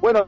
Bueno, 0.00 0.24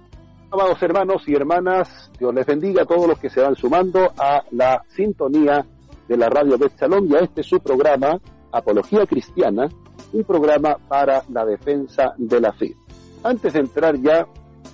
amados 0.51 0.83
hermanos 0.83 1.23
y 1.27 1.35
hermanas, 1.35 2.11
Dios 2.19 2.35
les 2.35 2.45
bendiga 2.45 2.83
a 2.83 2.85
todos 2.85 3.09
los 3.09 3.19
que 3.19 3.31
se 3.31 3.41
van 3.41 3.57
sumando 3.57 4.13
a 4.19 4.45
la 4.51 4.83
sintonía 4.95 5.65
de 6.07 6.17
la 6.19 6.29
radio 6.29 6.59
Bet 6.59 6.75
y 6.79 7.17
a 7.17 7.21
este 7.21 7.43
su 7.43 7.59
programa, 7.59 8.21
Apología 8.53 9.07
Cristiana, 9.07 9.71
un 10.13 10.25
programa 10.25 10.77
para 10.89 11.23
la 11.31 11.47
defensa 11.47 12.13
de 12.19 12.39
la 12.39 12.53
fe. 12.53 12.77
Antes 13.25 13.55
de 13.55 13.61
entrar 13.61 13.97
ya 13.97 14.27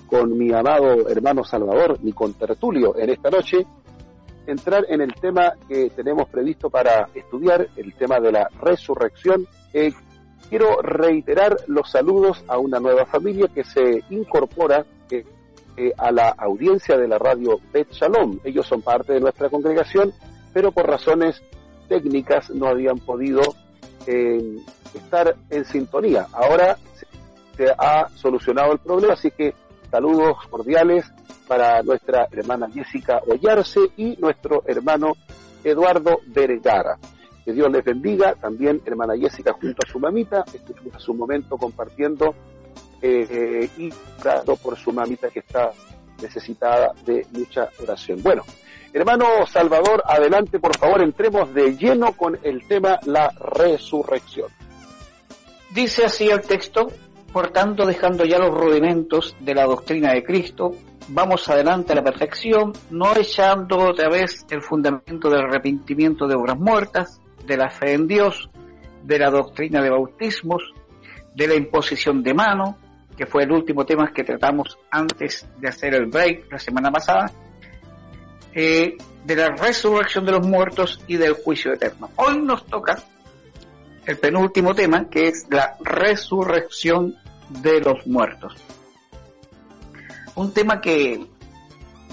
con 0.07 0.37
mi 0.37 0.51
amado 0.51 1.07
hermano 1.07 1.45
Salvador, 1.45 1.97
mi 2.03 2.11
contertulio 2.11 2.97
en 2.97 3.11
esta 3.11 3.29
noche, 3.29 3.65
entrar 4.47 4.85
en 4.89 4.99
el 4.99 5.13
tema 5.13 5.53
que 5.65 5.91
tenemos 5.91 6.27
previsto 6.27 6.69
para 6.69 7.07
estudiar, 7.13 7.69
el 7.77 7.93
tema 7.93 8.19
de 8.19 8.33
la 8.33 8.49
resurrección. 8.61 9.47
Quiero 10.49 10.81
reiterar 10.81 11.57
los 11.67 11.91
saludos 11.91 12.43
a 12.47 12.57
una 12.57 12.79
nueva 12.79 13.05
familia 13.05 13.47
que 13.53 13.63
se 13.63 14.03
incorpora 14.09 14.85
eh, 15.11 15.25
eh, 15.77 15.91
a 15.97 16.11
la 16.11 16.29
audiencia 16.29 16.97
de 16.97 17.07
la 17.07 17.17
radio 17.17 17.59
Bet 17.73 17.91
Shalom. 17.91 18.39
Ellos 18.43 18.67
son 18.67 18.81
parte 18.81 19.13
de 19.13 19.19
nuestra 19.19 19.49
congregación, 19.49 20.13
pero 20.53 20.71
por 20.71 20.87
razones 20.87 21.41
técnicas 21.87 22.49
no 22.49 22.67
habían 22.67 22.99
podido 22.99 23.41
estar 24.93 25.35
en 25.51 25.65
sintonía. 25.65 26.25
Ahora 26.33 26.77
se 27.55 27.67
ha 27.77 28.07
solucionado 28.15 28.71
el 28.71 28.79
problema, 28.79 29.13
así 29.13 29.29
que 29.29 29.53
saludos 29.91 30.37
cordiales 30.49 31.05
para 31.47 31.81
nuestra 31.83 32.27
hermana 32.31 32.69
Jessica 32.71 33.21
Ollarse 33.27 33.81
y 33.97 34.15
nuestro 34.17 34.63
hermano 34.65 35.13
Eduardo 35.63 36.19
Vergara. 36.27 36.97
Que 37.49 37.55
Dios 37.55 37.71
les 37.71 37.83
bendiga, 37.83 38.35
también 38.35 38.79
hermana 38.85 39.17
Jessica 39.17 39.53
junto 39.53 39.81
a 39.83 39.91
su 39.91 39.97
mamita, 39.99 40.45
estuvimos 40.53 40.93
a 40.93 40.99
su 40.99 41.15
momento 41.15 41.57
compartiendo 41.57 42.35
eh, 43.01 43.67
y 43.75 43.89
orando 44.21 44.55
por 44.55 44.77
su 44.77 44.91
mamita 44.91 45.31
que 45.31 45.39
está 45.39 45.71
necesitada 46.21 46.91
de 47.07 47.25
mucha 47.31 47.69
oración. 47.81 48.21
Bueno, 48.21 48.43
hermano 48.93 49.47
Salvador, 49.47 50.03
adelante 50.05 50.59
por 50.59 50.77
favor, 50.77 51.01
entremos 51.01 51.51
de 51.51 51.75
lleno 51.75 52.11
con 52.11 52.37
el 52.43 52.67
tema 52.67 52.99
la 53.07 53.29
resurrección. 53.29 54.49
Dice 55.73 56.05
así 56.05 56.29
el 56.29 56.41
texto, 56.41 56.91
por 57.33 57.49
tanto, 57.49 57.87
dejando 57.87 58.25
ya 58.25 58.37
los 58.37 58.53
rudimentos 58.53 59.35
de 59.39 59.55
la 59.55 59.65
doctrina 59.65 60.13
de 60.13 60.23
Cristo, 60.23 60.75
vamos 61.07 61.49
adelante 61.49 61.93
a 61.93 61.95
la 61.95 62.03
perfección, 62.03 62.73
no 62.91 63.15
echando 63.15 63.79
otra 63.79 64.07
vez 64.07 64.45
el 64.51 64.61
fundamento 64.61 65.31
del 65.31 65.41
arrepentimiento 65.41 66.27
de 66.27 66.35
obras 66.35 66.59
muertas, 66.59 67.19
de 67.45 67.57
la 67.57 67.69
fe 67.69 67.93
en 67.93 68.07
Dios, 68.07 68.49
de 69.03 69.19
la 69.19 69.29
doctrina 69.29 69.81
de 69.81 69.89
bautismos, 69.89 70.61
de 71.35 71.47
la 71.47 71.55
imposición 71.55 72.23
de 72.23 72.33
mano, 72.33 72.77
que 73.17 73.25
fue 73.25 73.43
el 73.43 73.51
último 73.51 73.85
tema 73.85 74.11
que 74.13 74.23
tratamos 74.23 74.77
antes 74.89 75.47
de 75.57 75.67
hacer 75.67 75.93
el 75.93 76.05
break 76.05 76.51
la 76.51 76.59
semana 76.59 76.91
pasada, 76.91 77.31
eh, 78.53 78.97
de 79.25 79.35
la 79.35 79.49
resurrección 79.49 80.25
de 80.25 80.31
los 80.31 80.47
muertos 80.47 81.01
y 81.07 81.17
del 81.17 81.33
juicio 81.33 81.73
eterno. 81.73 82.09
Hoy 82.15 82.39
nos 82.39 82.65
toca 82.65 82.97
el 84.05 84.17
penúltimo 84.17 84.73
tema, 84.73 85.09
que 85.09 85.27
es 85.27 85.45
la 85.49 85.77
resurrección 85.81 87.15
de 87.49 87.81
los 87.81 88.07
muertos. 88.07 88.55
Un 90.35 90.53
tema 90.53 90.79
que 90.79 91.27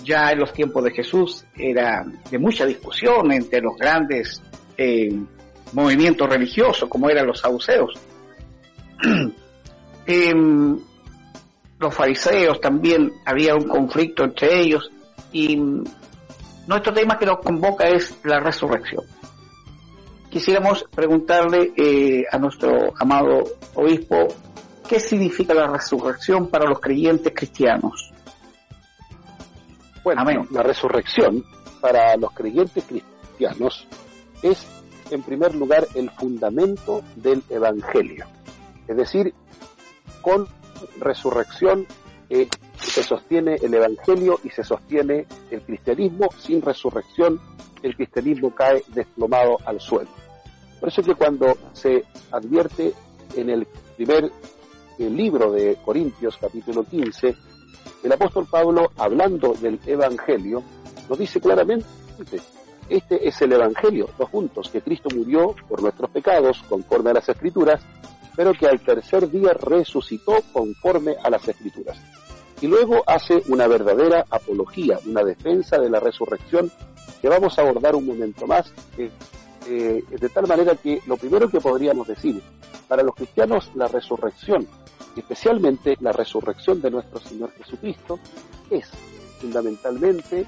ya 0.03 0.31
en 0.31 0.41
los 0.41 0.53
tiempos 0.53 0.85
de 0.85 0.91
Jesús 0.91 1.45
era 1.57 2.05
de 2.31 2.39
mucha 2.39 2.67
discusión 2.67 3.33
entre 3.33 3.61
los 3.61 3.77
grandes 3.77 4.43
eh, 4.77 5.17
movimientos 5.73 6.29
religiosos, 6.29 6.89
como 6.89 7.11
eran 7.11 7.27
los 7.27 7.41
saduceos. 7.41 7.99
Em, 10.09 10.79
los 11.81 11.93
fariseos 11.93 12.61
también 12.61 13.13
había 13.25 13.57
un 13.57 13.67
conflicto 13.67 14.23
entre 14.23 14.61
ellos 14.61 14.89
y 15.33 15.57
nuestro 16.69 16.95
tema 16.95 17.19
que 17.19 17.27
nos 17.27 17.41
convoca 17.41 17.89
es 17.89 18.17
la 18.23 18.39
resurrección 18.39 19.03
quisiéramos 20.37 20.85
preguntarle 20.95 21.73
eh, 21.79 22.25
a 22.31 22.37
nuestro 22.37 22.93
amado 22.99 23.43
obispo 23.75 24.29
qué 24.87 25.01
significa 25.01 25.55
la 25.55 25.67
resurrección 25.67 26.49
para 26.49 26.69
los 26.69 26.79
creyentes 26.79 27.33
cristianos. 27.35 28.13
Bueno, 30.05 30.23
la 30.51 30.63
resurrección 30.63 31.43
para 31.81 32.15
los 32.19 32.33
creyentes 32.33 32.85
cristianos 32.85 33.87
es, 34.51 34.67
en 35.11 35.23
primer 35.23 35.55
lugar, 35.55 35.87
el 35.95 36.11
fundamento 36.11 37.03
del 37.17 37.43
Evangelio. 37.49 38.27
Es 38.89 38.97
decir, 38.97 39.35
con 40.23 40.47
resurrección 40.99 41.87
eh, 42.29 42.49
se 42.81 43.03
sostiene 43.03 43.57
el 43.63 43.75
Evangelio 43.75 44.41
y 44.43 44.51
se 44.51 44.65
sostiene 44.65 45.27
el 45.51 45.63
cristianismo. 45.63 46.29
Sin 46.39 46.63
resurrección, 46.63 47.41
el 47.83 47.97
cristianismo 47.97 48.55
cae 48.55 48.83
desplomado 48.89 49.59
al 49.65 49.81
suelo. 49.81 50.11
Por 50.81 50.89
eso 50.89 51.01
es 51.01 51.07
que 51.07 51.15
cuando 51.15 51.57
se 51.73 52.05
advierte 52.31 52.93
en 53.35 53.51
el 53.51 53.67
primer 53.97 54.31
libro 54.99 55.53
de 55.53 55.77
Corintios, 55.85 56.37
capítulo 56.39 56.85
15, 56.85 57.35
el 58.03 58.13
apóstol 58.13 58.47
Pablo, 58.51 58.91
hablando 58.97 59.53
del 59.55 59.81
Evangelio, 59.87 60.63
nos 61.09 61.19
dice 61.19 61.41
claramente, 61.41 61.87
este 62.89 63.27
es 63.29 63.41
el 63.43 63.53
Evangelio, 63.53 64.09
dos 64.19 64.31
juntos, 64.31 64.69
que 64.71 64.81
Cristo 64.81 65.09
murió 65.15 65.55
por 65.69 65.83
nuestros 65.83 66.11
pecados, 66.11 66.63
conforme 66.69 67.11
a 67.11 67.15
las 67.15 67.29
Escrituras, 67.29 67.81
pero 68.37 68.53
que 68.53 68.67
al 68.67 68.81
tercer 68.81 69.31
día 69.31 69.53
resucitó 69.55 70.35
conforme 70.53 71.17
a 71.23 71.31
las 71.31 71.47
Escrituras. 71.49 71.99
Y 72.61 72.67
luego 72.67 73.03
hace 73.07 73.43
una 73.49 73.67
verdadera 73.67 74.25
apología, 74.31 74.99
una 75.07 75.23
defensa 75.23 75.79
de 75.79 75.91
la 75.91 76.01
resurrección 76.01 76.71
que 77.21 77.29
vamos 77.29 77.59
a 77.59 77.63
abordar 77.63 77.95
un 77.95 78.07
momento 78.07 78.47
más, 78.47 78.73
eh, 78.97 79.11
de 80.09 80.29
tal 80.29 80.47
manera 80.47 80.77
que 80.77 81.01
lo 81.07 81.17
primero 81.17 81.49
que 81.49 81.61
podríamos 81.61 82.07
decir, 82.07 82.41
para 82.89 83.03
los 83.03 83.15
cristianos 83.15 83.71
la 83.75 83.89
resurrección, 83.89 84.67
especialmente 85.17 85.97
la 86.01 86.13
resurrección 86.13 86.81
de 86.81 86.91
nuestro 86.91 87.19
Señor 87.21 87.53
Jesucristo, 87.59 88.19
es 88.71 88.89
fundamentalmente 89.41 90.47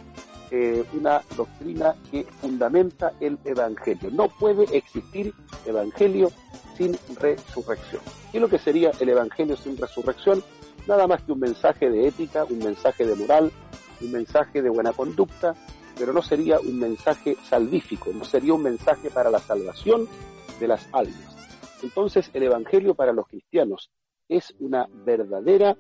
eh, 0.50 0.84
una 0.94 1.22
doctrina 1.36 1.94
que 2.10 2.24
fundamenta 2.40 3.12
el 3.20 3.38
Evangelio. 3.44 4.10
No 4.10 4.28
puede 4.28 4.64
existir 4.76 5.34
Evangelio 5.66 6.30
sin 6.76 6.96
resurrección. 7.20 8.02
¿Qué 8.30 8.38
es 8.38 8.40
lo 8.40 8.48
que 8.48 8.58
sería 8.58 8.92
el 8.98 9.08
Evangelio 9.08 9.56
sin 9.56 9.76
resurrección? 9.76 10.42
Nada 10.86 11.06
más 11.06 11.22
que 11.22 11.32
un 11.32 11.40
mensaje 11.40 11.90
de 11.90 12.08
ética, 12.08 12.44
un 12.44 12.58
mensaje 12.58 13.04
de 13.04 13.14
moral, 13.14 13.52
un 14.00 14.12
mensaje 14.12 14.62
de 14.62 14.70
buena 14.70 14.92
conducta, 14.92 15.54
pero 15.98 16.12
no 16.12 16.22
sería 16.22 16.60
un 16.60 16.78
mensaje 16.78 17.36
salvífico, 17.44 18.10
no 18.12 18.24
sería 18.24 18.54
un 18.54 18.62
mensaje 18.62 19.10
para 19.10 19.30
la 19.30 19.40
salvación 19.40 20.08
de 20.60 20.68
las 20.68 20.88
almas. 20.92 21.36
Entonces 21.82 22.30
el 22.32 22.44
Evangelio 22.44 22.94
para 22.94 23.12
los 23.12 23.26
cristianos 23.26 23.90
es 24.28 24.54
una 24.60 24.86
verdadera 25.04 25.76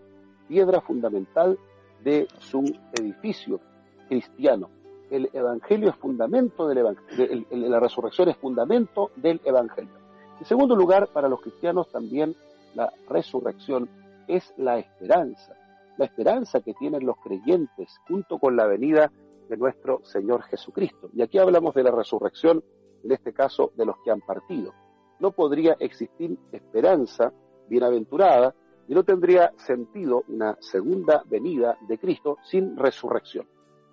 piedra 0.48 0.80
fundamental 0.80 1.58
de 2.02 2.26
su 2.38 2.64
edificio 2.98 3.60
cristiano. 4.08 4.70
El 5.10 5.30
Evangelio 5.32 5.90
es 5.90 5.96
fundamento 5.96 6.68
del 6.68 6.78
Evangelio, 6.78 7.46
la 7.50 7.80
resurrección 7.80 8.28
es 8.28 8.36
fundamento 8.36 9.10
del 9.16 9.40
Evangelio. 9.44 9.94
En 10.38 10.44
segundo 10.44 10.76
lugar, 10.76 11.08
para 11.08 11.28
los 11.28 11.40
cristianos 11.40 11.90
también 11.90 12.34
la 12.74 12.92
resurrección 13.08 13.88
es 14.26 14.52
la 14.56 14.78
esperanza, 14.78 15.54
la 15.96 16.04
esperanza 16.04 16.60
que 16.60 16.74
tienen 16.74 17.06
los 17.06 17.16
creyentes 17.18 17.96
junto 18.06 18.38
con 18.38 18.56
la 18.56 18.66
venida 18.66 19.10
de 19.48 19.56
nuestro 19.56 20.04
Señor 20.04 20.42
Jesucristo. 20.42 21.10
Y 21.14 21.22
aquí 21.22 21.38
hablamos 21.38 21.74
de 21.74 21.82
la 21.82 21.90
resurrección, 21.90 22.62
en 23.02 23.12
este 23.12 23.32
caso 23.32 23.72
de 23.76 23.86
los 23.86 23.96
que 24.04 24.10
han 24.10 24.20
partido. 24.20 24.74
No 25.18 25.32
podría 25.32 25.76
existir 25.80 26.38
esperanza 26.52 27.32
bienaventurada 27.68 28.54
y 28.86 28.94
no 28.94 29.04
tendría 29.04 29.52
sentido 29.56 30.24
una 30.28 30.56
segunda 30.60 31.22
venida 31.26 31.76
de 31.88 31.98
Cristo 31.98 32.36
sin 32.44 32.76
resurrección. 32.76 33.46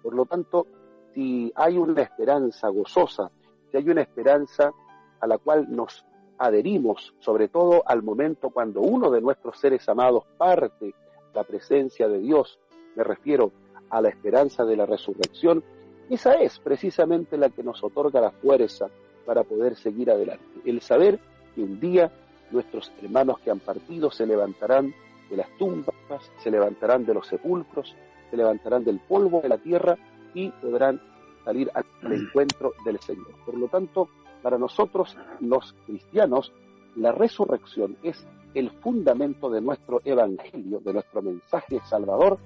Por 0.06 0.14
lo 0.14 0.28
tanto, 0.28 0.68
si 1.16 1.52
hay 1.56 1.80
una 1.80 2.04
esperanza 2.04 2.70
gozosa, 2.70 3.32
si 3.72 3.78
hay 3.78 3.90
una 3.90 4.04
esperanza 4.04 4.72
a 5.20 5.26
la 5.26 5.40
cual 5.40 5.66
nos 5.68 6.06
adherimos, 6.38 7.16
sobre 7.18 7.48
todo 7.48 7.82
al 7.88 8.04
momento 8.04 8.52
cuando 8.52 8.82
uno 8.82 9.10
de 9.10 9.20
nuestros 9.20 9.58
seres 9.58 9.90
amados 9.90 10.26
parte 10.38 10.94
la 11.34 11.44
presencia 11.44 12.08
de 12.08 12.20
Dios, 12.20 12.60
me 12.96 13.04
refiero 13.04 13.52
a 13.90 14.00
la 14.00 14.10
esperanza 14.10 14.64
de 14.64 14.78
la 14.78 14.86
resurrección, 14.86 15.64
esa 16.08 16.36
es 16.36 16.60
precisamente 16.60 17.36
la 17.36 17.50
que 17.50 17.64
nos 17.64 17.84
otorga 17.84 18.22
la 18.22 18.30
fuerza 18.30 18.92
para 19.26 19.44
poder 19.44 19.76
seguir 19.76 20.12
adelante. 20.12 20.46
El 20.66 20.82
saber 20.82 21.20
que 21.56 21.64
un 21.64 21.80
día 21.80 22.12
nuestros 22.52 22.92
hermanos 23.02 23.40
que 23.40 23.50
han 23.50 23.60
partido 23.60 24.12
se 24.12 24.28
levantarán 24.28 24.94
de 25.32 25.38
las 25.38 25.50
tumbas, 25.58 25.96
se 26.38 26.52
levantarán 26.52 27.08
de 27.08 27.16
los 27.16 27.26
sepulcros, 27.26 27.96
se 28.30 28.38
levantarán 28.38 28.84
del 28.84 29.00
polvo 29.00 29.42
de 29.42 29.50
la 29.50 29.58
tierra 29.58 29.98
y 30.34 30.50
podrán 30.50 31.02
salir 31.44 31.72
al 31.74 31.86
encuentro 32.12 32.74
del 32.84 33.00
Señor. 33.00 33.34
Por 33.46 33.58
lo 33.58 33.68
tanto, 33.68 34.10
para 34.42 34.58
nosotros 34.58 35.18
los 35.40 35.74
cristianos, 35.86 36.52
la 36.96 37.12
resurrección 37.12 37.98
es 38.04 38.26
el 38.54 38.72
fundamento 38.72 39.50
de 39.50 39.62
nuestro 39.62 40.02
evangelio, 40.06 40.80
de 40.80 40.94
nuestro 40.94 41.22
mensaje 41.22 41.80
salvador, 41.90 42.40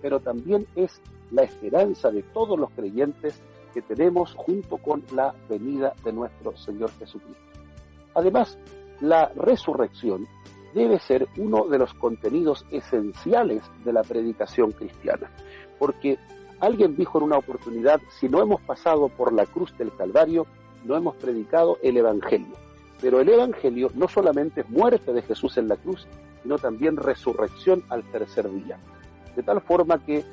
pero 0.00 0.20
también 0.20 0.66
es 0.76 1.00
la 1.30 1.42
esperanza 1.42 2.10
de 2.10 2.22
todos 2.22 2.58
los 2.58 2.70
creyentes 2.70 3.40
que 3.74 3.82
tenemos 3.82 4.34
junto 4.34 4.78
con 4.78 5.02
la 5.12 5.34
venida 5.48 5.92
de 6.04 6.12
nuestro 6.12 6.56
Señor 6.56 6.90
Jesucristo. 6.98 7.42
Además, 8.14 8.58
la 9.00 9.30
resurrección 9.34 10.26
debe 10.76 10.98
ser 10.98 11.26
uno 11.38 11.66
de 11.68 11.78
los 11.78 11.94
contenidos 11.94 12.66
esenciales 12.70 13.62
de 13.82 13.94
la 13.94 14.02
predicación 14.02 14.72
cristiana, 14.72 15.30
porque 15.78 16.18
alguien 16.60 16.94
dijo 16.96 17.16
en 17.16 17.24
una 17.24 17.38
oportunidad, 17.38 17.98
si 18.20 18.28
no 18.28 18.42
hemos 18.42 18.60
pasado 18.60 19.08
por 19.08 19.32
la 19.32 19.46
cruz 19.46 19.76
del 19.78 19.90
Calvario, 19.96 20.46
no 20.84 20.94
hemos 20.94 21.16
predicado 21.16 21.78
el 21.82 21.96
Evangelio. 21.96 22.54
Pero 23.00 23.20
el 23.20 23.28
Evangelio 23.30 23.90
no 23.94 24.06
solamente 24.06 24.60
es 24.60 24.68
muerte 24.68 25.14
de 25.14 25.22
Jesús 25.22 25.56
en 25.56 25.68
la 25.68 25.76
cruz, 25.76 26.06
sino 26.42 26.58
también 26.58 26.98
resurrección 26.98 27.82
al 27.88 28.04
tercer 28.10 28.50
día. 28.50 28.78
De 29.34 29.42
tal 29.42 29.62
forma 29.62 30.04
que 30.04 30.24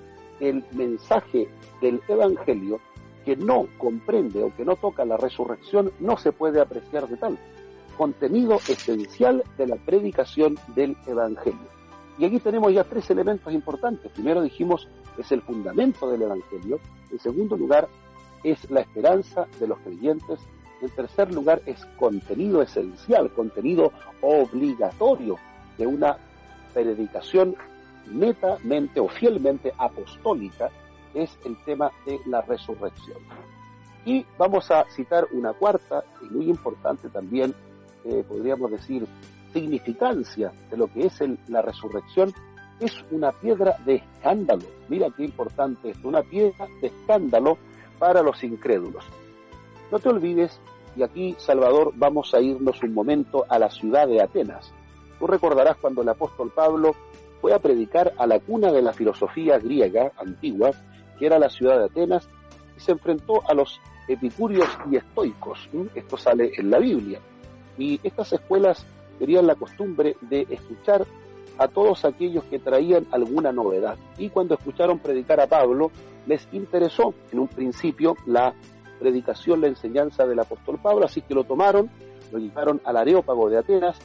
el 0.42 0.66
mensaje 0.74 1.48
del 1.82 2.02
Evangelio 2.10 2.82
que 3.24 3.38
no 3.38 3.68
comprende 3.78 4.44
o 4.44 4.54
que 4.54 4.66
no 4.66 4.76
toca 4.76 5.06
la 5.06 5.16
resurrección 5.16 5.94
no 6.02 6.18
se 6.18 6.34
puede 6.34 6.60
apreciar 6.60 7.08
de 7.08 7.16
tal. 7.16 7.38
Contenido 7.98 8.56
esencial 8.68 9.44
de 9.58 9.68
la 9.68 9.76
predicación 9.76 10.58
del 10.76 10.98
Evangelio. 11.06 11.68
Y 12.18 12.26
aquí 12.26 12.40
tenemos 12.40 12.74
ya 12.74 12.84
tres 12.84 13.10
elementos 13.10 13.52
importantes. 13.54 14.12
Primero 14.12 14.42
dijimos 14.42 14.88
es 15.18 15.32
el 15.32 15.42
fundamento 15.42 16.10
del 16.10 16.24
Evangelio. 16.24 16.80
En 17.12 17.20
segundo 17.20 17.58
lugar 17.58 17.88
es 18.44 18.70
la 18.70 18.82
esperanza 18.82 19.48
de 19.60 19.68
los 19.68 19.80
creyentes. 19.80 20.40
En 20.82 20.90
tercer 20.90 21.34
lugar 21.34 21.62
es 21.66 21.86
contenido 21.98 22.62
esencial, 22.62 23.32
contenido 23.32 23.92
obligatorio 24.22 25.38
de 25.78 25.88
una 25.88 26.18
predicación 26.74 27.56
netamente 28.12 29.00
o 29.00 29.08
fielmente 29.08 29.74
apostólica 29.78 30.70
es 31.14 31.38
el 31.46 31.56
tema 31.64 31.92
de 32.06 32.20
la 32.26 32.42
resurrección. 32.42 33.20
Y 34.06 34.26
vamos 34.38 34.70
a 34.72 34.86
citar 34.96 35.28
una 35.32 35.54
cuarta 35.54 36.04
y 36.22 36.26
muy 36.26 36.50
importante 36.50 37.10
también, 37.10 37.54
eh, 38.06 38.24
podríamos 38.28 38.72
decir, 38.72 39.06
significancia 39.54 40.52
de 40.70 40.78
lo 40.78 40.88
que 40.88 41.06
es 41.06 41.20
la 41.48 41.62
resurrección, 41.62 42.34
es 42.80 42.94
una 43.12 43.32
piedra 43.32 43.78
de 43.86 43.96
escándalo. 43.96 44.64
Mira 44.90 45.08
qué 45.16 45.24
importante 45.24 45.92
es, 45.92 46.04
una 46.04 46.22
piedra 46.22 46.68
de 46.82 46.88
escándalo 46.88 47.58
para 48.00 48.22
los 48.22 48.44
incrédulos. 48.44 49.06
No 49.92 50.00
te 50.00 50.10
olvides, 50.10 50.60
y 50.96 51.04
aquí, 51.04 51.36
Salvador, 51.38 51.94
vamos 51.96 52.34
a 52.34 52.42
irnos 52.42 52.82
un 52.84 52.94
momento 52.94 53.46
a 53.48 53.60
la 53.60 53.70
ciudad 53.70 54.08
de 54.08 54.22
Atenas. 54.22 54.74
Tú 55.20 55.28
recordarás 55.28 55.78
cuando 55.78 56.02
el 56.02 56.10
apóstol 56.10 56.52
Pablo 56.54 56.96
fue 57.42 57.54
a 57.54 57.60
predicar 57.60 58.14
a 58.18 58.28
la 58.28 58.40
cuna 58.40 58.72
de 58.72 58.82
la 58.82 58.94
filosofía 58.94 59.60
griega 59.60 60.12
antigua, 60.18 60.72
que 61.20 61.26
era 61.26 61.40
la 61.40 61.50
ciudad 61.50 61.78
de 61.80 61.86
Atenas, 61.86 62.28
y 62.76 62.80
se 62.80 62.92
enfrentó 62.92 63.48
a 63.48 63.54
los 63.54 63.80
epicúreos 64.08 64.70
y 64.92 64.98
estoicos. 64.98 65.70
Esto 65.96 66.18
sale 66.18 66.52
en 66.58 66.70
la 66.70 66.80
Biblia. 66.80 67.20
Y 67.78 68.00
estas 68.04 68.34
escuelas 68.34 68.86
tenían 69.20 69.48
la 69.48 69.56
costumbre 69.56 70.16
de 70.22 70.48
escuchar 70.50 71.06
a 71.58 71.68
todos 71.68 72.06
aquellos 72.06 72.44
que 72.46 72.60
traían 72.60 73.08
alguna 73.12 73.52
novedad. 73.52 73.98
Y 74.18 74.30
cuando 74.30 74.56
escucharon 74.56 75.00
predicar 75.00 75.40
a 75.40 75.48
Pablo, 75.48 75.92
les 76.26 76.48
interesó 76.52 77.14
en 77.32 77.40
un 77.40 77.48
principio 77.48 78.16
la 78.26 78.54
predicación, 79.00 79.62
la 79.62 79.68
enseñanza 79.68 80.26
del 80.26 80.40
apóstol 80.40 80.80
Pablo, 80.82 81.06
así 81.06 81.22
que 81.22 81.34
lo 81.34 81.44
tomaron, 81.44 81.90
lo 82.32 82.40
llevaron 82.40 82.82
al 82.86 82.98
Areópago 82.98 83.50
de 83.50 83.58
Atenas, 83.58 84.00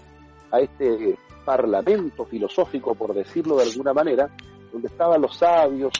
a 0.50 0.60
este 0.60 1.16
parlamento 1.44 2.24
filosófico, 2.24 2.94
por 2.94 3.14
decirlo 3.14 3.56
de 3.56 3.64
alguna 3.64 3.92
manera, 3.92 4.28
donde 4.72 4.88
estaban 4.88 5.20
los 5.22 5.36
sabios, 5.36 5.92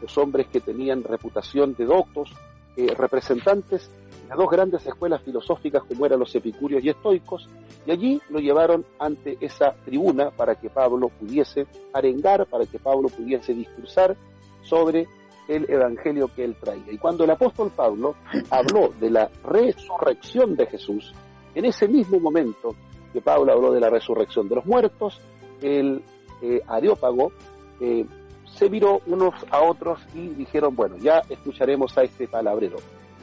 los 0.00 0.18
hombres 0.18 0.46
que 0.48 0.60
tenían 0.60 1.04
reputación 1.04 1.74
de 1.74 1.84
doctos, 1.84 2.30
eh, 2.76 2.94
representantes 2.96 3.90
de 4.30 4.36
dos 4.36 4.48
grandes 4.48 4.86
escuelas 4.86 5.22
filosóficas 5.22 5.82
como 5.84 6.06
eran 6.06 6.20
los 6.20 6.34
epicúreos 6.34 6.84
y 6.84 6.90
estoicos, 6.90 7.48
y 7.84 7.90
allí 7.90 8.20
lo 8.28 8.38
llevaron 8.38 8.84
ante 8.98 9.36
esa 9.40 9.74
tribuna 9.84 10.30
para 10.30 10.54
que 10.54 10.70
Pablo 10.70 11.08
pudiese 11.08 11.66
arengar, 11.92 12.46
para 12.46 12.66
que 12.66 12.78
Pablo 12.78 13.08
pudiese 13.08 13.52
discursar 13.54 14.16
sobre 14.62 15.08
el 15.48 15.68
evangelio 15.68 16.30
que 16.34 16.44
él 16.44 16.56
traía. 16.60 16.92
Y 16.92 16.98
cuando 16.98 17.24
el 17.24 17.30
apóstol 17.30 17.72
Pablo 17.74 18.14
habló 18.50 18.92
de 19.00 19.10
la 19.10 19.28
resurrección 19.44 20.54
de 20.54 20.66
Jesús, 20.66 21.12
en 21.54 21.64
ese 21.64 21.88
mismo 21.88 22.20
momento 22.20 22.76
que 23.12 23.20
Pablo 23.20 23.52
habló 23.52 23.72
de 23.72 23.80
la 23.80 23.90
resurrección 23.90 24.48
de 24.48 24.54
los 24.54 24.66
muertos, 24.66 25.20
el 25.60 26.04
eh, 26.40 26.60
Areópago 26.68 27.32
eh, 27.80 28.06
se 28.44 28.70
miró 28.70 29.00
unos 29.06 29.34
a 29.50 29.62
otros 29.62 30.00
y 30.14 30.28
dijeron, 30.28 30.76
bueno, 30.76 30.96
ya 30.98 31.22
escucharemos 31.28 31.96
a 31.98 32.02
este 32.02 32.28
palabrero. 32.28 32.76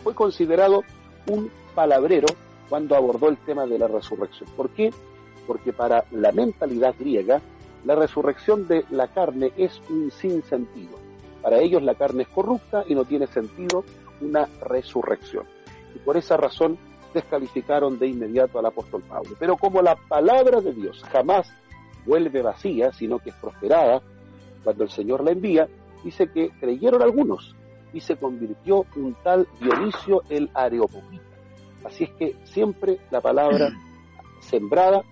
Fue 0.03 0.13
considerado 0.13 0.83
un 1.29 1.51
palabrero 1.75 2.27
cuando 2.69 2.95
abordó 2.95 3.29
el 3.29 3.37
tema 3.37 3.65
de 3.65 3.79
la 3.79 3.87
resurrección. 3.87 4.49
¿Por 4.55 4.69
qué? 4.69 4.91
Porque 5.45 5.73
para 5.73 6.05
la 6.11 6.31
mentalidad 6.31 6.95
griega, 6.99 7.41
la 7.85 7.95
resurrección 7.95 8.67
de 8.67 8.85
la 8.89 9.07
carne 9.07 9.51
es 9.57 9.81
un 9.89 10.11
sinsentido. 10.11 10.97
Para 11.41 11.59
ellos 11.59 11.81
la 11.81 11.95
carne 11.95 12.23
es 12.23 12.29
corrupta 12.29 12.83
y 12.87 12.95
no 12.95 13.05
tiene 13.05 13.27
sentido 13.27 13.83
una 14.19 14.47
resurrección. 14.61 15.45
Y 15.95 15.99
por 15.99 16.17
esa 16.17 16.35
razón 16.35 16.77
descalificaron 17.13 17.97
de 17.97 18.07
inmediato 18.07 18.59
al 18.59 18.65
apóstol 18.65 19.03
Pablo. 19.07 19.31
Pero 19.39 19.55
como 19.55 19.81
la 19.81 19.95
palabra 19.95 20.59
de 20.61 20.73
Dios 20.73 21.01
jamás 21.11 21.51
vuelve 22.05 22.41
vacía, 22.41 22.91
sino 22.91 23.19
que 23.19 23.29
es 23.29 23.35
prosperada, 23.35 24.01
cuando 24.63 24.83
el 24.83 24.89
Señor 24.89 25.23
la 25.23 25.31
envía, 25.31 25.67
dice 26.03 26.29
que 26.31 26.49
creyeron 26.59 27.01
algunos 27.01 27.55
y 27.93 28.01
se 28.01 28.17
convirtió 28.17 28.85
un 28.95 29.15
tal 29.23 29.47
Dionisio 29.59 30.23
el 30.29 30.49
Areopagita. 30.53 31.23
Así 31.83 32.05
es 32.05 32.09
que 32.11 32.35
siempre 32.45 32.99
la 33.11 33.21
palabra 33.21 33.69
sembrada 34.41 35.03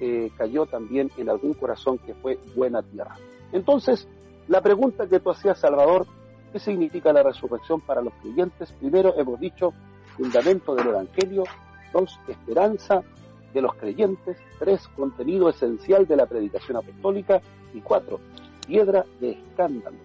eh, 0.00 0.30
cayó 0.36 0.66
también 0.66 1.10
en 1.16 1.28
algún 1.28 1.54
corazón 1.54 1.98
que 1.98 2.14
fue 2.14 2.38
buena 2.56 2.82
tierra. 2.82 3.16
Entonces, 3.52 4.08
la 4.48 4.60
pregunta 4.60 5.06
que 5.06 5.20
tú 5.20 5.30
hacías, 5.30 5.58
Salvador, 5.58 6.06
¿qué 6.52 6.58
significa 6.58 7.12
la 7.12 7.22
resurrección 7.22 7.80
para 7.80 8.02
los 8.02 8.12
creyentes? 8.14 8.72
Primero 8.72 9.14
hemos 9.16 9.38
dicho 9.38 9.72
fundamento 10.16 10.74
del 10.74 10.88
Evangelio, 10.88 11.44
dos, 11.92 12.18
esperanza 12.28 13.02
de 13.52 13.62
los 13.62 13.74
creyentes, 13.74 14.36
tres, 14.58 14.86
contenido 14.88 15.48
esencial 15.48 16.06
de 16.06 16.16
la 16.16 16.26
predicación 16.26 16.76
apostólica 16.76 17.40
y 17.72 17.80
cuatro, 17.80 18.20
piedra 18.66 19.04
de 19.20 19.32
escándalo 19.32 19.96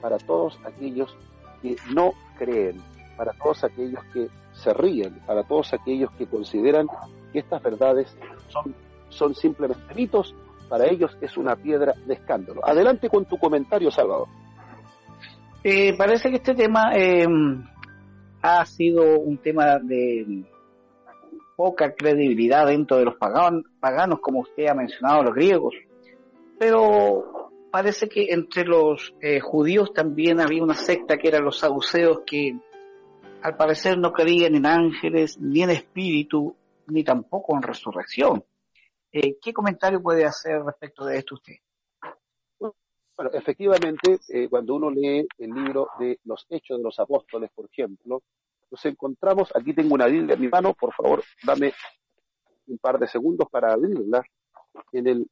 para 0.00 0.18
todos 0.18 0.58
aquellos 0.64 1.16
que 1.62 1.76
no 1.94 2.12
creen, 2.38 2.80
para 3.16 3.32
todos 3.32 3.64
aquellos 3.64 4.02
que 4.12 4.28
se 4.52 4.72
ríen, 4.72 5.20
para 5.26 5.42
todos 5.42 5.72
aquellos 5.72 6.10
que 6.12 6.26
consideran 6.26 6.86
que 7.32 7.40
estas 7.40 7.62
verdades 7.62 8.16
son, 8.48 8.74
son 9.08 9.34
simplemente 9.34 9.94
mitos, 9.94 10.34
para 10.68 10.86
ellos 10.86 11.16
es 11.20 11.36
una 11.36 11.56
piedra 11.56 11.94
de 12.06 12.14
escándalo. 12.14 12.66
Adelante 12.66 13.08
con 13.08 13.24
tu 13.24 13.38
comentario, 13.38 13.90
Salvador. 13.90 14.28
Eh, 15.62 15.96
parece 15.96 16.30
que 16.30 16.36
este 16.36 16.54
tema 16.54 16.92
eh, 16.94 17.26
ha 18.42 18.64
sido 18.66 19.18
un 19.18 19.38
tema 19.38 19.78
de 19.78 20.44
poca 21.56 21.94
credibilidad 21.94 22.66
dentro 22.66 22.98
de 22.98 23.06
los 23.06 23.14
paganos, 23.16 24.20
como 24.20 24.40
usted 24.40 24.68
ha 24.68 24.74
mencionado, 24.74 25.24
los 25.24 25.34
griegos. 25.34 25.74
Pero 26.58 27.45
parece 27.76 28.08
que 28.08 28.32
entre 28.32 28.64
los 28.64 29.14
eh, 29.20 29.38
judíos 29.38 29.92
también 29.92 30.40
había 30.40 30.62
una 30.62 30.72
secta 30.72 31.18
que 31.18 31.28
eran 31.28 31.44
los 31.44 31.58
saduceos 31.58 32.22
que 32.24 32.58
al 33.42 33.54
parecer 33.58 33.98
no 33.98 34.14
creían 34.14 34.54
en 34.54 34.64
ángeles, 34.64 35.38
ni 35.38 35.62
en 35.62 35.68
espíritu, 35.68 36.56
ni 36.86 37.04
tampoco 37.04 37.54
en 37.54 37.60
resurrección. 37.60 38.42
Eh, 39.12 39.36
¿Qué 39.42 39.52
comentario 39.52 40.00
puede 40.00 40.24
hacer 40.24 40.62
respecto 40.62 41.04
de 41.04 41.18
esto 41.18 41.34
usted? 41.34 41.56
Bueno, 42.58 43.30
efectivamente, 43.34 44.20
eh, 44.30 44.48
cuando 44.48 44.76
uno 44.76 44.90
lee 44.90 45.28
el 45.36 45.50
libro 45.50 45.90
de 45.98 46.18
los 46.24 46.46
Hechos 46.48 46.78
de 46.78 46.82
los 46.82 46.98
Apóstoles, 46.98 47.50
por 47.54 47.66
ejemplo, 47.66 48.22
nos 48.70 48.86
encontramos, 48.86 49.54
aquí 49.54 49.74
tengo 49.74 49.96
una 49.96 50.06
Biblia 50.06 50.34
en 50.34 50.40
mi 50.40 50.48
mano, 50.48 50.72
por 50.72 50.94
favor, 50.94 51.22
dame 51.44 51.74
un 52.68 52.78
par 52.78 52.98
de 52.98 53.06
segundos 53.06 53.50
para 53.50 53.74
abrirla, 53.74 54.24
en 54.92 55.06
el 55.08 55.30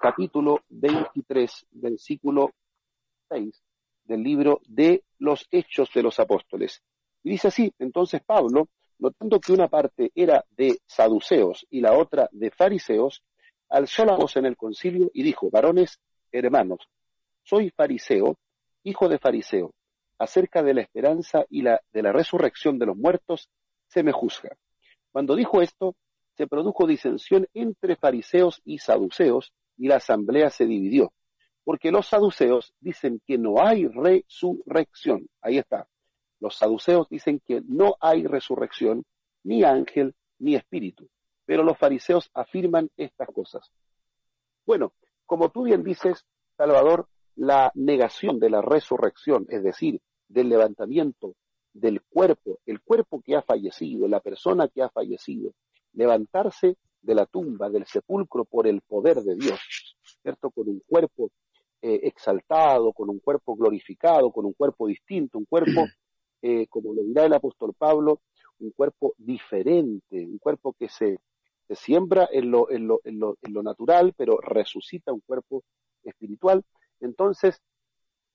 capítulo 0.00 0.60
23, 0.68 1.66
versículo 1.72 2.52
6 3.28 3.62
del 4.04 4.22
libro 4.22 4.60
de 4.66 5.04
los 5.18 5.46
Hechos 5.50 5.90
de 5.94 6.02
los 6.02 6.18
Apóstoles. 6.18 6.82
Y 7.22 7.30
dice 7.30 7.48
así, 7.48 7.72
entonces 7.78 8.22
Pablo, 8.24 8.68
notando 8.98 9.40
que 9.40 9.52
una 9.52 9.68
parte 9.68 10.10
era 10.14 10.44
de 10.50 10.78
saduceos 10.86 11.66
y 11.70 11.80
la 11.80 11.92
otra 11.92 12.28
de 12.32 12.50
fariseos, 12.50 13.22
alzó 13.68 14.04
la 14.04 14.16
voz 14.16 14.36
en 14.36 14.46
el 14.46 14.56
concilio 14.56 15.10
y 15.12 15.22
dijo, 15.22 15.50
varones, 15.50 16.00
hermanos, 16.32 16.88
soy 17.42 17.70
fariseo, 17.70 18.36
hijo 18.82 19.08
de 19.08 19.18
fariseo, 19.18 19.74
acerca 20.18 20.62
de 20.62 20.74
la 20.74 20.82
esperanza 20.82 21.44
y 21.50 21.62
la, 21.62 21.80
de 21.92 22.02
la 22.02 22.12
resurrección 22.12 22.78
de 22.78 22.86
los 22.86 22.96
muertos, 22.96 23.48
se 23.86 24.02
me 24.02 24.12
juzga. 24.12 24.56
Cuando 25.12 25.36
dijo 25.36 25.60
esto, 25.60 25.94
se 26.36 26.46
produjo 26.46 26.86
disensión 26.86 27.46
entre 27.52 27.96
fariseos 27.96 28.62
y 28.64 28.78
saduceos 28.78 29.52
y 29.78 29.88
la 29.88 29.96
asamblea 29.96 30.50
se 30.50 30.66
dividió. 30.66 31.12
Porque 31.64 31.90
los 31.90 32.06
saduceos 32.08 32.74
dicen 32.80 33.20
que 33.26 33.38
no 33.38 33.62
hay 33.62 33.86
resurrección. 33.86 35.28
Ahí 35.40 35.58
está. 35.58 35.88
Los 36.40 36.56
saduceos 36.56 37.08
dicen 37.08 37.40
que 37.44 37.62
no 37.66 37.96
hay 38.00 38.26
resurrección, 38.26 39.04
ni 39.44 39.64
ángel, 39.64 40.14
ni 40.38 40.54
espíritu. 40.54 41.08
Pero 41.44 41.62
los 41.62 41.78
fariseos 41.78 42.30
afirman 42.34 42.90
estas 42.96 43.28
cosas. 43.28 43.70
Bueno, 44.66 44.92
como 45.26 45.50
tú 45.50 45.64
bien 45.64 45.82
dices, 45.82 46.24
Salvador, 46.56 47.08
la 47.36 47.70
negación 47.74 48.38
de 48.38 48.50
la 48.50 48.62
resurrección, 48.62 49.46
es 49.48 49.62
decir, 49.62 50.00
del 50.28 50.48
levantamiento 50.48 51.34
del 51.72 52.02
cuerpo, 52.02 52.58
el 52.66 52.80
cuerpo 52.80 53.22
que 53.22 53.36
ha 53.36 53.42
fallecido, 53.42 54.08
la 54.08 54.20
persona 54.20 54.68
que 54.68 54.82
ha 54.82 54.88
fallecido, 54.88 55.52
levantarse 55.92 56.76
de 57.00 57.14
la 57.14 57.26
tumba, 57.26 57.70
del 57.70 57.86
sepulcro 57.86 58.44
por 58.44 58.66
el 58.66 58.80
poder 58.82 59.18
de 59.22 59.36
Dios, 59.36 59.96
¿cierto? 60.22 60.50
Con 60.50 60.68
un 60.68 60.82
cuerpo 60.86 61.30
eh, 61.80 62.00
exaltado, 62.04 62.92
con 62.92 63.08
un 63.08 63.20
cuerpo 63.20 63.54
glorificado, 63.54 64.32
con 64.32 64.44
un 64.44 64.52
cuerpo 64.52 64.86
distinto, 64.86 65.38
un 65.38 65.44
cuerpo, 65.44 65.86
eh, 66.42 66.66
como 66.68 66.92
lo 66.92 67.02
dirá 67.02 67.24
el 67.24 67.32
apóstol 67.32 67.74
Pablo, 67.74 68.20
un 68.60 68.70
cuerpo 68.72 69.14
diferente, 69.16 70.26
un 70.26 70.38
cuerpo 70.38 70.72
que 70.72 70.88
se, 70.88 71.18
se 71.68 71.74
siembra 71.76 72.28
en 72.32 72.50
lo, 72.50 72.70
en, 72.70 72.88
lo, 72.88 73.00
en, 73.04 73.20
lo, 73.20 73.38
en 73.42 73.52
lo 73.52 73.62
natural, 73.62 74.12
pero 74.16 74.38
resucita 74.40 75.12
un 75.12 75.20
cuerpo 75.20 75.62
espiritual. 76.02 76.64
Entonces, 77.00 77.62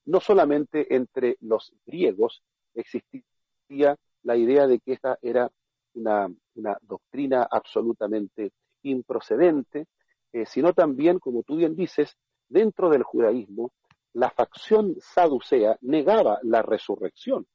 no 0.06 0.20
solamente 0.20 0.96
entre 0.96 1.38
los 1.42 1.74
griegos 1.86 2.44
existía 2.74 3.98
la 4.24 4.38
idea 4.38 4.68
de 4.68 4.80
que 4.80 4.94
esta 4.94 5.18
era 5.22 5.52
una, 5.96 6.28
una 6.56 6.78
doctrina 6.82 7.48
absolutamente 7.50 8.52
improcedente, 8.84 9.88
eh, 10.32 10.46
sino 10.46 10.74
también, 10.74 11.20
como 11.20 11.44
tú 11.44 11.58
bien 11.58 11.76
dices, 11.76 12.18
dentro 12.50 12.90
del 12.90 13.04
judaísmo, 13.04 13.72
la 14.14 14.30
facción 14.30 14.96
saducea 15.00 15.78
negaba 15.82 16.40
la 16.44 16.62
resurrección. 16.62 17.48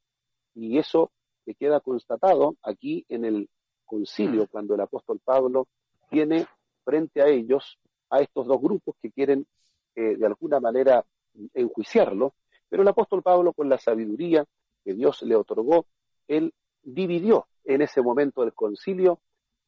Y 0.54 0.78
eso 0.78 1.12
le 1.46 1.54
queda 1.54 1.80
constatado 1.80 2.56
aquí 2.62 3.04
en 3.08 3.24
el 3.24 3.48
concilio, 3.84 4.46
cuando 4.48 4.74
el 4.74 4.80
apóstol 4.80 5.20
Pablo 5.24 5.66
tiene 6.10 6.46
frente 6.84 7.22
a 7.22 7.28
ellos 7.28 7.78
a 8.10 8.20
estos 8.20 8.46
dos 8.46 8.60
grupos 8.60 8.96
que 9.00 9.10
quieren 9.10 9.46
eh, 9.94 10.16
de 10.16 10.26
alguna 10.26 10.60
manera 10.60 11.04
enjuiciarlo, 11.54 12.34
pero 12.68 12.82
el 12.82 12.88
apóstol 12.88 13.22
Pablo 13.22 13.52
con 13.52 13.68
la 13.68 13.78
sabiduría 13.78 14.44
que 14.84 14.94
Dios 14.94 15.22
le 15.22 15.36
otorgó, 15.36 15.86
él 16.26 16.52
dividió 16.82 17.46
en 17.64 17.82
ese 17.82 18.02
momento 18.02 18.42
del 18.42 18.54
concilio 18.54 19.20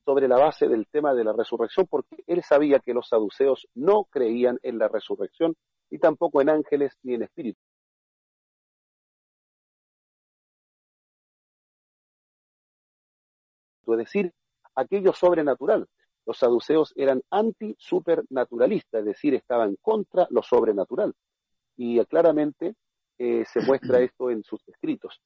sobre 0.04 0.28
la 0.28 0.38
base 0.38 0.68
del 0.68 0.86
tema 0.86 1.14
de 1.14 1.24
la 1.24 1.32
resurrección, 1.32 1.86
porque 1.88 2.24
él 2.26 2.42
sabía 2.42 2.80
que 2.80 2.94
los 2.94 3.08
saduceos 3.08 3.68
no 3.74 4.04
creían 4.10 4.58
en 4.62 4.78
la 4.78 4.88
resurrección 4.88 5.54
y 5.90 5.98
tampoco 5.98 6.40
en 6.40 6.50
ángeles 6.50 6.96
ni 7.02 7.14
en 7.14 7.22
espíritus. 7.22 7.62
Es 13.86 13.98
decir, 13.98 14.32
aquello 14.74 15.12
sobrenatural. 15.12 15.88
Los 16.26 16.38
saduceos 16.38 16.92
eran 16.96 17.22
anti-supernaturalistas, 17.30 19.00
es 19.00 19.06
decir, 19.06 19.34
estaban 19.34 19.76
contra 19.80 20.26
lo 20.30 20.42
sobrenatural. 20.42 21.14
Y 21.76 22.04
claramente 22.06 22.74
eh, 23.18 23.44
se 23.46 23.60
muestra 23.62 24.00
esto 24.00 24.30
en 24.30 24.44
sus 24.44 24.66
escritos. 24.68 25.20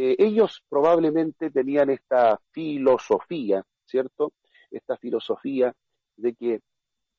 Eh, 0.00 0.14
ellos 0.20 0.62
probablemente 0.68 1.50
tenían 1.50 1.90
esta 1.90 2.40
filosofía, 2.52 3.64
¿cierto? 3.84 4.32
Esta 4.70 4.96
filosofía 4.96 5.74
de 6.16 6.34
que 6.34 6.60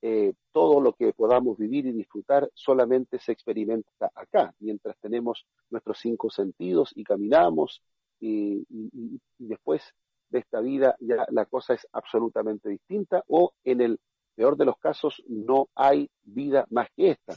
eh, 0.02 0.32
todo 0.54 0.80
lo 0.80 0.94
que 0.94 1.12
podamos 1.12 1.58
vivir 1.58 1.88
y 1.88 1.92
disfrutar 1.92 2.50
solamente 2.54 3.20
se 3.20 3.34
experimenta 3.34 4.10
acá, 4.16 4.54
mientras 4.60 4.98
tenemos 5.02 5.46
nuestros 5.70 6.00
cinco 6.00 6.30
sentidos 6.30 6.94
y 6.96 7.04
caminamos 7.04 7.82
y, 8.22 8.66
y, 8.70 9.20
después 9.38 9.84
de 10.30 10.40
esta 10.40 10.62
vida 10.62 10.96
ya 11.02 11.26
la 11.32 11.48
cosa 11.48 11.74
es 11.74 11.86
absolutamente 11.92 12.70
distinta 12.70 13.26
o 13.28 13.52
en 13.66 13.82
el 13.82 14.00
peor 14.36 14.56
de 14.56 14.64
los 14.64 14.78
casos 14.78 15.22
no 15.28 15.68
hay 15.76 16.10
vida 16.24 16.66
más 16.70 16.88
que 16.96 17.12
esta. 17.12 17.36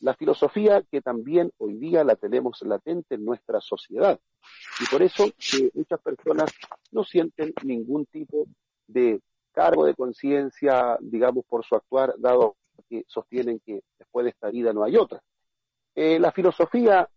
La 0.00 0.14
filosofía 0.14 0.82
que 0.82 1.00
también 1.00 1.50
hoy 1.58 1.74
día 1.74 2.04
la 2.04 2.16
tenemos 2.16 2.60
latente 2.62 3.14
en 3.14 3.24
nuestra 3.24 3.60
sociedad. 3.60 4.20
Y 4.80 4.86
por 4.90 5.02
eso 5.02 5.24
muchas 5.74 6.00
personas 6.00 6.52
no 6.92 7.02
sienten 7.04 7.54
ningún 7.64 8.06
tipo 8.06 8.46
de 8.86 9.20
cargo 9.52 9.86
de 9.86 9.94
conciencia, 9.94 10.98
digamos, 11.00 11.44
por 11.46 11.64
su 11.64 11.74
actuar, 11.74 12.14
dado 12.18 12.56
que 12.88 13.04
sostienen 13.08 13.60
que 13.60 13.82
después 13.98 14.24
de 14.24 14.30
esta 14.30 14.50
vida 14.50 14.72
no 14.72 14.84
hay 14.84 14.96
otra. 14.96 15.20
Eh, 15.94 16.18
la 16.18 16.30
filosofía 16.30 17.08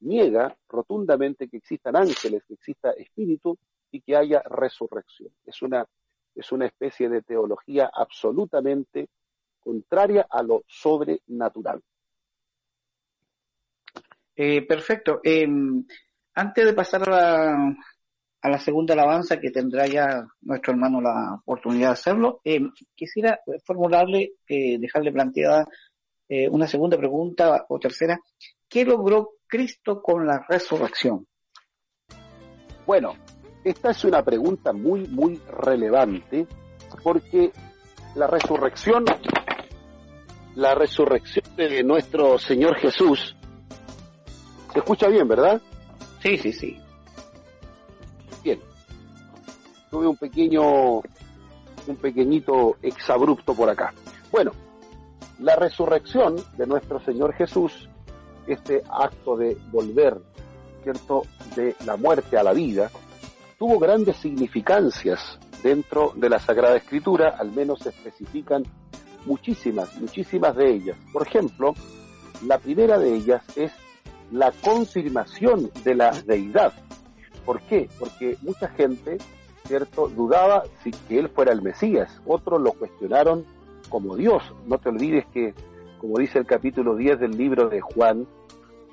niega 0.00 0.54
rotundamente 0.68 1.48
que 1.48 1.56
existan 1.56 1.96
ángeles, 1.96 2.44
que 2.46 2.54
exista 2.54 2.90
espíritu 2.90 3.56
y 3.90 4.02
que 4.02 4.16
haya 4.16 4.42
resurrección. 4.42 5.30
Es 5.46 5.62
una, 5.62 5.86
es 6.34 6.52
una 6.52 6.66
especie 6.66 7.08
de 7.08 7.22
teología 7.22 7.90
absolutamente 7.92 9.08
contraria 9.64 10.26
a 10.28 10.42
lo 10.42 10.62
sobrenatural. 10.68 11.82
Eh, 14.36 14.66
perfecto. 14.66 15.20
Eh, 15.24 15.46
antes 16.34 16.66
de 16.66 16.72
pasar 16.72 17.08
a 17.08 17.10
la, 17.10 17.76
a 18.42 18.48
la, 18.48 18.58
segunda 18.58 18.94
alabanza, 18.94 19.40
que 19.40 19.50
tendrá 19.50 19.86
ya 19.86 20.26
nuestro 20.42 20.72
hermano 20.72 21.00
la 21.00 21.40
oportunidad 21.44 21.88
de 21.88 21.92
hacerlo, 21.92 22.40
eh, 22.44 22.60
quisiera 22.94 23.40
formularle, 23.64 24.34
eh, 24.48 24.78
dejarle 24.78 25.12
planteada 25.12 25.66
eh, 26.28 26.48
una 26.48 26.66
segunda 26.66 26.96
pregunta 26.96 27.66
o 27.68 27.78
tercera. 27.78 28.18
¿Qué 28.68 28.84
logró 28.84 29.34
Cristo 29.46 30.02
con 30.02 30.26
la 30.26 30.44
resurrección? 30.48 31.26
Bueno, 32.86 33.14
esta 33.62 33.90
es 33.90 34.04
una 34.04 34.22
pregunta 34.22 34.72
muy, 34.72 35.06
muy 35.06 35.40
relevante 35.48 36.46
porque 37.02 37.52
la 38.14 38.26
resurrección, 38.26 39.04
la 40.54 40.74
resurrección 40.74 41.44
de 41.56 41.82
nuestro 41.82 42.38
Señor 42.38 42.76
Jesús 42.76 43.34
¿Se 44.74 44.80
escucha 44.80 45.06
bien, 45.06 45.28
verdad? 45.28 45.62
Sí, 46.20 46.36
sí, 46.36 46.52
sí. 46.52 46.76
Bien. 48.42 48.60
Tuve 49.88 50.08
un 50.08 50.16
pequeño, 50.16 50.96
un 50.96 51.96
pequeñito 52.02 52.76
exabrupto 52.82 53.54
por 53.54 53.70
acá. 53.70 53.94
Bueno, 54.32 54.50
la 55.38 55.54
resurrección 55.54 56.34
de 56.56 56.66
nuestro 56.66 56.98
Señor 57.04 57.34
Jesús, 57.34 57.88
este 58.48 58.82
acto 58.90 59.36
de 59.36 59.56
volver, 59.70 60.20
¿cierto?, 60.82 61.22
de 61.54 61.76
la 61.86 61.96
muerte 61.96 62.36
a 62.36 62.42
la 62.42 62.52
vida, 62.52 62.90
tuvo 63.60 63.78
grandes 63.78 64.16
significancias 64.16 65.38
dentro 65.62 66.12
de 66.16 66.30
la 66.30 66.40
Sagrada 66.40 66.76
Escritura, 66.76 67.36
al 67.38 67.52
menos 67.52 67.78
se 67.78 67.90
especifican 67.90 68.64
muchísimas, 69.26 69.94
muchísimas 70.00 70.56
de 70.56 70.70
ellas. 70.70 70.96
Por 71.12 71.26
ejemplo, 71.26 71.74
la 72.46 72.58
primera 72.58 72.98
de 72.98 73.14
ellas 73.14 73.42
es 73.56 73.72
la 74.30 74.52
confirmación 74.52 75.70
de 75.84 75.94
la 75.94 76.10
deidad. 76.22 76.72
¿Por 77.44 77.60
qué? 77.62 77.88
Porque 77.98 78.36
mucha 78.42 78.68
gente, 78.68 79.18
¿cierto?, 79.66 80.08
dudaba 80.08 80.64
si 80.82 80.90
que 80.90 81.18
él 81.18 81.28
fuera 81.28 81.52
el 81.52 81.62
Mesías. 81.62 82.20
Otros 82.26 82.60
lo 82.60 82.72
cuestionaron 82.72 83.44
como 83.88 84.16
Dios. 84.16 84.42
No 84.66 84.78
te 84.78 84.88
olvides 84.88 85.26
que, 85.32 85.54
como 86.00 86.18
dice 86.18 86.38
el 86.38 86.46
capítulo 86.46 86.96
10 86.96 87.20
del 87.20 87.36
libro 87.36 87.68
de 87.68 87.80
Juan, 87.80 88.26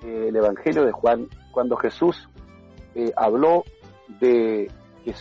eh, 0.03 0.25
el 0.29 0.35
Evangelio 0.35 0.85
de 0.85 0.91
Juan, 0.91 1.27
cuando 1.51 1.77
Jesús 1.77 2.29
eh, 2.95 3.11
habló 3.15 3.63
de 4.19 4.69
que, 5.05 5.13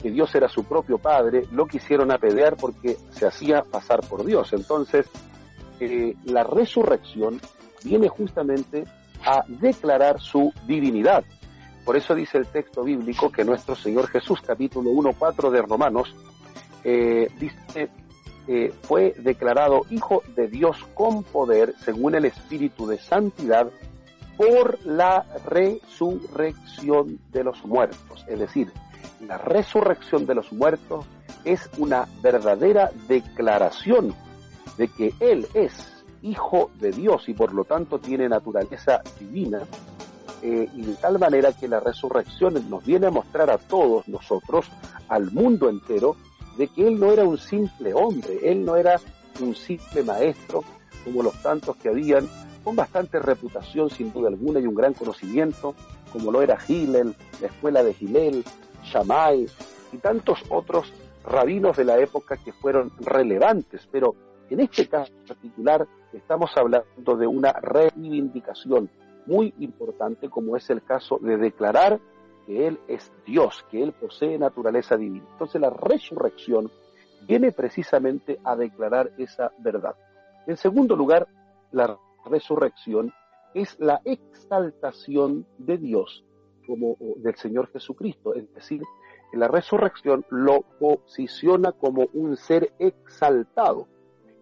que, 0.00 0.10
Dios 0.10 0.34
era 0.34 0.48
su 0.48 0.64
propio 0.64 0.98
Padre, 0.98 1.44
lo 1.52 1.66
quisieron 1.66 2.12
apedrear 2.12 2.56
porque 2.56 2.96
se 3.10 3.26
hacía 3.26 3.62
pasar 3.62 4.00
por 4.00 4.24
Dios. 4.24 4.52
Entonces, 4.52 5.06
eh, 5.80 6.14
la 6.24 6.44
resurrección 6.44 7.40
viene 7.84 8.08
justamente 8.08 8.84
a 9.24 9.44
declarar 9.48 10.20
su 10.20 10.52
divinidad. 10.66 11.24
Por 11.84 11.96
eso 11.96 12.14
dice 12.14 12.38
el 12.38 12.46
texto 12.46 12.82
bíblico 12.82 13.30
que 13.30 13.44
nuestro 13.44 13.76
Señor 13.76 14.08
Jesús, 14.08 14.40
capítulo 14.44 14.90
1.4 14.90 15.50
de 15.50 15.62
Romanos, 15.62 16.14
eh, 16.82 17.28
dice, 17.38 17.90
eh, 18.48 18.72
fue 18.82 19.14
declarado 19.18 19.82
Hijo 19.90 20.22
de 20.34 20.48
Dios 20.48 20.78
con 20.94 21.24
poder, 21.24 21.74
según 21.84 22.14
el 22.14 22.24
Espíritu 22.24 22.86
de 22.86 22.98
Santidad, 22.98 23.70
por 24.36 24.78
la 24.84 25.24
resurrección 25.46 27.18
de 27.32 27.44
los 27.44 27.64
muertos. 27.64 28.24
Es 28.28 28.38
decir, 28.38 28.72
la 29.26 29.38
resurrección 29.38 30.26
de 30.26 30.34
los 30.34 30.52
muertos 30.52 31.06
es 31.44 31.70
una 31.78 32.06
verdadera 32.22 32.90
declaración 33.08 34.14
de 34.76 34.88
que 34.88 35.14
Él 35.20 35.46
es 35.54 36.04
hijo 36.22 36.70
de 36.80 36.90
Dios 36.90 37.28
y 37.28 37.34
por 37.34 37.52
lo 37.52 37.64
tanto 37.64 37.98
tiene 37.98 38.28
naturaleza 38.28 39.02
divina, 39.18 39.60
eh, 40.42 40.68
y 40.74 40.82
de 40.82 40.94
tal 40.94 41.18
manera 41.18 41.52
que 41.52 41.68
la 41.68 41.80
resurrección 41.80 42.68
nos 42.68 42.84
viene 42.84 43.06
a 43.06 43.10
mostrar 43.10 43.50
a 43.50 43.58
todos 43.58 44.06
nosotros, 44.08 44.66
al 45.08 45.30
mundo 45.30 45.68
entero, 45.68 46.16
de 46.58 46.68
que 46.68 46.86
Él 46.86 46.98
no 46.98 47.12
era 47.12 47.24
un 47.24 47.38
simple 47.38 47.94
hombre, 47.94 48.38
Él 48.42 48.64
no 48.64 48.76
era 48.76 49.00
un 49.40 49.54
simple 49.54 50.02
maestro 50.02 50.64
como 51.04 51.22
los 51.22 51.40
tantos 51.42 51.76
que 51.76 51.88
habían, 51.88 52.28
con 52.64 52.74
bastante 52.74 53.20
reputación 53.20 53.88
sin 53.90 54.12
duda 54.12 54.28
alguna 54.28 54.58
y 54.58 54.66
un 54.66 54.74
gran 54.74 54.92
conocimiento, 54.92 55.74
como 56.12 56.32
lo 56.32 56.42
era 56.42 56.58
Hillel, 56.66 57.14
la 57.40 57.46
escuela 57.46 57.82
de 57.84 57.94
Hillel, 57.98 58.44
Shammai 58.86 59.46
y 59.92 59.98
tantos 59.98 60.42
otros 60.48 60.92
rabinos 61.24 61.76
de 61.76 61.84
la 61.84 61.98
época 61.98 62.36
que 62.36 62.52
fueron 62.52 62.92
relevantes, 63.00 63.88
pero 63.90 64.14
en 64.48 64.60
este 64.60 64.88
caso 64.88 65.12
particular 65.26 65.86
estamos 66.12 66.50
hablando 66.56 67.16
de 67.16 67.26
una 67.26 67.52
reivindicación 67.52 68.88
muy 69.26 69.52
importante 69.58 70.30
como 70.30 70.56
es 70.56 70.70
el 70.70 70.82
caso 70.82 71.18
de 71.20 71.36
declarar 71.36 72.00
que 72.46 72.68
Él 72.68 72.78
es 72.86 73.12
Dios, 73.26 73.64
que 73.70 73.82
Él 73.82 73.92
posee 73.92 74.38
naturaleza 74.38 74.96
divina. 74.96 75.26
Entonces 75.32 75.60
la 75.60 75.70
resurrección 75.70 76.70
viene 77.26 77.50
precisamente 77.50 78.38
a 78.44 78.54
declarar 78.54 79.10
esa 79.18 79.52
verdad. 79.58 79.96
En 80.46 80.56
segundo 80.56 80.94
lugar, 80.94 81.26
la 81.72 81.98
resurrección 82.24 83.12
es 83.52 83.76
la 83.80 84.00
exaltación 84.04 85.44
de 85.58 85.78
Dios 85.78 86.25
como 86.66 86.96
del 87.16 87.36
Señor 87.36 87.70
Jesucristo, 87.72 88.34
es 88.34 88.52
decir, 88.54 88.82
la 89.32 89.48
resurrección 89.48 90.24
lo 90.30 90.62
posiciona 90.78 91.72
como 91.72 92.08
un 92.12 92.36
ser 92.36 92.72
exaltado. 92.78 93.88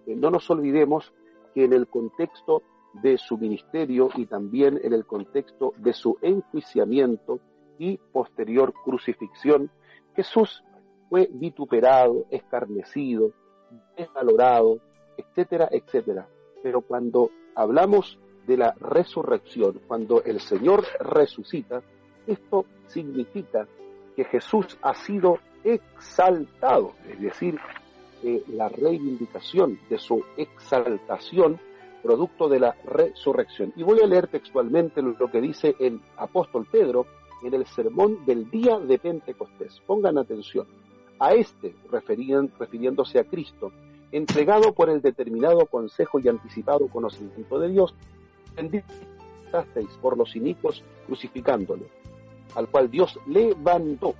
Eh, 0.07 0.15
no 0.15 0.31
nos 0.31 0.49
olvidemos 0.51 1.13
que 1.55 1.65
en 1.65 1.73
el 1.73 1.87
contexto 1.89 2.63
de 3.03 3.19
su 3.19 3.39
ministerio 3.39 4.11
y 4.15 4.27
también 4.27 4.81
en 4.83 4.93
el 4.93 5.05
contexto 5.05 5.73
de 5.79 5.93
su 5.93 6.17
enjuiciamiento 6.23 7.41
y 7.79 7.99
posterior 8.13 8.73
crucifixión, 8.85 9.71
Jesús 10.15 10.63
fue 11.09 11.29
vituperado, 11.33 12.27
escarnecido, 12.31 13.33
desvalorado, 13.97 14.79
etcétera, 15.17 15.69
etcétera. 15.71 16.29
Pero 16.63 16.83
cuando 16.83 17.31
hablamos 17.55 18.19
de 18.47 18.57
la 18.57 18.75
resurrección, 18.79 19.81
cuando 19.87 20.23
el 20.23 20.41
Señor 20.41 20.85
resucita, 21.01 21.83
esto 22.27 22.67
significa 22.89 23.67
que 24.17 24.25
Jesús 24.25 24.79
ha 24.83 24.95
sido 24.95 25.39
exaltado, 25.65 26.93
es 27.09 27.21
decir, 27.21 27.59
la 28.49 28.69
reivindicación 28.69 29.79
de 29.89 29.99
su 29.99 30.25
exaltación 30.37 31.61
producto 32.03 32.49
de 32.49 32.61
la 32.61 32.77
resurrección. 32.85 33.73
Y 33.77 33.83
voy 33.83 34.01
a 34.01 34.07
leer 34.07 34.29
textualmente 34.29 35.03
lo 35.03 35.31
que 35.31 35.41
dice 35.41 35.75
el 35.79 36.01
apóstol 36.17 36.67
Pedro 36.71 37.07
en 37.43 37.55
el 37.55 37.67
sermón 37.67 38.25
del 38.27 38.51
día 38.51 38.79
de 38.79 38.99
Pentecostés. 38.99 39.81
Pongan 39.87 40.19
atención. 40.19 40.67
A 41.19 41.33
este, 41.33 41.75
refiriéndose 41.91 43.19
a 43.19 43.25
Cristo, 43.25 43.73
entregado 44.13 44.73
por 44.73 44.91
el 44.91 45.01
determinado 45.01 45.65
consejo 45.67 46.19
y 46.19 46.29
anticipado 46.29 46.89
conocimiento 46.89 47.59
de 47.59 47.69
Dios, 47.69 47.95
bendisteis 48.55 49.89
por 50.03 50.19
los 50.19 50.37
inicuos 50.37 50.83
crucificándolo, 51.07 51.85
al 52.55 52.69
cual 52.69 52.91
Dios 52.91 53.19
levantó, 53.27 54.15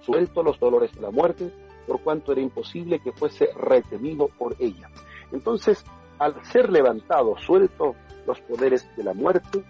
suelto 0.00 0.42
los 0.42 0.58
dolores 0.58 0.92
de 0.94 1.00
la 1.00 1.10
muerte, 1.10 1.52
por 1.86 2.00
cuanto 2.00 2.32
era 2.32 2.40
imposible 2.40 2.98
que 3.00 3.12
fuese 3.12 3.48
retenido 3.54 4.28
por 4.28 4.56
ella. 4.58 4.90
Entonces, 5.32 5.84
al 6.18 6.44
ser 6.46 6.70
levantado, 6.70 7.36
suelto 7.38 7.94
los 8.26 8.40
poderes 8.40 8.88
de 8.96 9.04
la 9.04 9.14
muerte, 9.14 9.64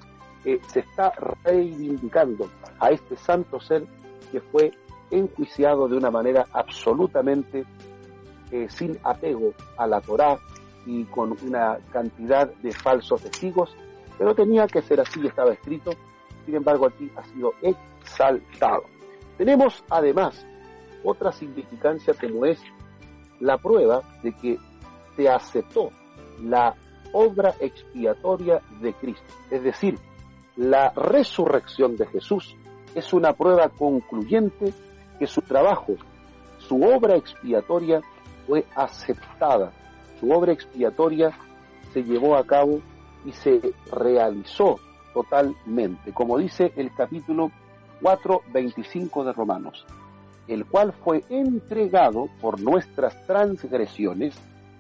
eh, 0.45 0.61
se 0.69 0.81
está 0.81 1.13
reivindicando 1.43 2.49
a 2.79 2.91
este 2.91 3.17
santo 3.17 3.61
ser 3.61 3.87
que 4.31 4.41
fue 4.41 4.73
enjuiciado 5.11 5.89
de 5.89 5.97
una 5.97 6.11
manera 6.11 6.45
absolutamente 6.53 7.65
eh, 8.51 8.67
sin 8.69 8.99
apego 9.03 9.55
a 9.77 9.87
la 9.87 10.01
Torá 10.01 10.39
y 10.87 11.05
con 11.05 11.37
una 11.43 11.79
cantidad 11.93 12.53
de 12.57 12.73
falsos 12.73 13.23
testigos, 13.23 13.75
pero 14.19 14.35
tenía 14.35 14.67
que 14.67 14.83
ser 14.83 15.01
así, 15.01 15.27
estaba 15.27 15.53
escrito, 15.53 15.93
sin 16.45 16.57
embargo 16.57 16.87
aquí 16.87 17.11
ha 17.17 17.25
sido 17.25 17.53
exaltado. 18.05 18.85
Tenemos 19.39 19.83
además 19.89 20.47
otra 21.03 21.33
significancia 21.33 22.15
como 22.15 22.47
es 22.47 22.61
la 23.41 23.59
prueba 23.59 24.03
de 24.23 24.33
que 24.33 24.59
se 25.17 25.29
aceptó 25.29 25.91
la 26.43 26.75
obra 27.13 27.55
expiatoria 27.61 28.61
de 28.81 28.93
Cristo. 28.95 29.35
Es 29.51 29.63
decir, 29.63 29.99
la 30.57 30.91
resurrección 30.91 31.97
de 31.97 32.07
Jesús 32.07 32.57
es 32.95 33.13
una 33.13 33.33
prueba 33.33 33.69
concluyente 33.69 34.73
que 35.19 35.27
su 35.27 35.43
trabajo, 35.43 35.95
su 36.59 36.83
obra 36.83 37.17
expiatoria 37.17 38.01
fue 38.47 38.65
aceptada. 38.77 39.73
Su 40.21 40.31
obra 40.31 40.53
expiatoria 40.53 41.37
se 41.93 42.03
llevó 42.03 42.37
a 42.37 42.47
cabo 42.47 42.81
y 43.25 43.33
se 43.33 43.61
realizó 43.91 44.79
totalmente, 45.13 46.13
como 46.13 46.39
dice 46.39 46.73
el 46.77 46.93
capítulo 46.95 47.51
4.25 48.05 49.25
de 49.25 49.33
Romanos, 49.33 49.87
el 50.47 50.67
cual 50.67 50.93
fue 50.93 51.25
entregado 51.31 52.29
por 52.43 52.61
nuestras 52.61 53.27
transgresiones 53.27 54.35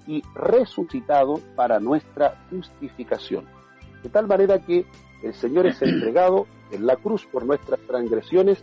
y 0.06 0.22
resucitado 0.34 1.40
para 1.56 1.80
nuestra 1.80 2.44
justificación. 2.50 3.46
De 4.02 4.10
tal 4.10 4.26
manera 4.26 4.58
que 4.58 4.84
el 5.22 5.32
Señor 5.32 5.66
es 5.66 5.80
entregado 5.80 6.46
en 6.70 6.86
la 6.86 6.96
cruz 6.96 7.24
por 7.24 7.46
nuestras 7.46 7.80
transgresiones, 7.80 8.62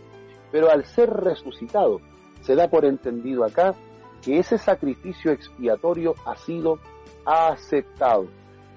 pero 0.52 0.70
al 0.70 0.84
ser 0.84 1.10
resucitado, 1.10 2.00
se 2.42 2.54
da 2.54 2.68
por 2.68 2.84
entendido 2.84 3.44
acá 3.44 3.74
que 4.22 4.38
ese 4.38 4.58
sacrificio 4.58 5.32
expiatorio 5.32 6.14
ha 6.24 6.36
sido 6.36 6.78
aceptado, 7.24 8.28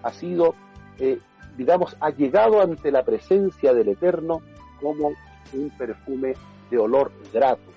ha 0.01 0.11
sido, 0.11 0.55
eh, 0.97 1.19
digamos, 1.55 1.95
ha 1.99 2.09
llegado 2.09 2.59
ante 2.59 2.91
la 2.91 3.03
presencia 3.03 3.71
del 3.71 3.89
Eterno 3.89 4.41
como 4.81 5.11
un 5.53 5.69
perfume 5.77 6.33
de 6.69 6.77
olor 6.77 7.11
grato. 7.33 7.71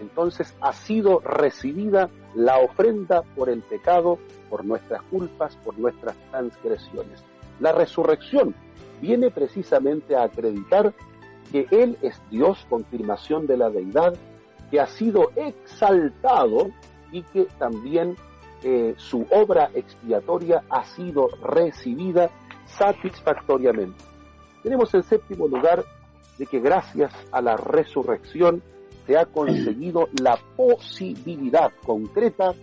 Entonces 0.00 0.54
ha 0.60 0.72
sido 0.72 1.20
recibida 1.20 2.10
la 2.34 2.58
ofrenda 2.58 3.22
por 3.36 3.48
el 3.48 3.62
pecado, 3.62 4.18
por 4.50 4.64
nuestras 4.64 5.02
culpas, 5.02 5.56
por 5.56 5.78
nuestras 5.78 6.16
transgresiones. 6.30 7.22
La 7.60 7.72
resurrección 7.72 8.54
viene 9.00 9.30
precisamente 9.30 10.16
a 10.16 10.24
acreditar 10.24 10.92
que 11.50 11.66
Él 11.70 11.98
es 12.02 12.20
Dios, 12.30 12.66
confirmación 12.68 13.46
de 13.46 13.56
la 13.56 13.70
deidad, 13.70 14.14
que 14.70 14.80
ha 14.80 14.86
sido 14.86 15.30
exaltado 15.36 16.70
y 17.12 17.22
que 17.22 17.44
también 17.58 18.16
eh, 18.62 18.94
su 18.96 19.26
obra 19.30 19.70
expiatoria 19.74 20.64
ha 20.70 20.84
sido 20.84 21.28
recibida 21.42 22.30
satisfactoriamente. 22.66 24.02
Tenemos 24.62 24.94
en 24.94 25.02
séptimo 25.02 25.46
lugar 25.46 25.84
de 26.38 26.46
que 26.46 26.60
gracias 26.60 27.12
a 27.30 27.40
la 27.40 27.56
resurrección 27.56 28.62
se 29.06 29.16
ha 29.16 29.26
conseguido 29.26 30.08
la 30.20 30.38
posibilidad 30.56 31.72
concreta 31.84 32.54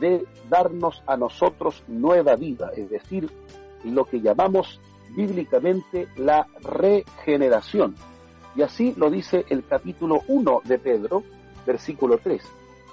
de 0.00 0.24
darnos 0.48 1.02
a 1.06 1.16
nosotros 1.16 1.82
nueva 1.88 2.36
vida, 2.36 2.70
es 2.76 2.88
decir, 2.88 3.28
lo 3.84 4.04
que 4.04 4.20
llamamos 4.20 4.80
bíblicamente 5.16 6.08
la 6.16 6.46
regeneración. 6.60 7.94
Y 8.54 8.62
así 8.62 8.94
lo 8.96 9.10
dice 9.10 9.44
el 9.48 9.64
capítulo 9.64 10.22
1 10.28 10.62
de 10.64 10.78
Pedro, 10.78 11.22
versículo 11.66 12.18
3. 12.18 12.42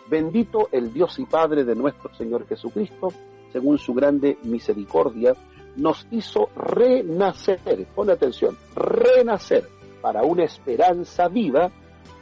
Bendito 0.10 0.70
el 0.72 0.94
Dios 0.94 1.18
y 1.20 1.26
Padre 1.26 1.64
de 1.64 1.76
nuestro 1.76 2.14
Señor 2.16 2.48
Jesucristo, 2.48 3.10
según 3.52 3.78
su 3.78 3.94
grande 3.94 4.38
misericordia, 4.44 5.34
nos 5.76 6.08
hizo 6.12 6.50
renacer, 6.56 7.60
pon 7.94 8.10
atención, 8.10 8.58
renacer 8.76 9.68
para 10.06 10.22
una 10.22 10.44
esperanza 10.44 11.28
viva, 11.30 11.72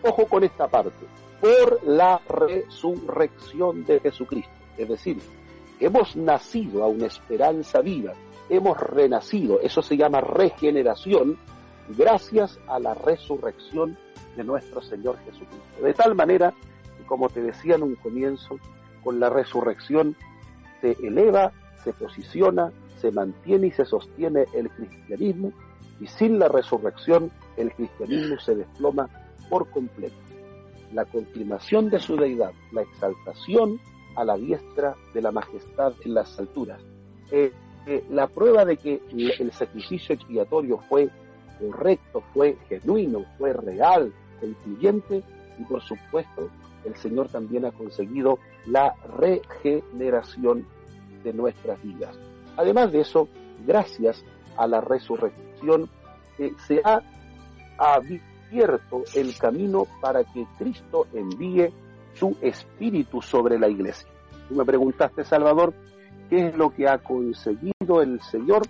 ojo 0.03 0.25
con 0.27 0.45
esta 0.45 0.69
parte, 0.69 1.05
por 1.41 1.83
la 1.83 2.17
resurrección 2.29 3.83
de 3.83 3.99
Jesucristo. 3.99 4.53
Es 4.77 4.87
decir, 4.87 5.17
hemos 5.81 6.15
nacido 6.15 6.85
a 6.85 6.87
una 6.87 7.07
esperanza 7.07 7.81
viva, 7.81 8.13
hemos 8.47 8.79
renacido, 8.79 9.59
eso 9.59 9.81
se 9.81 9.97
llama 9.97 10.21
regeneración, 10.21 11.37
gracias 11.89 12.57
a 12.67 12.79
la 12.79 12.93
resurrección 12.93 13.97
de 14.37 14.45
nuestro 14.45 14.81
Señor 14.81 15.17
Jesucristo. 15.25 15.83
De 15.83 15.93
tal 15.93 16.15
manera 16.15 16.53
como 17.05 17.27
te 17.27 17.41
decía 17.41 17.75
en 17.75 17.83
un 17.83 17.95
comienzo, 17.95 18.59
con 19.03 19.19
la 19.19 19.29
resurrección 19.29 20.15
se 20.79 20.95
eleva, 21.03 21.51
se 21.83 21.91
posiciona, 21.91 22.71
se 23.01 23.11
mantiene 23.11 23.67
y 23.67 23.71
se 23.71 23.83
sostiene 23.83 24.45
el 24.53 24.69
cristianismo, 24.69 25.51
y 25.99 26.07
sin 26.07 26.39
la 26.39 26.47
resurrección 26.47 27.29
el 27.57 27.71
cristianismo 27.73 28.39
se 28.39 28.55
desploma 28.55 29.09
por 29.49 29.69
completo. 29.69 30.15
La 30.93 31.05
confirmación 31.05 31.89
de 31.89 31.99
su 31.99 32.15
deidad, 32.15 32.51
la 32.71 32.81
exaltación 32.81 33.79
a 34.15 34.23
la 34.23 34.37
diestra 34.37 34.95
de 35.13 35.21
la 35.21 35.31
majestad 35.31 35.93
en 36.03 36.13
las 36.13 36.37
alturas. 36.39 36.81
Eh, 37.31 37.51
eh, 37.85 38.03
la 38.09 38.27
prueba 38.27 38.63
de 38.63 38.77
que 38.77 39.01
el 39.11 39.51
sacrificio 39.51 40.15
expiatorio 40.15 40.79
fue 40.87 41.09
correcto, 41.59 42.23
fue 42.33 42.57
genuino, 42.69 43.25
fue 43.37 43.53
real, 43.53 44.13
incluyente 44.41 45.23
y 45.57 45.63
por 45.63 45.81
supuesto 45.81 46.49
el 46.85 46.95
Señor 46.95 47.29
también 47.29 47.65
ha 47.65 47.71
conseguido 47.71 48.39
la 48.65 48.93
regeneración 49.17 50.65
de 51.23 51.33
nuestras 51.33 51.81
vidas. 51.81 52.17
Además 52.57 52.91
de 52.91 53.01
eso, 53.01 53.27
gracias 53.65 54.23
a 54.57 54.67
la 54.67 54.81
resurrección, 54.81 55.89
eh, 56.37 56.53
se 56.67 56.81
ha 56.83 57.01
abierto 57.77 59.03
el 59.15 59.37
camino 59.37 59.87
para 60.01 60.23
que 60.23 60.45
Cristo 60.57 61.07
envíe 61.13 61.71
su 62.13 62.35
espíritu 62.41 63.21
sobre 63.21 63.57
la 63.57 63.67
iglesia. 63.67 64.07
Tú 64.47 64.55
me 64.55 64.65
preguntaste, 64.65 65.23
Salvador, 65.23 65.73
¿qué 66.29 66.47
es 66.47 66.57
lo 66.57 66.69
que 66.69 66.87
ha 66.87 66.99
conseguido 66.99 68.01
el 68.01 68.21
Señor? 68.21 68.63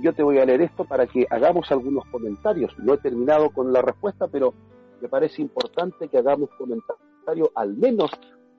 yo 0.00 0.14
te 0.14 0.22
voy 0.22 0.38
a 0.38 0.44
leer 0.44 0.62
esto 0.62 0.84
para 0.84 1.06
que 1.06 1.26
hagamos 1.28 1.70
algunos 1.70 2.06
comentarios. 2.06 2.74
No 2.78 2.94
he 2.94 2.98
terminado 2.98 3.50
con 3.50 3.72
la 3.72 3.82
respuesta, 3.82 4.26
pero 4.26 4.54
me 5.00 5.08
parece 5.08 5.42
importante 5.42 6.08
que 6.08 6.18
hagamos 6.18 6.48
comentarios 6.56 7.50
al 7.54 7.76
menos 7.76 8.10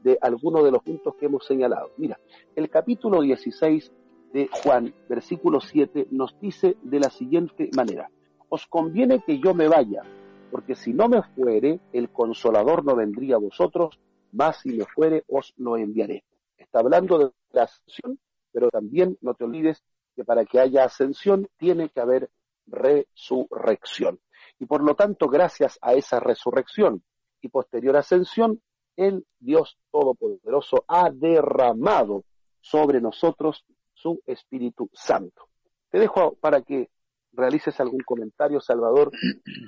de 0.04 0.18
algunos 0.22 0.64
de 0.64 0.72
los 0.72 0.84
puntos 0.84 1.16
que 1.16 1.26
hemos 1.26 1.46
señalado. 1.46 1.92
Mira, 1.98 2.20
el 2.56 2.70
capítulo 2.70 3.22
16 3.22 3.92
de 4.34 4.50
Juan, 4.64 4.94
versículo 5.10 5.60
7, 5.60 6.08
nos 6.12 6.38
dice 6.40 6.76
de 6.84 7.00
la 7.00 7.10
siguiente 7.10 7.70
manera, 7.76 8.10
os 8.54 8.68
conviene 8.68 9.24
que 9.26 9.40
yo 9.40 9.56
me 9.56 9.68
vaya, 9.68 10.04
porque 10.52 10.76
si 10.76 10.94
no 10.94 11.10
me 11.10 11.24
fuere, 11.24 11.80
el 11.92 12.12
consolador 12.12 12.86
no 12.86 12.96
vendría 12.96 13.38
a 13.38 13.40
vosotros, 13.40 14.00
más 14.32 14.58
si 14.58 14.78
me 14.78 14.86
fuere, 14.86 15.24
os 15.28 15.56
lo 15.58 15.76
enviaré. 15.76 16.24
Está 16.56 16.82
hablando 16.82 17.18
de 17.18 17.32
la 17.52 17.64
ascensión, 17.64 18.20
pero 18.52 18.70
también 18.70 19.18
no 19.22 19.34
te 19.34 19.46
olvides 19.46 19.82
que 20.16 20.24
para 20.24 20.46
que 20.46 20.60
haya 20.60 20.84
ascensión 20.84 21.48
tiene 21.58 21.90
que 21.90 22.00
haber 22.00 22.30
resurrección. 22.68 24.20
Y 24.60 24.68
por 24.68 24.84
lo 24.84 24.94
tanto, 24.94 25.30
gracias 25.30 25.80
a 25.82 25.96
esa 25.96 26.20
resurrección 26.20 27.02
y 27.42 27.50
posterior 27.50 27.98
ascensión, 27.98 28.62
el 28.96 29.26
Dios 29.40 29.80
Todopoderoso 29.90 30.86
ha 30.88 31.10
derramado 31.10 32.24
sobre 32.62 33.02
nosotros 33.02 33.66
su 33.96 34.22
Espíritu 34.28 34.92
Santo. 34.94 35.48
Te 35.90 35.98
dejo 35.98 36.36
para 36.36 36.62
que 36.62 36.92
realices 37.34 37.80
algún 37.80 38.02
comentario, 38.02 38.60
Salvador, 38.62 39.12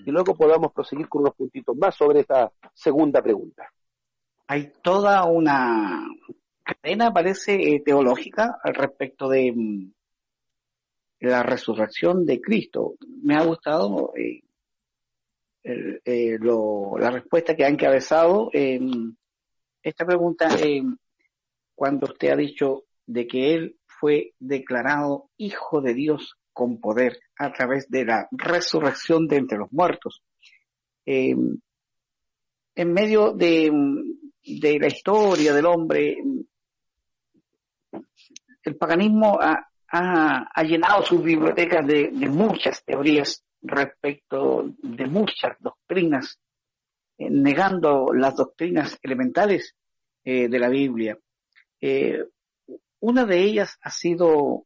y 0.05 0.11
luego 0.11 0.35
podamos 0.35 0.71
proseguir 0.73 1.07
con 1.07 1.21
unos 1.21 1.35
puntitos 1.35 1.75
más 1.75 1.95
sobre 1.95 2.21
esta 2.21 2.51
segunda 2.73 3.21
pregunta. 3.21 3.69
Hay 4.47 4.71
toda 4.81 5.23
una 5.25 6.05
cadena, 6.63 7.11
parece, 7.13 7.55
eh, 7.55 7.81
teológica 7.83 8.59
al 8.63 8.75
respecto 8.75 9.27
de 9.29 9.51
mm, 9.55 9.91
la 11.21 11.43
resurrección 11.43 12.25
de 12.25 12.39
Cristo. 12.39 12.95
Me 13.23 13.35
ha 13.35 13.43
gustado 13.43 14.13
eh, 14.15 14.41
eh, 15.63 16.37
la 16.39 17.11
respuesta 17.11 17.55
que 17.55 17.65
ha 17.65 17.69
encabezado 17.69 18.49
en 18.53 19.17
esta 19.81 20.05
pregunta 20.05 20.49
cuando 21.73 22.07
usted 22.07 22.29
ha 22.29 22.35
dicho 22.35 22.83
de 23.07 23.27
que 23.27 23.53
Él 23.53 23.77
fue 23.85 24.33
declarado 24.39 25.29
Hijo 25.37 25.81
de 25.81 25.93
Dios 25.93 26.37
con 26.55 26.79
poder 26.79 27.19
a 27.37 27.51
través 27.51 27.87
de 27.89 28.05
la 28.05 28.27
resurrección 28.31 29.27
de 29.27 29.35
entre 29.35 29.57
los 29.59 29.71
muertos. 29.71 30.23
en 31.05 31.61
medio 32.75 33.33
de, 33.33 33.71
de 34.43 34.79
la 34.79 34.87
historia 34.87 35.53
del 35.53 35.65
hombre, 35.65 36.17
el 38.63 38.75
paganismo 38.77 39.37
ha, 39.39 39.67
ha, 39.89 40.63
llenado 40.63 41.03
sus 41.03 41.23
bibliotecas 41.23 41.85
de, 41.85 42.09
muchas 42.29 42.83
teorías 42.83 43.43
respecto 43.61 44.73
de 44.81 45.05
muchas 45.07 45.57
doctrinas, 45.59 46.39
eh, 47.17 47.29
negando 47.29 48.13
las 48.13 48.35
doctrinas 48.35 48.97
elementales 49.01 49.75
eh, 50.23 50.47
de 50.47 50.59
la 50.59 50.69
Biblia. 50.69 51.17
Eh, 51.79 52.23
una 52.99 53.25
de 53.25 53.43
ellas 53.43 53.77
ha 53.81 53.91
sido 53.91 54.65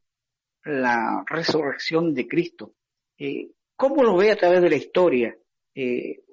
la 0.63 1.23
resurrección 1.27 2.13
de 2.13 2.27
Cristo. 2.27 2.73
¿Cómo 3.75 4.03
lo 4.03 4.17
ve 4.17 4.31
a 4.31 4.37
través 4.37 4.61
de 4.61 4.69
la 4.69 4.75
historia 4.75 5.37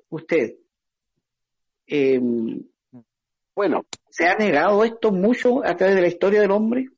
usted? 0.09 0.57
bueno, 3.55 3.87
¿se 4.11 4.27
ha 4.29 4.35
negado 4.35 4.85
esto 4.85 5.12
mucho 5.12 5.65
a 5.65 5.77
través 5.77 5.95
de 5.95 6.03
la 6.03 6.09
historia 6.09 6.41
del 6.41 6.51
hombre? 6.51 6.89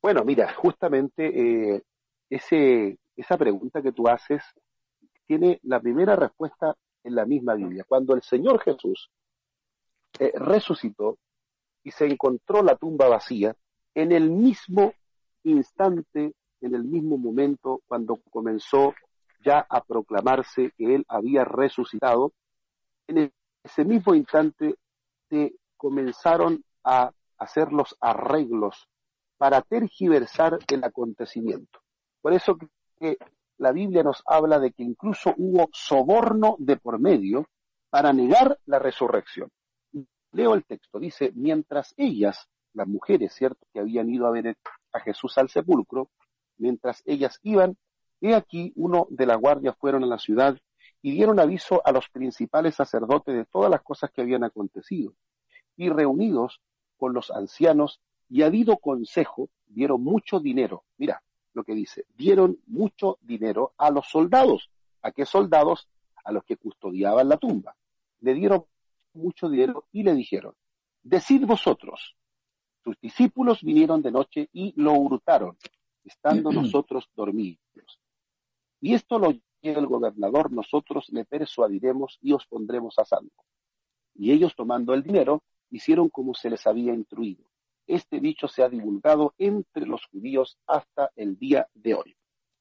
Bueno, 0.00 0.24
mira, 0.24 0.54
justamente 0.54 1.74
eh, 1.74 1.82
ese, 2.30 2.98
esa 3.16 3.36
pregunta 3.36 3.82
que 3.82 3.92
tú 3.92 4.08
haces 4.08 4.42
tiene 5.26 5.58
la 5.64 5.80
primera 5.80 6.16
respuesta 6.16 6.74
en 7.04 7.14
la 7.14 7.26
misma 7.26 7.54
Biblia. 7.54 7.84
Cuando 7.86 8.14
el 8.14 8.22
Señor 8.22 8.60
Jesús 8.60 9.10
eh, 10.18 10.32
resucitó 10.36 11.18
y 11.82 11.90
se 11.90 12.06
encontró 12.06 12.62
la 12.62 12.76
tumba 12.76 13.08
vacía, 13.08 13.54
en 13.98 14.12
el 14.12 14.30
mismo 14.30 14.92
instante, 15.42 16.32
en 16.60 16.74
el 16.74 16.84
mismo 16.84 17.18
momento, 17.18 17.80
cuando 17.88 18.20
comenzó 18.30 18.94
ya 19.44 19.66
a 19.68 19.82
proclamarse 19.82 20.70
que 20.76 20.94
Él 20.94 21.04
había 21.08 21.44
resucitado, 21.44 22.32
en 23.08 23.32
ese 23.64 23.84
mismo 23.84 24.14
instante 24.14 24.76
se 25.28 25.56
comenzaron 25.76 26.62
a 26.84 27.10
hacer 27.38 27.72
los 27.72 27.96
arreglos 28.00 28.88
para 29.36 29.62
tergiversar 29.62 30.60
el 30.68 30.84
acontecimiento. 30.84 31.80
Por 32.20 32.34
eso 32.34 32.56
que 33.00 33.16
la 33.56 33.72
Biblia 33.72 34.04
nos 34.04 34.22
habla 34.26 34.60
de 34.60 34.70
que 34.70 34.84
incluso 34.84 35.34
hubo 35.36 35.68
soborno 35.72 36.54
de 36.60 36.76
por 36.76 37.00
medio 37.00 37.46
para 37.90 38.12
negar 38.12 38.60
la 38.64 38.78
resurrección. 38.78 39.50
Leo 40.30 40.54
el 40.54 40.64
texto, 40.64 41.00
dice, 41.00 41.32
mientras 41.34 41.94
ellas, 41.96 42.48
las 42.78 42.88
mujeres, 42.88 43.34
¿cierto?, 43.34 43.66
que 43.72 43.80
habían 43.80 44.08
ido 44.08 44.26
a 44.26 44.30
ver 44.30 44.56
a 44.92 45.00
Jesús 45.00 45.36
al 45.36 45.48
sepulcro, 45.50 46.10
mientras 46.56 47.02
ellas 47.04 47.38
iban, 47.42 47.76
he 48.20 48.34
aquí 48.34 48.72
uno 48.76 49.06
de 49.10 49.26
la 49.26 49.36
guardia 49.36 49.74
fueron 49.74 50.02
a 50.04 50.06
la 50.06 50.18
ciudad 50.18 50.58
y 51.02 51.12
dieron 51.12 51.38
aviso 51.38 51.80
a 51.84 51.92
los 51.92 52.08
principales 52.08 52.74
sacerdotes 52.74 53.34
de 53.34 53.44
todas 53.44 53.70
las 53.70 53.82
cosas 53.82 54.10
que 54.10 54.22
habían 54.22 54.44
acontecido. 54.44 55.12
Y 55.76 55.90
reunidos 55.90 56.60
con 56.96 57.12
los 57.12 57.30
ancianos 57.30 58.00
y 58.28 58.42
habido 58.42 58.78
consejo, 58.78 59.48
dieron 59.66 60.02
mucho 60.02 60.40
dinero. 60.40 60.84
Mira 60.96 61.22
lo 61.54 61.64
que 61.64 61.74
dice, 61.74 62.04
dieron 62.16 62.58
mucho 62.66 63.18
dinero 63.20 63.72
a 63.78 63.90
los 63.90 64.08
soldados. 64.08 64.70
¿A 65.02 65.12
qué 65.12 65.24
soldados? 65.24 65.88
A 66.24 66.32
los 66.32 66.44
que 66.44 66.56
custodiaban 66.56 67.28
la 67.28 67.36
tumba. 67.36 67.76
Le 68.20 68.34
dieron 68.34 68.64
mucho 69.14 69.48
dinero 69.48 69.86
y 69.92 70.02
le 70.02 70.14
dijeron, 70.14 70.54
decid 71.02 71.46
vosotros, 71.46 72.16
sus 72.84 72.98
discípulos 73.00 73.62
vinieron 73.62 74.02
de 74.02 74.10
noche 74.10 74.48
y 74.52 74.72
lo 74.80 74.92
hurtaron, 74.92 75.56
estando 76.04 76.50
nosotros 76.52 77.08
dormidos. 77.14 78.00
Y 78.80 78.94
esto 78.94 79.18
lo 79.18 79.32
llega 79.60 79.80
el 79.80 79.86
gobernador, 79.86 80.52
nosotros 80.52 81.08
le 81.10 81.24
persuadiremos 81.24 82.18
y 82.20 82.32
os 82.32 82.46
pondremos 82.46 82.98
a 82.98 83.04
salvo. 83.04 83.44
Y 84.14 84.32
ellos 84.32 84.54
tomando 84.56 84.94
el 84.94 85.02
dinero, 85.02 85.42
hicieron 85.70 86.08
como 86.08 86.34
se 86.34 86.50
les 86.50 86.66
había 86.66 86.94
instruido 86.94 87.44
este 87.88 88.20
dicho 88.20 88.46
se 88.46 88.62
ha 88.62 88.68
divulgado 88.68 89.34
entre 89.38 89.86
los 89.86 90.04
judíos 90.06 90.58
hasta 90.66 91.10
el 91.16 91.38
día 91.38 91.66
de 91.74 91.94
hoy. 91.94 92.16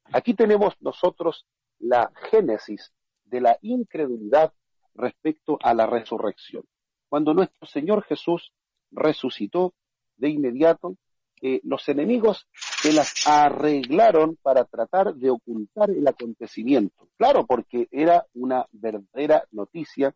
Aquí 0.06 0.34
tenemos 0.34 0.74
nosotros 0.80 1.46
la 1.80 2.12
génesis 2.32 2.94
de 3.26 3.42
la 3.42 3.58
incredulidad 3.62 4.54
respecto 4.96 5.60
a 5.62 5.74
la 5.74 5.86
resurrección. 5.86 6.64
Cuando 7.10 7.34
nuestro 7.34 7.68
Señor 7.68 8.04
Jesús 8.04 8.54
resucitó 8.90 9.74
de 10.18 10.30
inmediato, 10.30 10.96
eh, 11.42 11.62
los 11.64 11.88
enemigos 11.88 12.48
se 12.54 12.92
las 12.94 13.28
arreglaron 13.28 14.38
para 14.42 14.66
tratar 14.66 15.14
de 15.14 15.30
ocultar 15.30 15.92
el 15.92 16.08
acontecimiento. 16.08 17.08
Claro, 17.16 17.46
porque 17.46 17.88
era 17.92 18.26
una 18.34 18.66
verdadera 18.72 19.46
noticia 19.52 20.16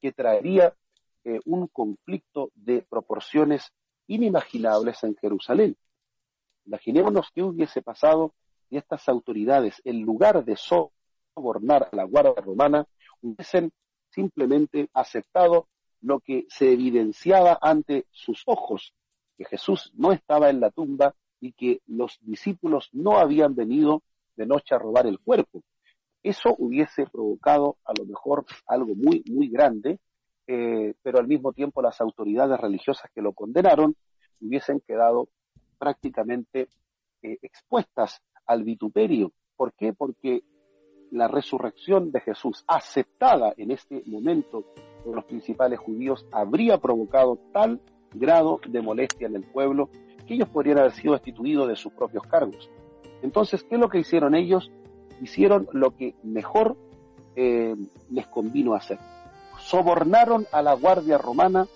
que 0.00 0.12
traería 0.12 0.74
eh, 1.24 1.40
un 1.44 1.68
conflicto 1.68 2.50
de 2.54 2.82
proporciones 2.88 3.72
inimaginables 4.08 5.02
en 5.04 5.16
Jerusalén. 5.16 5.76
Imaginémonos 6.64 7.30
qué 7.32 7.42
hubiese 7.42 7.82
pasado 7.82 8.34
si 8.68 8.76
estas 8.76 9.08
autoridades, 9.08 9.80
en 9.84 10.02
lugar 10.02 10.44
de 10.44 10.56
sobornar 10.56 11.88
a 11.92 11.96
la 11.96 12.04
Guardia 12.04 12.42
Romana, 12.42 12.86
hubiesen 13.22 13.72
simplemente 14.10 14.88
aceptado 14.92 15.68
lo 16.00 16.20
que 16.20 16.46
se 16.48 16.72
evidenciaba 16.72 17.58
ante 17.60 18.06
sus 18.10 18.42
ojos, 18.46 18.94
que 19.36 19.44
Jesús 19.44 19.92
no 19.96 20.12
estaba 20.12 20.50
en 20.50 20.60
la 20.60 20.70
tumba 20.70 21.14
y 21.40 21.52
que 21.52 21.80
los 21.86 22.18
discípulos 22.22 22.88
no 22.92 23.18
habían 23.18 23.54
venido 23.54 24.02
de 24.36 24.46
noche 24.46 24.74
a 24.74 24.78
robar 24.78 25.06
el 25.06 25.20
cuerpo. 25.20 25.62
Eso 26.22 26.54
hubiese 26.58 27.06
provocado 27.06 27.76
a 27.84 27.92
lo 27.98 28.04
mejor 28.04 28.44
algo 28.66 28.94
muy, 28.94 29.22
muy 29.30 29.48
grande 29.48 29.98
eh, 30.48 30.94
pero 31.02 31.18
al 31.18 31.26
mismo 31.26 31.52
tiempo 31.52 31.82
las 31.82 32.00
autoridades 32.00 32.60
religiosas 32.60 33.10
que 33.12 33.20
lo 33.20 33.32
condenaron 33.32 33.96
hubiesen 34.40 34.80
quedado 34.80 35.28
prácticamente 35.76 36.68
eh, 37.22 37.38
expuestas 37.42 38.22
al 38.46 38.62
vituperio 38.62 39.32
¿Por 39.56 39.72
qué? 39.72 39.92
Porque 39.92 40.42
la 41.10 41.28
resurrección 41.28 42.12
de 42.12 42.20
Jesús, 42.20 42.64
aceptada 42.68 43.54
en 43.56 43.70
este 43.70 44.02
momento 44.06 44.64
por 45.04 45.16
los 45.16 45.24
principales 45.24 45.78
judíos, 45.78 46.26
habría 46.30 46.78
provocado 46.78 47.38
tal 47.52 47.80
grado 48.18 48.60
de 48.66 48.80
molestia 48.80 49.26
en 49.26 49.36
el 49.36 49.44
pueblo 49.44 49.88
que 50.26 50.34
ellos 50.34 50.48
podrían 50.48 50.78
haber 50.78 50.92
sido 50.92 51.14
destituidos 51.14 51.68
de 51.68 51.76
sus 51.76 51.92
propios 51.92 52.24
cargos. 52.26 52.68
Entonces, 53.22 53.62
¿qué 53.62 53.76
es 53.76 53.80
lo 53.80 53.88
que 53.88 53.98
hicieron 53.98 54.34
ellos? 54.34 54.70
Hicieron 55.22 55.68
lo 55.72 55.96
que 55.96 56.14
mejor 56.22 56.76
eh, 57.34 57.74
les 58.10 58.26
convino 58.26 58.74
hacer. 58.74 58.98
Sobornaron 59.58 60.46
a 60.52 60.62
la 60.62 60.74
guardia 60.74 61.18
romana 61.18 61.66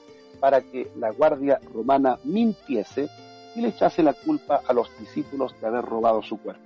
para 0.41 0.61
que 0.63 0.91
la 0.97 1.11
guardia 1.11 1.61
romana 1.73 2.19
mintiese 2.25 3.09
y 3.55 3.61
le 3.61 3.69
echase 3.69 4.03
la 4.03 4.13
culpa 4.13 4.63
a 4.67 4.73
los 4.73 4.91
discípulos 4.99 5.55
de 5.61 5.67
haber 5.67 5.85
robado 5.85 6.23
su 6.23 6.39
cuerpo. 6.39 6.63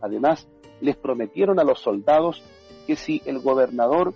Además, 0.00 0.48
les 0.80 0.96
prometieron 0.96 1.58
a 1.58 1.64
los 1.64 1.80
soldados 1.80 2.42
que 2.86 2.96
si 2.96 3.22
el 3.26 3.38
gobernador 3.40 4.14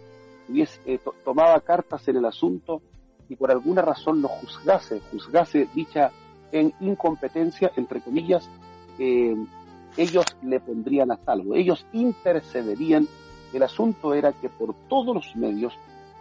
hubiese, 0.49 0.81
eh, 0.87 0.99
tomaba 1.25 1.61
cartas 1.61 2.07
en 2.09 2.17
el 2.17 2.25
asunto 2.25 2.83
y 3.29 3.37
por 3.37 3.51
alguna 3.51 3.83
razón 3.83 4.21
lo 4.21 4.29
juzgase, 4.29 5.01
juzgase 5.11 5.69
dicha 5.75 6.11
en 6.53 6.73
incompetencia, 6.81 7.73
entre 7.77 8.01
comillas, 8.01 8.49
eh, 8.99 9.35
ellos 9.97 10.25
le 10.43 10.61
pondrían 10.61 11.11
a 11.11 11.19
salvo, 11.25 11.55
ellos 11.55 11.85
intercederían. 11.93 13.07
El 13.53 13.63
asunto 13.63 14.15
era 14.15 14.33
que 14.33 14.49
por 14.49 14.75
todos 14.89 15.15
los 15.15 15.37
medios 15.37 15.75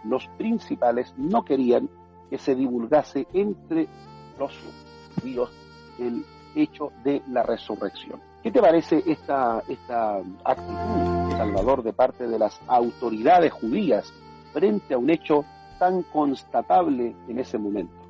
los 0.04 0.26
principales 0.38 1.12
no 1.16 1.44
querían 1.44 1.88
que 2.30 2.38
se 2.38 2.54
divulgase 2.54 3.26
entre 3.32 3.88
los 4.38 4.52
judíos 5.14 5.50
el 5.98 6.24
hecho 6.54 6.92
de 7.02 7.22
la 7.28 7.42
resurrección. 7.42 8.20
¿Qué 8.42 8.50
te 8.50 8.60
parece 8.60 9.02
esta, 9.06 9.62
esta 9.68 10.18
actitud, 10.44 11.36
Salvador, 11.36 11.82
de 11.82 11.92
parte 11.92 12.28
de 12.28 12.38
las 12.38 12.60
autoridades 12.66 13.52
judías 13.52 14.12
frente 14.52 14.94
a 14.94 14.98
un 14.98 15.10
hecho 15.10 15.44
tan 15.78 16.02
constatable 16.04 17.14
en 17.28 17.38
ese 17.38 17.58
momento? 17.58 18.04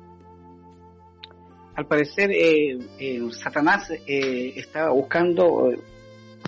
Al 1.75 1.87
parecer, 1.87 2.31
eh, 2.31 2.79
eh, 2.99 3.21
Satanás 3.31 3.91
eh, 3.91 4.53
estaba 4.55 4.91
buscando 4.91 5.73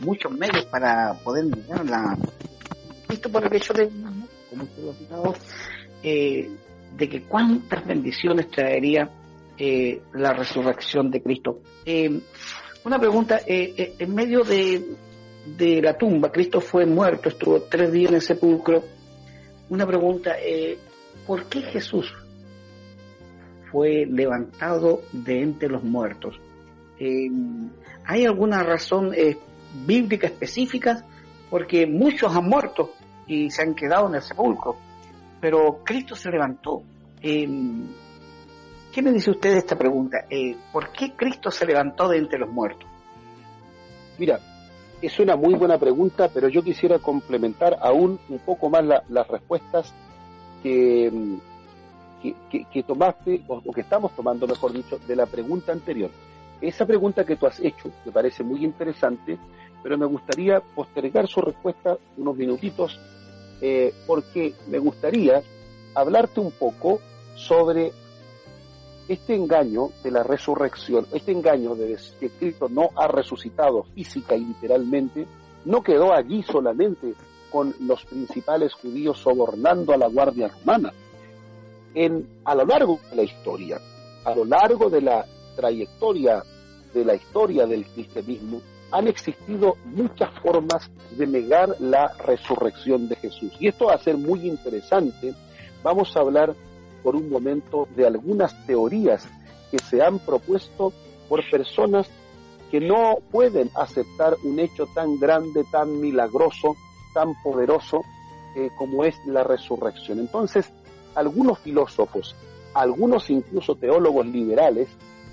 muchos 0.02 0.32
medios 0.32 0.66
para 0.66 1.16
poder 1.22 1.46
negar 1.46 1.86
la. 1.86 2.18
Esto 3.10 3.30
por 3.30 3.46
el 3.46 3.54
hecho 3.54 3.74
de, 3.74 3.90
como 4.50 4.64
usted 4.64 4.84
lo 4.84 4.92
ha 4.92 4.94
citado, 4.94 5.36
de 6.02 7.10
que 7.10 7.24
cuántas 7.24 7.86
bendiciones 7.86 8.50
traería 8.50 9.10
la 10.14 10.34
resurrección 10.34 11.12
de 11.12 11.22
Cristo. 11.22 11.62
una 12.86 13.00
pregunta, 13.00 13.42
en 13.46 14.16
medio 14.16 14.44
de, 14.44 14.96
de 15.58 15.82
la 15.82 15.98
tumba, 15.98 16.32
Cristo 16.32 16.62
fue 16.62 16.86
muerto, 16.86 17.28
estuvo 17.28 17.64
tres 17.64 17.92
días 17.92 18.10
en 18.10 18.16
el 18.16 18.22
sepulcro. 18.22 18.84
Una 19.70 19.86
pregunta, 19.86 20.36
¿por 21.28 21.46
qué 21.46 21.62
Jesús 21.62 22.14
fue 23.72 24.06
levantado 24.06 25.02
de 25.12 25.42
entre 25.42 25.70
los 25.70 25.84
muertos. 25.84 26.40
Eh, 27.00 27.30
¿Hay 28.06 28.26
alguna 28.26 28.64
razón 28.64 29.14
eh, 29.14 29.38
bíblica 29.86 30.28
específica? 30.28 31.04
Porque 31.50 31.86
muchos 31.86 32.36
han 32.36 32.48
muerto 32.48 32.94
y 33.28 33.50
se 33.50 33.62
han 33.62 33.76
quedado 33.76 34.08
en 34.08 34.16
el 34.16 34.22
sepulcro, 34.22 34.78
pero 35.42 35.82
Cristo 35.84 36.16
se 36.16 36.30
levantó. 36.30 36.82
Eh, 37.22 37.48
¿Qué 38.92 39.02
me 39.02 39.12
dice 39.12 39.32
usted 39.32 39.52
de 39.52 39.58
esta 39.60 39.78
pregunta? 39.78 40.26
¿Por 40.72 40.92
qué 40.92 41.14
Cristo 41.16 41.52
se 41.52 41.66
levantó 41.66 42.08
de 42.08 42.18
entre 42.18 42.40
los 42.40 42.50
muertos? 42.50 42.90
Mira, 44.18 44.40
es 45.02 45.20
una 45.20 45.36
muy 45.36 45.54
buena 45.54 45.78
pregunta, 45.78 46.30
pero 46.34 46.48
yo 46.48 46.64
quisiera 46.64 46.98
complementar 46.98 47.78
aún 47.80 48.20
un 48.28 48.40
poco 48.40 48.72
más 48.72 48.84
las 49.08 49.28
respuestas 49.28 49.94
que, 50.64 51.12
que, 52.72 52.84
tomaste, 52.84 53.44
o, 53.48 53.62
que 53.72 53.82
estamos 53.82 54.16
tomando, 54.16 54.48
mejor 54.48 54.74
dicho, 54.74 55.00
de 55.08 55.16
la 55.16 55.26
pregunta 55.26 55.72
anterior. 55.72 56.10
Esa 56.60 56.86
pregunta 56.86 57.26
que 57.26 57.36
tú 57.36 57.46
has 57.46 57.60
hecho 57.60 57.92
me 58.06 58.12
parece 58.12 58.44
muy 58.44 58.64
interesante, 58.64 59.38
pero 59.84 59.98
me 59.98 60.06
gustaría 60.06 60.60
postergar 60.60 61.28
su 61.28 61.42
respuesta 61.42 61.98
unos 62.18 62.36
minutitos, 62.36 63.00
eh, 63.62 63.94
porque 64.08 64.54
me 64.68 64.80
gustaría 64.80 65.42
hablarte 65.94 66.40
un 66.40 66.52
poco 66.52 67.00
sobre 67.36 67.92
este 69.08 69.36
engaño 69.36 69.90
de 70.04 70.12
la 70.12 70.24
resurrección, 70.24 71.08
este 71.14 71.32
engaño 71.32 71.76
de 71.76 71.98
que 72.20 72.30
Cristo 72.30 72.68
no 72.70 72.90
ha 72.96 73.08
resucitado 73.08 73.84
física 73.96 74.36
y 74.36 74.46
literalmente, 74.46 75.26
no 75.66 75.82
quedó 75.82 76.14
allí 76.14 76.44
solamente 76.44 77.14
con 77.52 77.74
los 77.80 78.04
principales 78.06 78.74
judíos 78.74 79.20
sobornando 79.20 79.94
a 79.94 79.98
la 79.98 80.08
guardia 80.08 80.48
romana, 80.48 80.94
a 82.46 82.56
lo 82.56 82.66
largo 82.66 83.00
de 83.10 83.16
la 83.16 83.24
historia, 83.24 83.80
a 84.24 84.36
lo 84.36 84.46
largo 84.46 84.90
de 84.90 85.02
la 85.02 85.26
trayectoria 85.56 86.44
de 86.94 87.04
la 87.04 87.16
historia 87.16 87.66
del 87.66 87.86
cristianismo, 87.88 88.62
han 88.92 89.08
existido 89.08 89.76
muchas 89.86 90.30
formas 90.40 90.90
de 91.12 91.28
negar 91.28 91.76
la 91.80 92.14
resurrección 92.20 93.10
de 93.10 93.16
Jesús. 93.16 93.52
Y 93.60 93.68
esto 93.68 93.86
va 93.86 93.96
a 93.96 94.04
ser 94.04 94.18
muy 94.18 94.48
interesante. 94.48 95.34
Vamos 95.84 96.16
a 96.16 96.22
hablar 96.22 96.56
por 97.04 97.16
un 97.16 97.30
momento 97.30 97.88
de 97.96 98.06
algunas 98.06 98.66
teorías 98.66 99.28
que 99.72 99.80
se 99.80 100.02
han 100.02 100.20
propuesto 100.20 100.94
por 101.28 101.42
personas 101.50 102.10
que 102.72 102.80
no 102.80 103.18
pueden 103.32 103.70
aceptar 103.76 104.36
un 104.44 104.60
hecho 104.60 104.88
tan 104.94 105.20
grande, 105.20 105.64
tan 105.72 106.00
milagroso, 106.00 106.76
tan 107.14 107.34
poderoso 107.42 108.02
eh, 108.56 108.70
como 108.78 109.04
es 109.04 109.16
la 109.26 109.44
resurrección. 109.44 110.20
Entonces, 110.20 110.72
algunos 111.16 111.60
filósofos, 111.60 112.36
algunos 112.74 113.30
incluso 113.30 113.76
teólogos 113.76 114.26
liberales, 114.26 114.88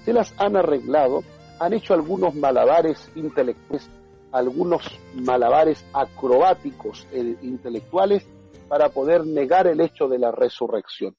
se 0.04 0.12
las 0.12 0.34
han 0.38 0.56
arreglado, 0.56 1.22
han 1.58 1.72
hecho 1.72 1.94
algunos 1.94 2.34
malabares 2.34 3.10
intelectuales, 3.14 3.88
algunos 4.32 4.82
malabares 5.14 5.84
acrobáticos 5.92 7.06
e 7.12 7.36
intelectuales 7.42 8.26
para 8.68 8.88
poder 8.88 9.26
negar 9.26 9.66
el 9.66 9.80
hecho 9.80 10.08
de 10.08 10.18
la 10.18 10.32
resurrección. 10.32 11.14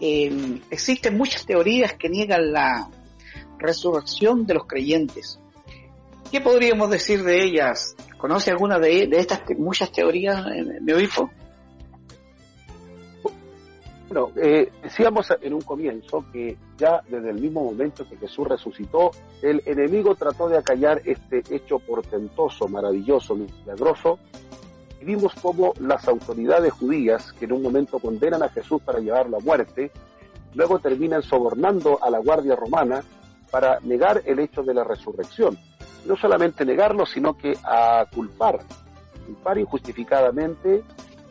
Em, 0.00 0.60
existen 0.70 1.16
muchas 1.16 1.46
teorías 1.46 1.94
que 1.94 2.08
niegan 2.08 2.52
la 2.52 2.88
resurrección 3.58 4.46
de 4.46 4.54
los 4.54 4.66
creyentes. 4.66 5.38
¿Qué 6.30 6.40
podríamos 6.40 6.90
decir 6.90 7.22
de 7.22 7.44
ellas? 7.44 7.94
¿Conoce 8.24 8.52
alguna 8.52 8.78
de, 8.78 9.02
estas 9.18 9.42
muchas 9.58 9.92
teorías, 9.92 10.46
mi 10.80 10.92
obispo? 10.94 11.30
Bueno, 14.08 14.30
eh, 14.36 14.72
decíamos 14.82 15.28
en 15.42 15.52
un 15.52 15.60
comienzo 15.60 16.24
que 16.32 16.56
ya 16.78 17.02
desde 17.06 17.28
el 17.28 17.38
mismo 17.38 17.62
momento 17.62 18.08
que 18.08 18.16
Jesús 18.16 18.48
resucitó, 18.48 19.10
el 19.42 19.62
enemigo 19.66 20.14
trató 20.14 20.48
de 20.48 20.56
acallar 20.56 21.02
este 21.04 21.42
hecho 21.54 21.78
portentoso, 21.78 22.66
maravilloso, 22.66 23.34
milagroso, 23.34 24.18
y 25.02 25.04
vimos 25.04 25.34
cómo 25.42 25.74
las 25.78 26.08
autoridades 26.08 26.72
judías, 26.72 27.30
que 27.34 27.44
en 27.44 27.52
un 27.52 27.60
momento 27.60 27.98
condenan 27.98 28.42
a 28.42 28.48
Jesús 28.48 28.80
para 28.80 29.00
llevarlo 29.00 29.36
a 29.36 29.40
muerte, 29.40 29.90
luego 30.54 30.78
terminan 30.78 31.22
sobornando 31.22 32.02
a 32.02 32.08
la 32.08 32.20
guardia 32.20 32.56
romana 32.56 33.04
para 33.50 33.80
negar 33.80 34.22
el 34.24 34.38
hecho 34.38 34.62
de 34.62 34.72
la 34.72 34.82
resurrección. 34.82 35.58
No 36.06 36.16
solamente 36.16 36.64
negarlo, 36.64 37.06
sino 37.06 37.36
que 37.36 37.56
a 37.64 38.06
culpar, 38.14 38.60
culpar 39.26 39.58
injustificadamente 39.58 40.82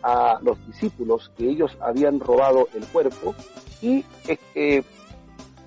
a 0.01 0.39
los 0.41 0.65
discípulos 0.67 1.31
que 1.37 1.49
ellos 1.49 1.77
habían 1.79 2.19
robado 2.19 2.67
el 2.73 2.85
cuerpo 2.87 3.35
y 3.81 4.03
eh, 4.55 4.83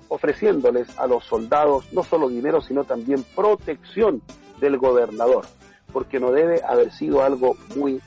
ofreciéndoles 0.09 0.97
a 0.97 1.07
los 1.07 1.23
soldados 1.25 1.85
no 1.91 2.03
solo 2.03 2.29
dinero, 2.29 2.61
sino 2.61 2.83
también 2.83 3.23
protección 3.35 4.21
del 4.59 4.77
gobernador, 4.77 5.45
porque 5.91 6.19
no 6.19 6.31
debe 6.31 6.61
haber 6.63 6.91
sido 6.91 7.23
algo 7.23 7.55
muy 7.75 8.01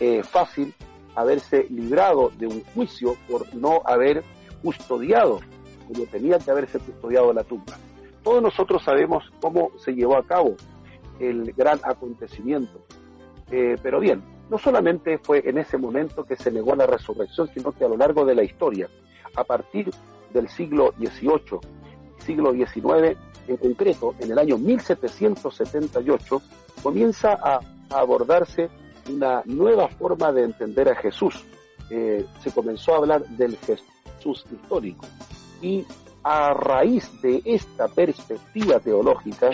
eh, 0.00 0.22
fácil 0.22 0.74
haberse 1.14 1.66
librado 1.70 2.30
de 2.36 2.46
un 2.46 2.62
juicio 2.74 3.16
por 3.28 3.54
no 3.54 3.82
haber 3.84 4.22
custodiado 4.62 5.40
como 5.86 6.04
tenía 6.06 6.38
que 6.38 6.50
haberse 6.50 6.78
custodiado 6.78 7.32
la 7.32 7.44
tumba. 7.44 7.78
Todos 8.26 8.42
nosotros 8.42 8.82
sabemos 8.82 9.22
cómo 9.40 9.70
se 9.78 9.94
llevó 9.94 10.16
a 10.16 10.24
cabo 10.24 10.56
el 11.20 11.52
gran 11.52 11.78
acontecimiento. 11.84 12.84
Eh, 13.52 13.76
pero 13.80 14.00
bien, 14.00 14.20
no 14.50 14.58
solamente 14.58 15.18
fue 15.18 15.48
en 15.48 15.58
ese 15.58 15.78
momento 15.78 16.24
que 16.24 16.34
se 16.34 16.50
negó 16.50 16.74
la 16.74 16.88
resurrección, 16.88 17.48
sino 17.54 17.70
que 17.70 17.84
a 17.84 17.88
lo 17.88 17.96
largo 17.96 18.24
de 18.24 18.34
la 18.34 18.42
historia, 18.42 18.88
a 19.36 19.44
partir 19.44 19.90
del 20.34 20.48
siglo 20.48 20.92
XVIII, 20.98 21.60
siglo 22.18 22.50
XIX, 22.50 23.16
en 23.46 23.56
concreto, 23.58 24.16
en 24.18 24.32
el 24.32 24.40
año 24.40 24.58
1778, 24.58 26.42
comienza 26.82 27.38
a, 27.40 27.60
abordarse 27.90 28.68
una 29.08 29.42
nueva 29.44 29.86
forma 29.86 30.32
de 30.32 30.42
entender 30.42 30.88
a 30.88 30.96
Jesús. 30.96 31.44
Eh, 31.90 32.26
se 32.42 32.50
comenzó 32.50 32.94
a 32.94 32.96
hablar 32.96 33.24
del 33.24 33.56
Jesús 33.58 34.44
histórico. 34.50 35.06
Y 35.62 35.86
a 36.28 36.52
raíz 36.52 37.08
de 37.22 37.40
esta 37.44 37.86
perspectiva 37.86 38.80
teológica, 38.80 39.52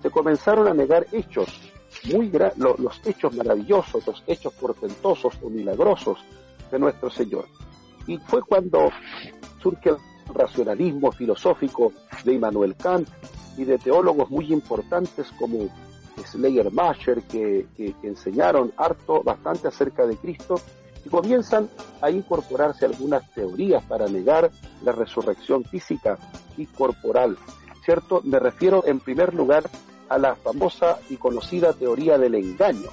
se 0.00 0.10
comenzaron 0.12 0.68
a 0.68 0.72
negar 0.72 1.08
hechos 1.10 1.72
muy 2.04 2.30
los 2.56 3.00
hechos 3.04 3.34
maravillosos, 3.34 4.06
los 4.06 4.22
hechos 4.28 4.52
portentosos 4.54 5.34
o 5.42 5.50
milagrosos 5.50 6.18
de 6.70 6.78
nuestro 6.78 7.10
Señor. 7.10 7.46
Y 8.06 8.18
fue 8.18 8.42
cuando 8.42 8.90
surge 9.60 9.90
el 9.90 9.96
racionalismo 10.32 11.10
filosófico 11.10 11.92
de 12.22 12.34
Immanuel 12.34 12.76
Kant 12.76 13.08
y 13.56 13.64
de 13.64 13.78
teólogos 13.78 14.30
muy 14.30 14.52
importantes 14.52 15.32
como 15.36 15.68
Schleiermacher 16.24 17.22
que, 17.22 17.66
que, 17.76 17.92
enseñaron 18.04 18.72
harto, 18.76 19.20
bastante 19.24 19.66
acerca 19.66 20.06
de 20.06 20.16
Cristo 20.16 20.60
y 21.04 21.08
comienzan 21.08 21.68
a 22.00 22.10
incorporarse 22.10 22.86
algunas 22.86 23.28
teorías 23.32 23.82
para 23.84 24.06
negar 24.06 24.50
la 24.82 24.92
resurrección 24.92 25.64
física 25.64 26.18
y 26.56 26.66
corporal. 26.66 27.36
¿Cierto? 27.84 28.20
Me 28.24 28.38
refiero 28.38 28.84
en 28.86 29.00
primer 29.00 29.34
lugar 29.34 29.64
a 30.08 30.18
la 30.18 30.34
famosa 30.34 30.98
y 31.10 31.16
conocida 31.16 31.72
teoría 31.72 32.18
del 32.18 32.34
engaño. 32.34 32.88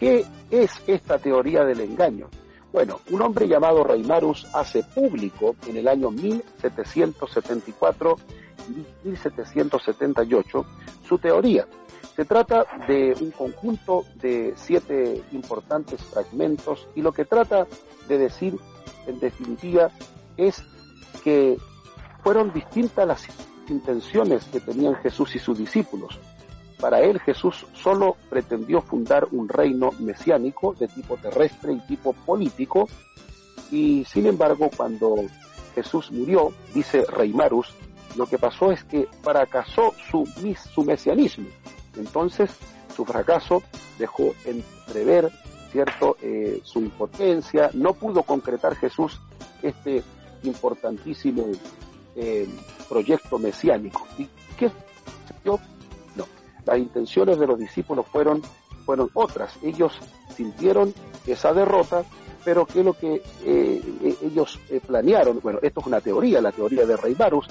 ¿Qué 0.00 0.24
es 0.50 0.70
esta 0.86 1.18
teoría 1.18 1.64
del 1.64 1.80
engaño? 1.80 2.28
Bueno, 2.72 3.00
un 3.10 3.22
hombre 3.22 3.48
llamado 3.48 3.82
Reimarus 3.82 4.46
hace 4.52 4.82
público 4.82 5.56
en 5.66 5.78
el 5.78 5.88
año 5.88 6.10
1774 6.10 8.18
y 8.68 9.08
1778 9.08 10.66
su 11.06 11.18
teoría. 11.18 11.66
Se 12.16 12.24
trata 12.24 12.66
de 12.86 13.14
un 13.20 13.30
conjunto 13.30 14.04
de 14.16 14.54
siete 14.56 15.22
importantes 15.32 16.02
fragmentos 16.02 16.88
y 16.94 17.02
lo 17.02 17.12
que 17.12 17.24
trata 17.24 17.66
de 18.08 18.18
decir 18.18 18.56
en 19.06 19.20
definitiva 19.20 19.90
es 20.36 20.62
que 21.22 21.56
fueron 22.22 22.52
distintas 22.52 23.06
las 23.06 23.26
intenciones 23.68 24.44
que 24.46 24.60
tenían 24.60 24.96
Jesús 24.96 25.34
y 25.36 25.38
sus 25.38 25.58
discípulos. 25.58 26.18
Para 26.80 27.00
él 27.00 27.18
Jesús 27.20 27.66
solo 27.72 28.16
pretendió 28.30 28.80
fundar 28.80 29.28
un 29.32 29.48
reino 29.48 29.90
mesiánico 29.98 30.74
de 30.74 30.88
tipo 30.88 31.16
terrestre 31.16 31.72
y 31.72 31.80
tipo 31.80 32.12
político, 32.12 32.88
y 33.70 34.04
sin 34.04 34.26
embargo 34.26 34.70
cuando 34.76 35.16
Jesús 35.74 36.10
murió, 36.10 36.52
dice 36.74 37.04
Reimarus, 37.04 37.74
lo 38.16 38.26
que 38.26 38.38
pasó 38.38 38.72
es 38.72 38.84
que 38.84 39.08
fracasó 39.22 39.92
su, 40.10 40.26
su 40.72 40.84
mesianismo. 40.84 41.46
Entonces, 41.98 42.50
su 42.94 43.04
fracaso 43.04 43.62
dejó 43.98 44.34
entrever, 44.44 45.30
¿cierto?, 45.70 46.16
eh, 46.22 46.60
su 46.64 46.80
impotencia, 46.80 47.70
no 47.74 47.94
pudo 47.94 48.22
concretar 48.22 48.74
Jesús 48.76 49.20
este 49.62 50.02
importantísimo 50.42 51.46
eh, 52.16 52.48
proyecto 52.88 53.38
mesiánico. 53.38 54.06
¿Y 54.18 54.28
qué 54.56 54.70
yo 55.44 55.58
las 56.68 56.78
intenciones 56.78 57.38
de 57.38 57.46
los 57.46 57.58
discípulos 57.58 58.06
fueron, 58.12 58.42
fueron 58.84 59.08
otras. 59.14 59.54
Ellos 59.62 59.98
sintieron 60.36 60.92
esa 61.26 61.54
derrota, 61.54 62.04
pero 62.44 62.66
que 62.66 62.84
lo 62.84 62.92
que 62.92 63.22
eh, 63.44 64.16
ellos 64.22 64.58
planearon, 64.86 65.40
bueno, 65.42 65.60
esto 65.62 65.80
es 65.80 65.86
una 65.86 66.00
teoría, 66.02 66.42
la 66.42 66.52
teoría 66.52 66.84
de 66.84 66.96
Rey 66.96 67.14
Barus, 67.14 67.46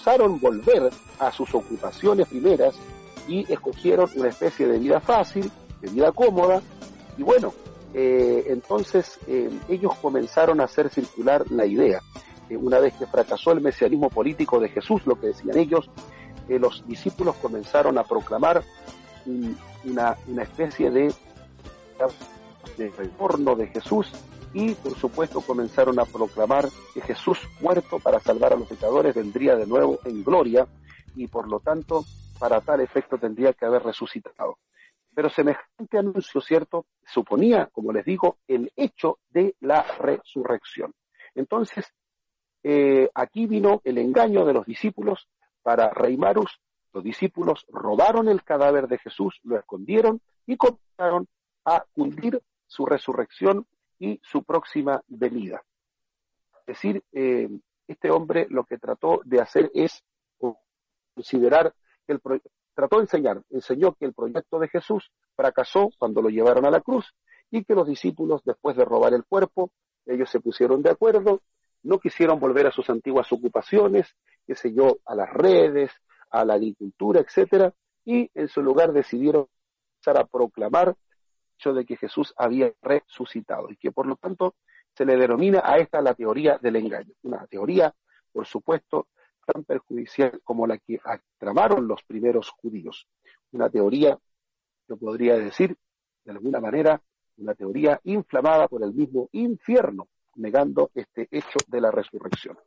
pensaron 0.00 0.40
volver 0.40 0.90
a 1.18 1.30
sus 1.30 1.54
ocupaciones 1.54 2.26
primeras 2.26 2.74
y 3.28 3.50
escogieron 3.52 4.08
una 4.16 4.30
especie 4.30 4.66
de 4.66 4.78
vida 4.78 4.98
fácil, 4.98 5.50
de 5.82 5.90
vida 5.90 6.10
cómoda, 6.12 6.62
y 7.18 7.22
bueno, 7.22 7.52
entonces 7.92 9.18
ellos 9.68 9.92
comenzaron 10.00 10.60
a 10.60 10.64
hacer 10.64 10.88
circular 10.88 11.44
la 11.50 11.66
idea. 11.66 12.00
Una 12.50 12.78
vez 12.78 12.94
que 12.94 13.06
fracasó 13.06 13.52
el 13.52 13.60
mesianismo 13.60 14.08
político 14.08 14.58
de 14.58 14.70
Jesús, 14.70 15.02
lo 15.06 15.20
que 15.20 15.28
decían 15.28 15.58
ellos, 15.58 15.90
eh, 16.48 16.58
los 16.58 16.82
discípulos 16.86 17.36
comenzaron 17.36 17.98
a 17.98 18.02
proclamar 18.02 18.64
una, 19.84 20.16
especie 20.42 20.90
de, 20.90 21.12
de 22.78 22.90
retorno 22.96 23.54
de 23.54 23.66
Jesús 23.66 24.10
y 24.52 24.74
por 24.74 24.96
supuesto 24.96 25.40
comenzaron 25.40 25.98
a 26.00 26.04
proclamar 26.04 26.68
que 26.92 27.00
Jesús 27.00 27.38
muerto 27.60 27.98
para 28.00 28.20
salvar 28.20 28.52
a 28.52 28.56
los 28.56 28.68
pecadores 28.68 29.14
vendría 29.14 29.56
de 29.56 29.66
nuevo 29.66 29.98
en 30.04 30.24
gloria 30.24 30.66
y 31.14 31.26
por 31.28 31.48
lo 31.48 31.60
tanto 31.60 32.04
para 32.38 32.60
tal 32.60 32.80
efecto 32.80 33.18
tendría 33.18 33.52
que 33.52 33.66
haber 33.66 33.82
resucitado. 33.82 34.58
Pero 35.14 35.28
semejante 35.28 35.98
anuncio, 35.98 36.40
¿cierto?, 36.40 36.86
suponía, 37.04 37.68
como 37.72 37.92
les 37.92 38.04
digo, 38.04 38.38
el 38.46 38.72
hecho 38.76 39.18
de 39.28 39.54
la 39.60 39.82
resurrección. 39.98 40.94
Entonces, 41.34 41.92
eh, 42.62 43.10
aquí 43.14 43.46
vino 43.46 43.80
el 43.84 43.98
engaño 43.98 44.44
de 44.44 44.52
los 44.52 44.66
discípulos 44.66 45.28
para 45.62 45.90
Reimarus. 45.90 46.60
Los 46.92 47.04
discípulos 47.04 47.66
robaron 47.68 48.28
el 48.28 48.42
cadáver 48.42 48.88
de 48.88 48.98
Jesús, 48.98 49.38
lo 49.42 49.58
escondieron 49.58 50.20
y 50.46 50.56
comenzaron 50.56 51.28
a 51.64 51.84
hundir 51.94 52.40
su 52.66 52.86
resurrección 52.86 53.66
y 54.00 54.20
su 54.24 54.42
próxima 54.42 55.00
venida. 55.06 55.62
Es 56.66 56.74
decir, 56.74 57.04
eh, 57.12 57.48
este 57.86 58.10
hombre 58.10 58.48
lo 58.50 58.64
que 58.64 58.78
trató 58.78 59.20
de 59.24 59.40
hacer 59.40 59.70
es 59.72 60.02
considerar 61.14 61.72
que 62.06 62.14
el 62.14 62.20
trató 62.74 62.96
de 62.96 63.02
enseñar, 63.02 63.42
enseñó 63.50 63.94
que 63.94 64.06
el 64.06 64.14
proyecto 64.14 64.58
de 64.58 64.68
Jesús 64.68 65.12
fracasó 65.36 65.90
cuando 65.98 66.22
lo 66.22 66.30
llevaron 66.30 66.64
a 66.64 66.70
la 66.70 66.80
cruz 66.80 67.14
y 67.50 67.64
que 67.64 67.74
los 67.74 67.86
discípulos, 67.86 68.42
después 68.44 68.76
de 68.76 68.84
robar 68.84 69.14
el 69.14 69.24
cuerpo, 69.24 69.70
ellos 70.06 70.28
se 70.30 70.40
pusieron 70.40 70.82
de 70.82 70.90
acuerdo 70.90 71.42
no 71.82 71.98
quisieron 71.98 72.38
volver 72.38 72.66
a 72.66 72.72
sus 72.72 72.90
antiguas 72.90 73.32
ocupaciones, 73.32 74.14
qué 74.46 74.54
sé 74.54 74.72
yo, 74.72 74.98
a 75.04 75.14
las 75.14 75.32
redes, 75.32 75.90
a 76.30 76.44
la 76.44 76.54
agricultura, 76.54 77.20
etcétera, 77.20 77.72
y 78.04 78.30
en 78.34 78.48
su 78.48 78.62
lugar 78.62 78.92
decidieron 78.92 79.46
empezar 79.94 80.22
a 80.22 80.26
proclamar 80.26 80.96
de 81.68 81.84
que 81.84 81.96
Jesús 81.96 82.32
había 82.36 82.72
resucitado 82.80 83.70
y 83.70 83.76
que 83.76 83.92
por 83.92 84.06
lo 84.06 84.16
tanto 84.16 84.54
se 84.94 85.04
le 85.04 85.16
denomina 85.16 85.62
a 85.64 85.78
esta 85.78 86.00
la 86.00 86.14
teoría 86.14 86.58
del 86.58 86.76
engaño, 86.76 87.12
una 87.22 87.46
teoría, 87.46 87.94
por 88.32 88.46
supuesto, 88.46 89.08
tan 89.46 89.64
perjudicial 89.64 90.40
como 90.42 90.66
la 90.66 90.78
que 90.78 91.00
tramaron 91.38 91.86
los 91.86 92.02
primeros 92.04 92.50
judíos, 92.50 93.06
una 93.52 93.68
teoría, 93.68 94.18
yo 94.88 94.96
podría 94.96 95.36
decir, 95.36 95.76
de 96.24 96.32
alguna 96.32 96.60
manera, 96.60 97.00
una 97.36 97.54
teoría 97.54 98.00
inflamada 98.04 98.68
por 98.68 98.82
el 98.82 98.92
mismo 98.92 99.28
infierno 99.32 100.08
negando 100.36 100.90
este 100.94 101.28
hecho 101.30 101.58
de 101.66 101.80
la 101.80 101.90
resurrección. 101.90 102.58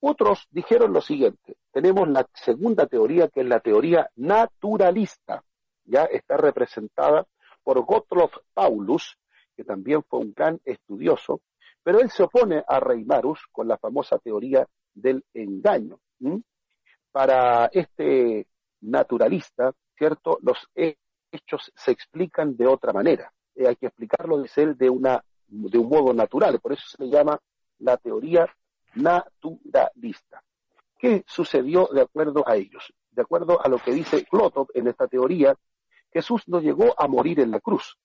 Otros 0.00 0.46
dijeron 0.50 0.92
lo 0.92 1.00
siguiente, 1.00 1.56
tenemos 1.72 2.08
la 2.08 2.28
segunda 2.34 2.86
teoría 2.86 3.28
que 3.28 3.40
es 3.40 3.46
la 3.46 3.60
teoría 3.60 4.10
naturalista, 4.16 5.42
ya 5.84 6.04
está 6.04 6.36
representada 6.36 7.26
por 7.66 7.84
Gottlob 7.84 8.30
Paulus, 8.54 9.18
que 9.56 9.64
también 9.64 10.04
fue 10.04 10.20
un 10.20 10.32
gran 10.32 10.60
estudioso, 10.64 11.40
pero 11.82 11.98
él 11.98 12.08
se 12.10 12.22
opone 12.22 12.62
a 12.64 12.78
Reimarus 12.78 13.40
con 13.50 13.66
la 13.66 13.76
famosa 13.76 14.20
teoría 14.20 14.64
del 14.94 15.24
engaño. 15.34 15.98
Para 17.10 17.66
este 17.72 18.46
naturalista, 18.82 19.72
¿cierto? 19.98 20.38
Los 20.42 20.68
hechos 20.76 21.72
se 21.74 21.90
explican 21.90 22.56
de 22.56 22.68
otra 22.68 22.92
manera. 22.92 23.32
Eh, 23.56 23.66
hay 23.66 23.74
que 23.74 23.86
explicarlo, 23.86 24.40
dice 24.40 24.74
de 24.74 24.88
una 24.88 25.24
de 25.48 25.78
un 25.78 25.88
modo 25.88 26.14
natural, 26.14 26.60
por 26.60 26.72
eso 26.72 26.84
se 26.86 27.02
le 27.02 27.10
llama 27.10 27.36
la 27.80 27.96
teoría 27.96 28.46
naturalista. 28.94 30.40
¿Qué 30.96 31.24
sucedió 31.26 31.88
de 31.92 32.02
acuerdo 32.02 32.46
a 32.46 32.54
ellos? 32.54 32.92
De 33.10 33.22
acuerdo 33.22 33.60
a 33.60 33.68
lo 33.68 33.78
que 33.78 33.90
dice 33.90 34.24
Clotov 34.24 34.68
en 34.72 34.86
esta 34.86 35.08
teoría, 35.08 35.56
Jesús 36.16 36.44
no 36.46 36.60
llegó 36.60 36.98
a 36.98 37.08
morir 37.08 37.40
en 37.40 37.50
la 37.50 37.60
cruz. 37.60 37.98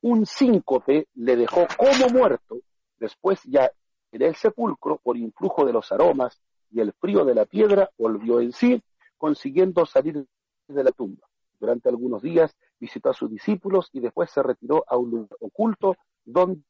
Un 0.00 0.24
síncope 0.24 1.08
le 1.12 1.36
dejó 1.36 1.66
como 1.76 2.08
muerto, 2.10 2.56
después 2.98 3.42
ya 3.44 3.70
en 4.12 4.22
el 4.22 4.34
sepulcro, 4.34 4.96
por 4.96 5.18
influjo 5.18 5.66
de 5.66 5.74
los 5.74 5.92
aromas 5.92 6.40
y 6.70 6.80
el 6.80 6.94
frío 6.94 7.22
de 7.26 7.34
la 7.34 7.44
piedra, 7.44 7.90
volvió 7.98 8.40
en 8.40 8.52
sí, 8.52 8.82
consiguiendo 9.18 9.84
salir 9.84 10.24
de 10.68 10.84
la 10.84 10.90
tumba. 10.90 11.28
Durante 11.58 11.90
algunos 11.90 12.22
días 12.22 12.56
visitó 12.78 13.10
a 13.10 13.14
sus 13.14 13.30
discípulos 13.30 13.90
y 13.92 14.00
después 14.00 14.30
se 14.30 14.42
retiró 14.42 14.82
a 14.88 14.96
un 14.96 15.10
lugar 15.10 15.36
oculto 15.40 15.96
donde 16.24 16.62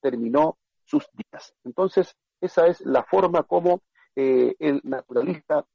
terminó 0.00 0.56
sus 0.86 1.06
días. 1.12 1.54
Entonces, 1.64 2.16
esa 2.40 2.66
es 2.66 2.80
la 2.80 3.02
forma 3.02 3.42
como 3.42 3.82
eh, 4.16 4.54
el 4.58 4.80
naturalista 4.84 5.66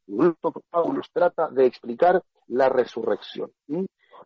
Paulus 0.71 1.11
trata 1.13 1.49
de 1.49 1.67
explicar 1.67 2.23
la 2.47 2.67
resurrección. 2.67 3.51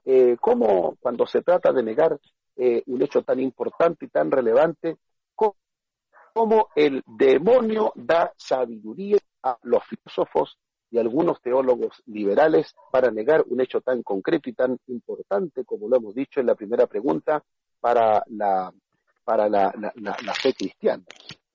Eh, 0.05 0.37
cómo 0.39 0.95
cuando 0.99 1.25
se 1.25 1.41
trata 1.41 1.71
de 1.71 1.83
negar 1.83 2.19
eh, 2.55 2.83
un 2.87 3.01
hecho 3.01 3.21
tan 3.23 3.39
importante 3.39 4.05
y 4.05 4.09
tan 4.09 4.31
relevante, 4.31 4.97
cómo, 5.35 6.69
el 6.75 7.03
demonio 7.05 7.91
da 7.95 8.31
sabiduría 8.37 9.17
a 9.43 9.57
los 9.63 9.83
filósofos 9.83 10.57
y 10.89 10.97
algunos 10.97 11.41
teólogos 11.41 12.01
liberales 12.05 12.73
para 12.91 13.11
negar 13.11 13.43
un 13.47 13.61
hecho 13.61 13.81
tan 13.81 14.01
concreto 14.01 14.49
y 14.49 14.53
tan 14.53 14.77
importante, 14.87 15.65
como 15.65 15.89
lo 15.89 15.97
hemos 15.97 16.15
dicho 16.15 16.39
en 16.39 16.47
la 16.47 16.55
primera 16.55 16.87
pregunta, 16.87 17.43
para 17.79 18.23
la 18.27 18.71
para 19.23 19.47
la, 19.47 19.71
fe 20.41 20.53
cristiana. 20.53 21.03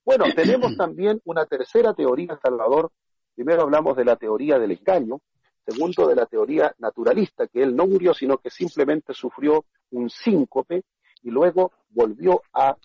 Bueno, 0.05 0.24
tenemos 0.34 0.76
también 0.78 1.20
una 1.24 1.47
tercera 1.47 1.93
teoría, 1.95 2.39
Salvador. 2.43 2.91
Primero 3.34 3.62
hablamos 3.62 3.97
de 3.97 4.05
la 4.05 4.16
teoría 4.16 4.59
del 4.59 4.72
engaño. 4.72 5.20
Segundo 5.66 6.06
de 6.06 6.14
la 6.14 6.26
teoría 6.26 6.74
naturalista, 6.78 7.46
que 7.48 7.62
él 7.62 7.74
no 7.74 7.86
murió, 7.86 8.14
sino 8.14 8.38
que 8.38 8.50
simplemente 8.50 9.12
sufrió 9.12 9.64
un 9.90 10.08
síncope 10.08 10.84
y 11.22 11.30
luego 11.30 11.72
volvió 11.88 12.42
a, 12.52 12.76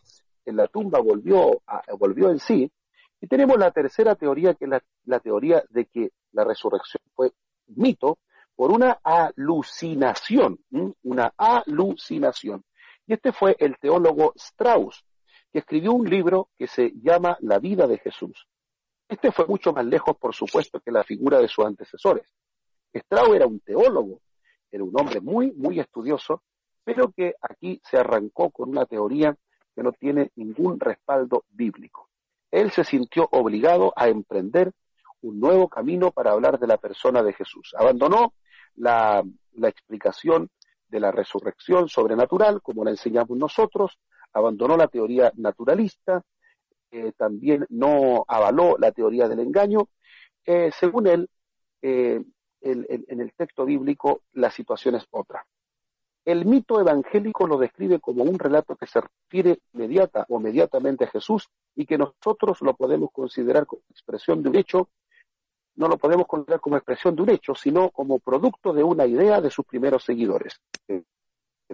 en 0.45 0.55
la 0.55 0.67
tumba 0.67 0.99
volvió, 0.99 1.61
a, 1.67 1.81
volvió 1.97 2.29
en 2.29 2.39
sí. 2.39 2.71
Y 3.19 3.27
tenemos 3.27 3.57
la 3.59 3.71
tercera 3.71 4.15
teoría, 4.15 4.55
que 4.55 4.65
es 4.65 4.71
la, 5.05 5.19
teoría 5.19 5.63
de 5.69 5.85
que 5.85 6.11
la 6.31 6.43
resurrección 6.43 7.03
fue 7.13 7.33
mito 7.67 8.17
por 8.55 8.71
una 8.71 8.99
alucinación, 9.03 10.59
una 11.03 11.33
alucinación. 11.37 12.63
Y 13.05 13.13
este 13.13 13.31
fue 13.31 13.55
el 13.59 13.77
teólogo 13.77 14.33
Strauss, 14.35 15.05
que 15.51 15.59
escribió 15.59 15.93
un 15.93 16.09
libro 16.09 16.49
que 16.57 16.67
se 16.67 16.91
llama 16.95 17.37
La 17.41 17.59
vida 17.59 17.85
de 17.85 17.99
Jesús. 17.99 18.47
Este 19.07 19.31
fue 19.31 19.45
mucho 19.45 19.73
más 19.73 19.85
lejos, 19.85 20.17
por 20.17 20.33
supuesto, 20.33 20.79
que 20.79 20.91
la 20.91 21.03
figura 21.03 21.39
de 21.39 21.47
sus 21.47 21.65
antecesores. 21.65 22.25
Strauss 22.93 23.35
era 23.35 23.47
un 23.47 23.59
teólogo, 23.59 24.21
era 24.71 24.83
un 24.83 24.91
hombre 24.99 25.21
muy, 25.21 25.51
muy 25.51 25.79
estudioso, 25.79 26.41
pero 26.83 27.11
que 27.11 27.35
aquí 27.41 27.79
se 27.83 27.97
arrancó 27.97 28.49
con 28.49 28.69
una 28.69 28.85
teoría 28.85 29.35
que 29.75 29.83
no 29.83 29.91
tiene 29.91 30.31
ningún 30.35 30.79
respaldo 30.79 31.45
bíblico. 31.49 32.09
Él 32.49 32.71
se 32.71 32.83
sintió 32.83 33.27
obligado 33.31 33.93
a 33.95 34.09
emprender 34.09 34.73
un 35.21 35.39
nuevo 35.39 35.69
camino 35.69 36.11
para 36.11 36.31
hablar 36.31 36.59
de 36.59 36.67
la 36.67 36.77
persona 36.77 37.23
de 37.23 37.33
Jesús. 37.33 37.73
Abandonó 37.77 38.33
la, 38.75 39.23
explicación 39.63 40.49
de 40.89 40.99
la 40.99 41.11
resurrección 41.11 41.87
sobrenatural, 41.87 42.61
como 42.61 42.83
la 42.83 42.91
enseñamos 42.91 43.37
nosotros, 43.37 43.99
abandonó 44.33 44.75
la 44.75 44.87
teoría 44.87 45.31
naturalista, 45.35 46.23
eh, 46.91 47.13
también 47.15 47.65
no 47.69 48.25
avaló 48.27 48.75
la 48.77 48.91
teoría 48.91 49.29
del 49.29 49.39
engaño. 49.39 49.87
Eh, 50.45 50.71
según 50.77 51.07
él, 51.07 51.29
eh, 51.81 52.21
en 52.61 53.21
el 53.21 53.33
texto 53.33 53.65
bíblico 53.65 54.21
la 54.33 54.51
situación 54.51 54.95
es 54.95 55.05
otra. 55.11 55.45
El 56.23 56.45
mito 56.45 56.79
evangélico 56.79 57.47
lo 57.47 57.57
describe 57.57 57.99
como 57.99 58.23
un 58.23 58.37
relato 58.37 58.75
que 58.75 58.85
se 58.85 59.01
refiere 59.01 59.59
inmediata 59.73 60.25
o 60.29 60.37
inmediatamente 60.37 61.05
a 61.05 61.09
Jesús 61.09 61.49
y 61.75 61.85
que 61.85 61.97
nosotros 61.97 62.61
lo 62.61 62.75
podemos 62.75 63.09
considerar 63.11 63.65
como 63.65 63.81
expresión 63.89 64.43
de 64.43 64.49
un 64.49 64.55
hecho, 64.55 64.89
no 65.75 65.87
lo 65.87 65.97
podemos 65.97 66.27
considerar 66.27 66.59
como 66.59 66.77
expresión 66.77 67.15
de 67.15 67.23
un 67.23 67.29
hecho, 67.31 67.55
sino 67.55 67.89
como 67.89 68.19
producto 68.19 68.71
de 68.71 68.83
una 68.83 69.07
idea 69.07 69.41
de 69.41 69.49
sus 69.49 69.65
primeros 69.65 70.03
seguidores. 70.03 70.61
Es 70.87 71.03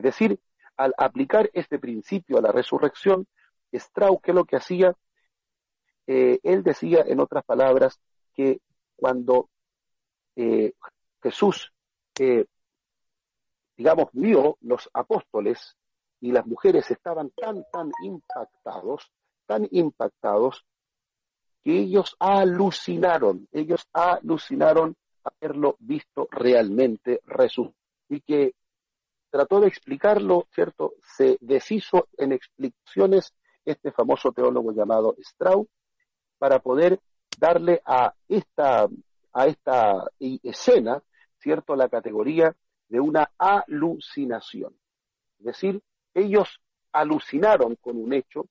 decir, 0.04 0.40
al 0.78 0.94
aplicar 0.98 1.50
este 1.54 1.78
principio 1.78 2.38
a 2.38 2.42
la 2.42 2.52
resurrección, 2.52 3.28
Strauss, 3.72 4.22
¿qué 4.22 4.32
es 4.32 4.36
lo 4.36 4.46
que 4.46 4.56
hacía? 4.56 4.96
Eh, 6.06 6.40
él 6.44 6.64
decía, 6.64 7.04
en 7.06 7.20
otras 7.20 7.44
palabras, 7.44 8.00
que 8.34 8.62
cuando 8.96 9.50
eh, 10.38 10.74
Jesús, 11.22 11.74
digamos, 13.76 14.10
vio 14.14 14.58
los 14.62 14.90
apóstoles 14.94 15.76
y 16.20 16.32
las 16.32 16.46
mujeres 16.48 16.90
estaban 16.90 17.32
tan, 17.32 17.64
tan 17.72 17.92
impactados, 18.04 19.12
tan 19.46 19.68
impactados, 19.72 20.66
que 21.64 21.80
ellos 21.80 22.16
alucinaron, 22.20 23.48
ellos 23.52 23.86
alucinaron 23.92 24.96
haberlo 25.24 25.76
visto 25.80 26.28
realmente 26.32 27.22
resucitado 27.26 27.76
y 28.10 28.22
que 28.22 28.54
trató 29.30 29.60
de 29.60 29.68
explicarlo, 29.68 30.48
¿cierto? 30.54 30.94
Se 31.18 31.38
deshizo 31.42 32.08
en 32.18 32.32
explicaciones 32.32 33.34
este 33.66 33.92
famoso 33.92 34.32
teólogo 34.32 34.72
llamado 34.72 35.16
Strauss 35.18 35.68
para 36.38 36.60
poder 36.60 37.00
darle 37.38 37.82
a 37.86 38.14
esta, 38.30 38.88
a 39.34 39.48
esta 39.48 40.06
escena, 40.20 41.02
¿cierto?, 41.40 41.76
la 41.76 41.90
categoría 41.90 42.56
de 42.88 43.00
una 43.00 43.32
alucinación. 43.38 44.76
Es 45.40 45.46
decir, 45.46 45.82
ellos 46.14 46.60
alucinaron 46.92 47.76
con 47.76 47.98
un 47.98 48.14
hecho 48.14 48.48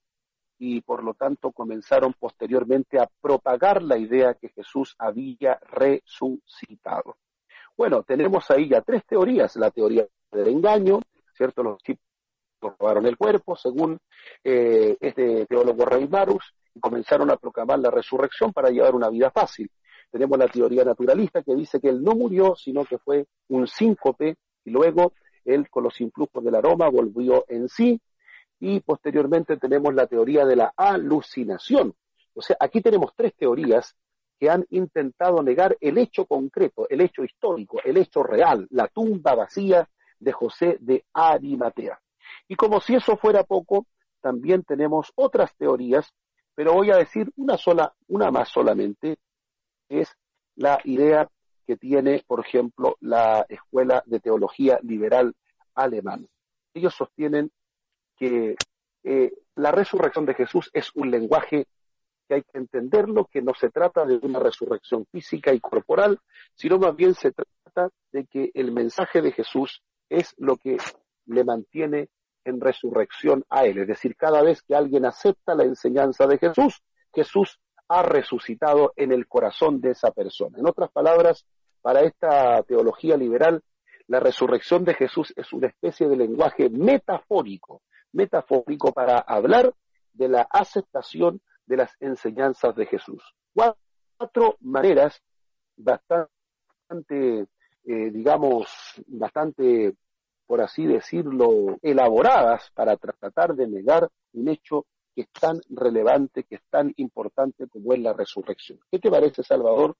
y 0.59 0.81
por 0.81 1.03
lo 1.03 1.13
tanto 1.13 1.51
comenzaron 1.51 2.13
posteriormente 2.13 2.99
a 2.99 3.09
propagar 3.21 3.83
la 3.83 3.97
idea 3.97 4.33
que 4.33 4.49
Jesús 4.49 4.95
había 4.97 5.59
resucitado. 5.69 7.17
Bueno, 7.75 8.03
tenemos 8.03 8.49
ahí 8.49 8.69
ya 8.69 8.81
tres 8.81 9.05
teorías, 9.05 9.55
la 9.55 9.69
teoría 9.69 10.07
del 10.31 10.47
engaño, 10.47 10.99
¿cierto? 11.35 11.61
Los 11.61 11.77
chicos 11.83 12.01
robaron 12.59 13.05
el 13.05 13.17
cuerpo, 13.17 13.55
según 13.55 13.99
eh, 14.43 14.97
este 14.99 15.45
teólogo 15.45 15.85
Rey 15.85 16.07
Marus, 16.07 16.53
y 16.73 16.79
comenzaron 16.79 17.29
a 17.29 17.37
proclamar 17.37 17.79
la 17.79 17.91
resurrección 17.91 18.51
para 18.51 18.69
llevar 18.69 18.95
una 18.95 19.09
vida 19.09 19.29
fácil. 19.29 19.69
Tenemos 20.11 20.37
la 20.37 20.47
teoría 20.47 20.83
naturalista 20.83 21.43
que 21.43 21.55
dice 21.55 21.79
que 21.79 21.89
él 21.89 22.03
no 22.03 22.13
murió, 22.15 22.55
sino 22.55 22.85
que 22.85 22.97
fue 22.97 23.25
un 23.49 23.67
síncope, 23.67 24.35
y 24.65 24.69
luego 24.69 25.13
él 25.45 25.69
con 25.69 25.83
los 25.83 25.99
influjos 26.01 26.43
del 26.43 26.55
aroma 26.55 26.89
volvió 26.89 27.45
en 27.47 27.69
sí, 27.69 27.99
y 28.59 28.79
posteriormente 28.79 29.57
tenemos 29.57 29.93
la 29.93 30.07
teoría 30.07 30.45
de 30.45 30.55
la 30.55 30.73
alucinación. 30.75 31.93
O 32.33 32.41
sea, 32.41 32.57
aquí 32.59 32.81
tenemos 32.81 33.13
tres 33.15 33.33
teorías 33.35 33.95
que 34.39 34.49
han 34.49 34.65
intentado 34.69 35.41
negar 35.41 35.77
el 35.81 35.97
hecho 35.97 36.25
concreto, 36.25 36.87
el 36.89 37.01
hecho 37.01 37.23
histórico, 37.23 37.79
el 37.83 37.97
hecho 37.97 38.23
real, 38.23 38.67
la 38.69 38.87
tumba 38.87 39.35
vacía 39.35 39.89
de 40.19 40.31
José 40.31 40.77
de 40.79 41.05
Arimatea. 41.13 41.99
Y 42.47 42.55
como 42.55 42.79
si 42.79 42.95
eso 42.95 43.17
fuera 43.17 43.43
poco, 43.43 43.87
también 44.21 44.63
tenemos 44.63 45.11
otras 45.15 45.55
teorías, 45.55 46.11
pero 46.53 46.73
voy 46.73 46.91
a 46.91 46.97
decir 46.97 47.31
una 47.37 47.57
sola, 47.57 47.93
una 48.07 48.31
más 48.31 48.49
solamente, 48.49 49.17
es 49.89 50.15
la 50.55 50.79
idea 50.83 51.29
que 51.65 51.77
tiene, 51.77 52.23
por 52.25 52.39
ejemplo, 52.39 52.97
la 53.01 53.45
Escuela 53.49 54.03
de 54.05 54.19
Teología 54.19 54.79
Liberal 54.83 55.35
Alemana. 55.75 56.25
Ellos 56.73 56.95
sostienen 56.95 57.51
que 58.17 58.55
eh, 59.03 59.31
la 59.55 59.71
resurrección 59.71 60.25
de 60.25 60.33
Jesús 60.33 60.69
es 60.73 60.91
un 60.95 61.11
lenguaje 61.11 61.67
que 62.27 62.35
hay 62.35 62.43
que 62.43 62.57
entenderlo, 62.57 63.25
que 63.25 63.41
no 63.41 63.53
se 63.53 63.69
trata 63.69 64.05
de 64.05 64.19
una 64.21 64.39
resurrección 64.39 65.05
física 65.11 65.53
y 65.53 65.59
corporal, 65.59 66.19
sino 66.55 66.77
más 66.77 66.95
bien 66.95 67.13
se 67.13 67.31
trata 67.31 67.89
de 68.11 68.25
que 68.25 68.51
el 68.53 68.71
mensaje 68.71 69.21
de 69.21 69.31
Jesús 69.31 69.81
es 70.09 70.33
lo 70.37 70.57
que 70.57 70.77
le 71.25 71.43
mantiene 71.43 72.09
en 72.43 72.59
resurrección 72.59 73.43
a 73.49 73.65
él. 73.65 73.77
Es 73.79 73.87
decir, 73.87 74.15
cada 74.15 74.41
vez 74.41 74.61
que 74.61 74.75
alguien 74.75 75.05
acepta 75.05 75.55
la 75.55 75.63
enseñanza 75.63 76.27
de 76.27 76.37
Jesús, 76.37 76.81
Jesús 77.13 77.59
ha 77.87 78.03
resucitado 78.03 78.93
en 78.95 79.11
el 79.11 79.27
corazón 79.27 79.81
de 79.81 79.91
esa 79.91 80.11
persona. 80.11 80.57
En 80.57 80.67
otras 80.67 80.91
palabras, 80.91 81.45
para 81.81 82.01
esta 82.01 82.61
teología 82.63 83.17
liberal, 83.17 83.61
la 84.07 84.19
resurrección 84.19 84.83
de 84.83 84.93
Jesús 84.93 85.33
es 85.35 85.51
una 85.53 85.67
especie 85.67 86.07
de 86.07 86.17
lenguaje 86.17 86.69
metafórico, 86.69 87.81
metafórico 88.13 88.91
para 88.93 89.19
hablar 89.19 89.73
de 90.13 90.29
la 90.29 90.47
aceptación 90.49 91.41
de 91.65 91.77
las 91.77 91.91
enseñanzas 91.99 92.75
de 92.75 92.85
Jesús. 92.85 93.23
Cuatro 93.53 94.57
maneras 94.61 95.21
bastante 95.75 97.47
eh, 97.89 98.11
digamos, 98.11 98.67
bastante, 99.07 99.95
por 100.45 100.59
así 100.59 100.85
decirlo, 100.85 101.77
elaboradas 101.81 102.69
para 102.73 102.97
tratar 102.97 103.55
de 103.55 103.65
negar 103.65 104.09
un 104.33 104.49
hecho 104.49 104.85
que 105.17 105.23
es 105.23 105.31
tan 105.31 105.59
relevante, 105.69 106.43
que 106.43 106.57
es 106.57 106.61
tan 106.69 106.93
importante 106.97 107.67
como 107.67 107.91
es 107.95 107.99
la 108.01 108.13
resurrección. 108.13 108.77
¿Qué 108.91 108.99
te 108.99 109.09
parece, 109.09 109.41
Salvador, 109.41 109.97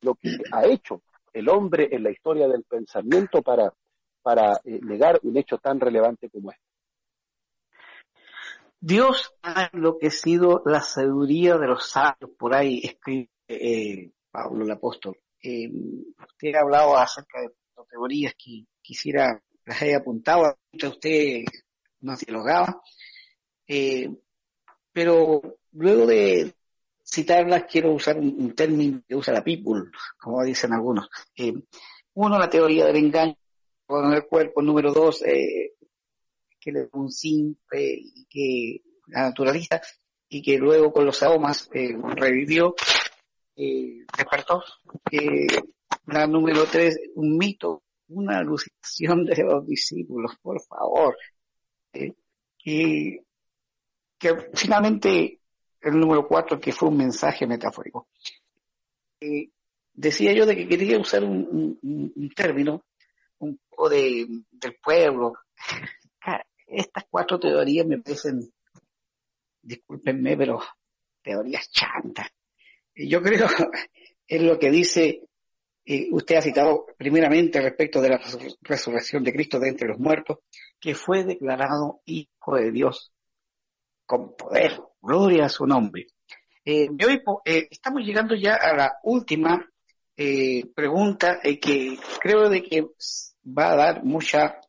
lo 0.00 0.14
que 0.14 0.30
ha 0.52 0.64
hecho 0.64 1.02
el 1.32 1.48
hombre 1.48 1.88
en 1.90 2.04
la 2.04 2.12
historia 2.12 2.46
del 2.46 2.62
pensamiento 2.62 3.42
para, 3.42 3.74
para 4.22 4.60
eh, 4.62 4.78
negar 4.80 5.18
un 5.24 5.36
hecho 5.36 5.58
tan 5.58 5.80
relevante 5.80 6.30
como 6.30 6.52
este? 6.52 6.62
Dios 8.78 9.34
ha 9.42 9.70
enloquecido 9.72 10.62
la 10.64 10.80
sabiduría 10.82 11.58
de 11.58 11.66
los 11.66 11.90
sabios, 11.90 12.30
por 12.38 12.54
ahí 12.54 12.80
escribe 12.84 13.28
eh, 13.48 14.12
Pablo 14.30 14.64
el 14.64 14.70
apóstol. 14.70 15.18
Eh, 15.42 15.68
usted 15.68 16.54
ha 16.54 16.60
hablado 16.60 16.96
acerca 16.96 17.40
de 17.40 17.48
teorías 17.90 18.34
que 18.38 18.66
quisiera 18.80 19.42
las 19.64 19.82
haya 19.82 19.96
apuntado, 19.96 20.56
usted 20.72 21.42
nos 22.02 22.20
dialogaba, 22.20 22.80
eh, 23.66 24.08
pero 25.00 25.40
luego 25.72 26.06
de 26.06 26.52
citarlas 27.02 27.64
quiero 27.64 27.94
usar 27.94 28.18
un, 28.18 28.54
término 28.54 29.00
que 29.08 29.16
usa 29.16 29.32
la 29.32 29.42
people, 29.42 29.84
como 30.18 30.44
dicen 30.44 30.74
algunos. 30.74 31.08
Uno, 32.12 32.38
la 32.38 32.50
teoría 32.50 32.84
del 32.84 32.96
engaño 32.96 33.34
con 33.86 34.12
el 34.12 34.26
cuerpo, 34.26 34.60
número 34.60 34.92
dos, 34.92 35.22
eh, 35.22 35.72
que 36.60 36.70
le 36.70 36.90
un 36.92 37.10
simple 37.10 37.94
y 37.94 38.26
que 38.28 38.82
la 39.06 39.22
naturalista 39.22 39.80
y 40.28 40.42
que 40.42 40.58
luego 40.58 40.92
con 40.92 41.06
los 41.06 41.22
aromas 41.22 41.70
eh, 41.72 41.96
revivió 42.16 42.74
eh, 43.56 44.04
la 46.08 46.26
número 46.26 46.66
tres, 46.70 47.00
un 47.14 47.38
mito, 47.38 47.84
una 48.08 48.40
alucinación 48.40 49.24
de 49.24 49.44
los 49.44 49.66
discípulos, 49.66 50.36
por 50.42 50.60
favor. 50.60 51.16
Eh, 51.94 52.12
finalmente 54.54 55.40
el 55.80 55.98
número 55.98 56.26
cuatro, 56.26 56.60
que 56.60 56.72
fue 56.72 56.88
un 56.88 56.96
mensaje 56.96 57.46
metafórico. 57.46 58.08
Eh, 59.20 59.50
decía 59.92 60.32
yo 60.32 60.46
de 60.46 60.56
que 60.56 60.68
quería 60.68 60.98
usar 60.98 61.24
un, 61.24 62.32
término 62.34 62.84
un 63.38 63.58
poco 63.68 63.88
de, 63.88 64.26
del 64.50 64.76
pueblo. 64.82 65.34
Estas 66.66 67.04
cuatro 67.10 67.40
teorías 67.40 67.86
me 67.86 67.98
parecen, 67.98 68.52
discúlpenme, 69.62 70.36
pero 70.36 70.60
teorías 71.22 71.70
chantas. 71.70 72.28
Yo 72.94 73.22
creo 73.22 73.46
en 74.28 74.46
lo 74.46 74.58
que 74.58 74.70
dice, 74.70 75.22
eh, 75.84 76.08
usted 76.12 76.36
ha 76.36 76.42
citado 76.42 76.86
primeramente 76.96 77.60
respecto 77.60 78.00
de 78.00 78.10
la 78.10 78.20
resurrección 78.60 79.24
de 79.24 79.32
Cristo 79.32 79.58
de 79.58 79.70
entre 79.70 79.88
los 79.88 79.98
muertos, 79.98 80.38
que 80.78 80.94
fue 80.94 81.24
declarado 81.24 82.02
Hijo 82.04 82.56
de 82.56 82.70
Dios 82.70 83.12
con 84.10 84.34
poder. 84.34 84.76
Gloria 85.00 85.44
a 85.44 85.48
su 85.48 85.64
nombre. 85.64 86.08
Eh, 86.64 86.88
hoy 86.88 87.22
eh, 87.44 87.68
estamos 87.70 88.02
llegando 88.02 88.34
ya 88.34 88.56
a 88.56 88.74
la 88.74 88.98
última 89.04 89.64
eh, 90.16 90.66
pregunta 90.74 91.38
eh, 91.44 91.60
que 91.60 91.96
creo 92.20 92.48
de 92.48 92.60
que 92.60 92.88
va 93.46 93.70
a 93.70 93.76
dar 93.76 94.04
mucha 94.04 94.60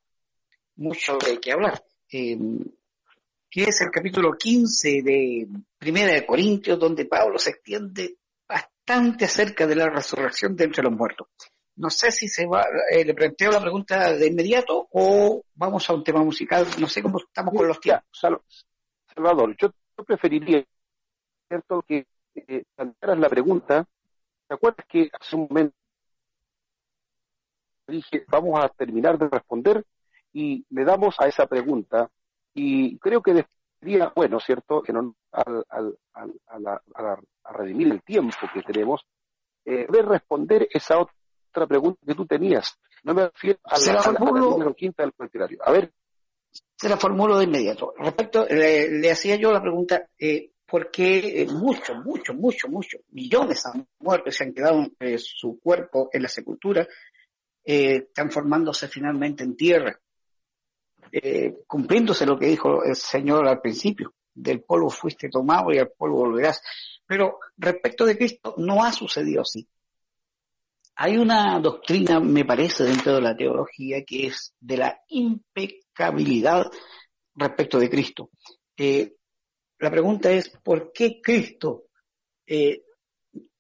mucho 0.76 1.18
de 1.18 1.40
qué 1.40 1.54
hablar. 1.54 1.84
que 2.08 3.64
es 3.64 3.82
el 3.82 3.90
capítulo 3.90 4.34
15 4.38 5.02
de 5.02 5.48
Primera 5.80 6.14
de 6.14 6.26
Corintios, 6.26 6.78
donde 6.78 7.06
Pablo 7.06 7.40
se 7.40 7.50
extiende 7.50 8.18
bastante 8.48 9.26
acerca 9.26 9.66
de 9.66 9.76
la 9.76 9.90
resurrección 9.90 10.56
de 10.56 10.66
entre 10.66 10.84
los 10.84 10.94
muertos. 10.94 11.30
No 11.78 11.90
sé 11.90 12.12
si 12.12 12.28
se 12.28 12.46
va, 12.46 12.64
le 12.94 13.14
planteo 13.16 13.50
la 13.50 13.62
pregunta 13.62 14.14
de 14.14 14.28
inmediato 14.28 14.88
o 14.92 15.44
vamos 15.56 15.90
a 15.90 15.94
un 15.94 16.04
tema 16.04 16.24
musical. 16.24 16.68
No 16.80 16.88
sé 16.88 17.02
cómo 17.02 17.18
estamos 17.18 17.56
con 17.56 17.68
los 17.68 17.80
tiempos. 17.80 18.20
Salvador, 19.14 19.56
yo 19.58 19.72
preferiría 20.06 20.64
cierto 21.48 21.82
que 21.82 22.06
eh, 22.36 22.64
la 23.02 23.30
pregunta, 23.30 23.86
¿te 24.48 24.54
acuerdas 24.54 24.86
que 24.88 25.10
hace 25.20 25.36
un 25.36 25.48
momento 25.50 25.76
dije, 27.88 28.26
vamos 28.30 28.60
a 28.64 28.70
terminar 28.70 29.18
de 29.18 29.28
responder 29.28 29.86
y 30.34 30.66
le 30.70 30.86
damos 30.86 31.16
a 31.20 31.28
esa 31.28 31.46
pregunta 31.46 32.10
y 32.54 32.98
creo 33.00 33.22
que 33.22 33.46
sería 33.80 34.12
bueno, 34.16 34.40
¿cierto?, 34.40 34.82
que 34.82 34.94
no, 34.94 35.16
al, 35.32 35.66
al, 35.70 35.98
al, 36.48 36.68
a, 36.68 37.52
redimir 37.54 37.92
el 37.92 38.02
tiempo 38.02 38.36
que 38.54 38.62
tenemos, 38.62 39.02
eh, 39.66 39.86
de 39.90 40.02
responder 40.02 40.68
esa 40.72 41.00
otra 41.00 41.68
pregunta 41.68 42.00
que 42.06 42.16
tú 42.16 42.26
tenías. 42.26 42.78
No 43.04 43.14
me 43.14 43.26
refiero 43.28 43.60
a 43.64 43.78
la, 43.80 43.94
la, 44.12 44.20
número 44.20 44.74
quinta 44.74 45.04
del 45.04 45.14
cuestionario. 45.14 45.60
A 45.64 45.72
ver. 45.72 45.92
Se 46.76 46.90
la 46.90 46.98
formulo 46.98 47.38
de 47.38 47.46
inmediato. 47.46 47.94
Respecto, 47.98 48.46
le, 48.46 49.12
hacía 49.12 49.36
yo 49.36 49.52
la 49.52 49.62
pregunta, 49.62 50.08
eh, 50.18 50.52
porque 50.72 51.46
muchos, 51.52 51.98
muchos, 52.04 52.36
muchos, 52.36 52.72
muchos, 52.72 53.02
millones 53.10 53.66
han 53.66 53.86
muerto 54.00 54.32
se 54.32 54.46
han 54.46 54.54
quedado 54.54 54.88
eh, 55.00 55.18
su 55.18 55.60
cuerpo 55.60 56.10
en 56.14 56.24
la 56.24 56.30
sepultura, 56.30 56.88
eh, 57.66 58.08
transformándose 58.14 58.88
finalmente 58.88 59.44
en 59.44 59.58
tierra, 59.58 60.00
eh, 61.12 61.58
cumpliéndose 61.68 62.26
lo 62.26 62.40
que 62.40 62.48
dijo 62.48 62.86
el 62.86 62.96
Señor 62.96 63.48
al 63.48 63.60
principio, 63.60 64.14
del 64.34 64.62
polvo 64.62 64.90
fuiste 64.90 65.30
tomado 65.30 65.74
y 65.74 65.78
al 65.78 65.92
polvo 65.92 66.20
volverás. 66.20 66.62
Pero 67.06 67.40
respecto 67.58 68.06
de 68.06 68.18
Cristo 68.18 68.56
no 68.58 68.84
ha 68.84 68.94
sucedido 68.94 69.42
así. 69.42 69.68
Hay 70.96 71.18
una 71.18 71.60
doctrina, 71.60 72.22
me 72.22 72.46
parece, 72.46 72.86
dentro 72.86 73.16
de 73.16 73.22
la 73.22 73.36
teología 73.36 74.06
que 74.06 74.28
es 74.28 74.54
de 74.60 74.78
la 74.78 75.02
impecabilidad 76.02 76.72
respecto 77.36 77.80
de 77.80 77.90
Cristo. 77.90 78.30
Eh, 78.76 79.16
la 79.80 79.92
pregunta 79.92 80.32
es, 80.32 80.50
¿por 80.64 80.92
qué 80.92 81.22
Cristo 81.22 81.86
eh, 82.46 82.84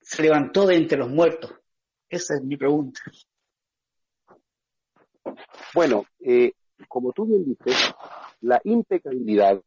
se 0.01 0.23
levantó 0.23 0.65
de 0.65 0.75
entre 0.75 0.97
los 0.97 1.09
muertos? 1.09 1.53
Esa 2.09 2.35
es 2.35 2.43
mi 2.43 2.57
pregunta. 2.57 2.99
Bueno, 5.73 6.05
eh, 6.19 6.53
como 6.87 7.13
tú 7.13 7.25
bien 7.25 7.45
dices, 7.45 7.93
la 8.41 8.59
impecabilidad 8.63 9.61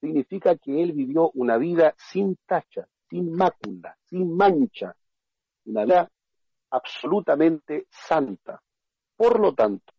significa 0.00 0.56
que 0.56 0.82
él 0.82 0.92
vivió 0.92 1.30
una 1.34 1.58
vida 1.58 1.94
sin 1.96 2.36
tacha, 2.44 2.88
sin 3.08 3.32
mácula, 3.32 3.96
sin 4.06 4.36
mancha, 4.36 4.96
una 5.66 5.84
vida 5.84 6.10
absolutamente 6.70 7.86
santa. 7.88 8.60
Por 9.16 9.38
lo 9.38 9.54
tanto, 9.54 9.92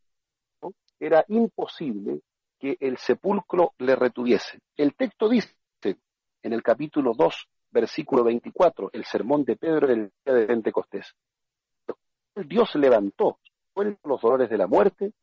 era 1.06 1.26
imposible 1.28 2.22
que 2.58 2.78
el 2.80 2.98
sepulcro 2.98 3.74
le 3.80 3.94
retuviese. 3.94 4.60
El 4.78 4.96
texto 4.96 5.28
dice 5.28 5.54
en 5.84 6.54
el 6.54 6.64
capítulo 6.64 7.14
2, 7.14 7.48
versículo 7.72 8.24
24, 8.24 8.90
el 8.94 9.04
sermón 9.04 9.44
de 9.44 9.58
Pedro 9.58 9.88
el 9.88 10.12
día 10.26 10.34
de 10.34 10.46
Pentecostés. 10.46 11.14
Dios 12.36 12.76
levantó 12.76 13.40
los 13.76 14.22
dolores 14.22 14.50
de 14.50 14.58
la 14.58 14.68
muerte, 14.68 15.14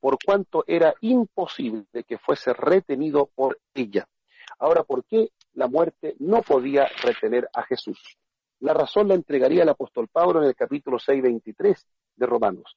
por 0.00 0.16
cuanto 0.24 0.64
era 0.66 0.94
imposible 1.00 2.04
que 2.06 2.18
fuese 2.18 2.52
retenido 2.52 3.26
por 3.34 3.60
ella. 3.74 4.08
Ahora, 4.58 4.82
¿por 4.82 5.04
qué 5.04 5.30
la 5.52 5.68
muerte 5.68 6.16
no 6.18 6.42
podía 6.42 6.88
retener 7.02 7.48
a 7.52 7.62
Jesús? 7.62 8.18
La 8.60 8.74
razón 8.74 9.08
la 9.08 9.14
entregaría 9.14 9.62
el 9.62 9.68
apóstol 9.68 10.08
Pablo 10.08 10.42
en 10.42 10.48
el 10.48 10.56
capítulo 10.56 10.98
6, 10.98 11.22
23 11.22 11.86
de 12.16 12.26
Romanos. 12.26 12.76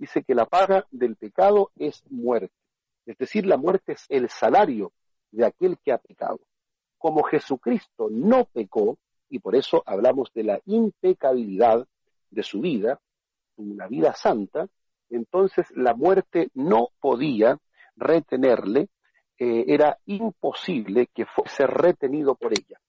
Dice 0.00 0.22
que 0.22 0.34
la 0.34 0.46
paga 0.46 0.86
del 0.90 1.14
pecado 1.14 1.72
es 1.76 2.02
muerte. 2.08 2.54
Es 3.04 3.18
decir, 3.18 3.44
la 3.44 3.58
muerte 3.58 3.92
es 3.92 4.06
el 4.08 4.30
salario 4.30 4.94
de 5.30 5.44
aquel 5.44 5.76
que 5.76 5.92
ha 5.92 5.98
pecado. 5.98 6.40
Como 6.96 7.22
Jesucristo 7.22 8.08
no 8.10 8.46
pecó, 8.46 8.96
y 9.28 9.40
por 9.40 9.54
eso 9.54 9.82
hablamos 9.84 10.32
de 10.32 10.44
la 10.44 10.60
impecabilidad 10.64 11.86
de 12.30 12.42
su 12.42 12.62
vida, 12.62 12.98
una 13.56 13.88
vida 13.88 14.14
santa, 14.14 14.68
entonces 15.10 15.66
la 15.76 15.92
muerte 15.92 16.48
no 16.54 16.88
podía 16.98 17.58
retenerle, 17.94 18.88
eh, 19.38 19.66
era 19.68 19.98
imposible 20.06 21.08
que 21.12 21.26
fuese 21.26 21.66
retenido 21.66 22.36
por 22.36 22.52
ella. 22.54 22.80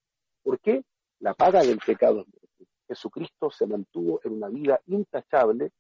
¿Por 0.42 0.62
qué? 0.62 0.86
La 1.20 1.34
paga 1.34 1.60
del 1.60 1.80
pecado 1.80 2.22
es 2.22 2.28
muerte. 2.28 2.68
Jesucristo 2.88 3.52
se 3.52 3.68
mantuvo 3.68 4.22
en 4.24 4.32
una 4.32 4.48
vida 4.48 4.80
intachable 4.88 5.74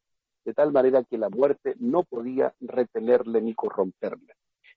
de 0.44 0.54
tal 0.54 0.72
manera 0.72 1.04
que 1.04 1.18
la 1.18 1.30
muerte 1.30 1.76
no 1.80 2.04
podía 2.04 2.54
retenerle 2.60 3.42
ni 3.42 3.54
corromperle. 3.54 4.34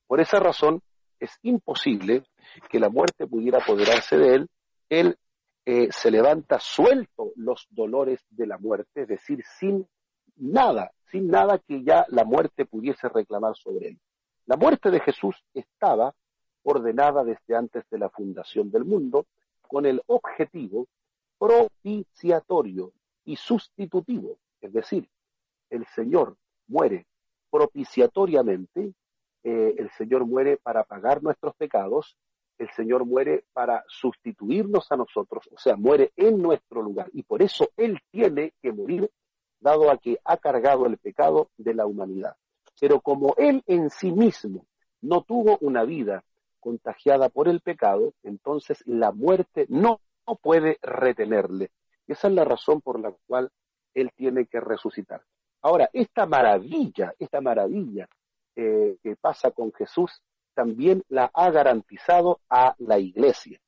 Por 0.06 0.20
esa 0.20 0.38
razón, 0.38 0.82
es 1.18 1.38
imposible 1.42 2.24
que 2.68 2.78
la 2.78 2.90
muerte 2.90 3.26
pudiera 3.26 3.58
apoderarse 3.58 4.16
de 4.18 4.34
él. 4.34 4.48
Él 4.88 5.16
eh, 5.64 5.88
se 5.90 6.10
levanta 6.10 6.58
suelto 6.60 7.32
los 7.36 7.66
dolores 7.70 8.20
de 8.30 8.46
la 8.46 8.58
muerte, 8.58 9.02
es 9.02 9.08
decir, 9.08 9.42
sin 9.58 9.86
nada, 10.36 10.92
sin 11.10 11.28
nada 11.28 11.58
que 11.58 11.82
ya 11.82 12.04
la 12.08 12.24
muerte 12.24 12.66
pudiese 12.66 13.08
reclamar 13.08 13.56
sobre 13.56 13.88
él. 13.88 14.00
La 14.46 14.56
muerte 14.56 14.90
de 14.90 15.00
Jesús 15.00 15.42
estaba 15.54 16.14
ordenada 16.62 17.24
desde 17.24 17.56
antes 17.56 17.84
de 17.90 17.98
la 17.98 18.10
fundación 18.10 18.70
del 18.70 18.84
mundo 18.84 19.26
con 19.62 19.86
el 19.86 20.02
objetivo 20.06 20.86
propiciatorio 21.38 22.92
y 23.24 23.36
sustitutivo, 23.36 24.38
es 24.60 24.72
decir, 24.72 25.08
el 25.74 25.86
Señor 25.94 26.36
muere 26.68 27.06
propiciatoriamente, 27.50 28.94
eh, 29.42 29.74
el 29.76 29.90
Señor 29.90 30.24
muere 30.24 30.56
para 30.56 30.84
pagar 30.84 31.22
nuestros 31.22 31.54
pecados, 31.56 32.16
el 32.58 32.70
Señor 32.70 33.04
muere 33.04 33.44
para 33.52 33.84
sustituirnos 33.88 34.90
a 34.92 34.96
nosotros, 34.96 35.48
o 35.52 35.58
sea, 35.58 35.76
muere 35.76 36.12
en 36.16 36.38
nuestro 36.40 36.82
lugar. 36.82 37.10
Y 37.12 37.24
por 37.24 37.42
eso 37.42 37.68
Él 37.76 37.98
tiene 38.10 38.54
que 38.62 38.72
morir, 38.72 39.10
dado 39.60 39.90
a 39.90 39.98
que 39.98 40.18
ha 40.24 40.36
cargado 40.36 40.86
el 40.86 40.98
pecado 40.98 41.50
de 41.56 41.74
la 41.74 41.86
humanidad. 41.86 42.36
Pero 42.80 43.00
como 43.00 43.34
Él 43.36 43.62
en 43.66 43.90
sí 43.90 44.12
mismo 44.12 44.66
no 45.00 45.22
tuvo 45.22 45.58
una 45.60 45.84
vida 45.84 46.24
contagiada 46.60 47.28
por 47.28 47.48
el 47.48 47.60
pecado, 47.60 48.14
entonces 48.22 48.82
la 48.86 49.10
muerte 49.10 49.66
no, 49.68 50.00
no 50.26 50.36
puede 50.36 50.78
retenerle. 50.82 51.70
Y 52.06 52.12
esa 52.12 52.28
es 52.28 52.34
la 52.34 52.44
razón 52.44 52.80
por 52.80 53.00
la 53.00 53.12
cual 53.26 53.50
Él 53.94 54.10
tiene 54.16 54.46
que 54.46 54.60
resucitar. 54.60 55.22
Ahora, 55.64 55.88
esta 55.94 56.26
maravilla, 56.26 57.14
esta 57.18 57.40
maravilla 57.40 58.06
eh, 58.54 58.98
que 59.02 59.16
pasa 59.16 59.50
con 59.50 59.72
Jesús, 59.72 60.10
también 60.52 61.02
la 61.08 61.30
ha 61.32 61.50
garantizado 61.50 62.40
a 62.50 62.74
la 62.80 62.98
iglesia, 62.98 63.58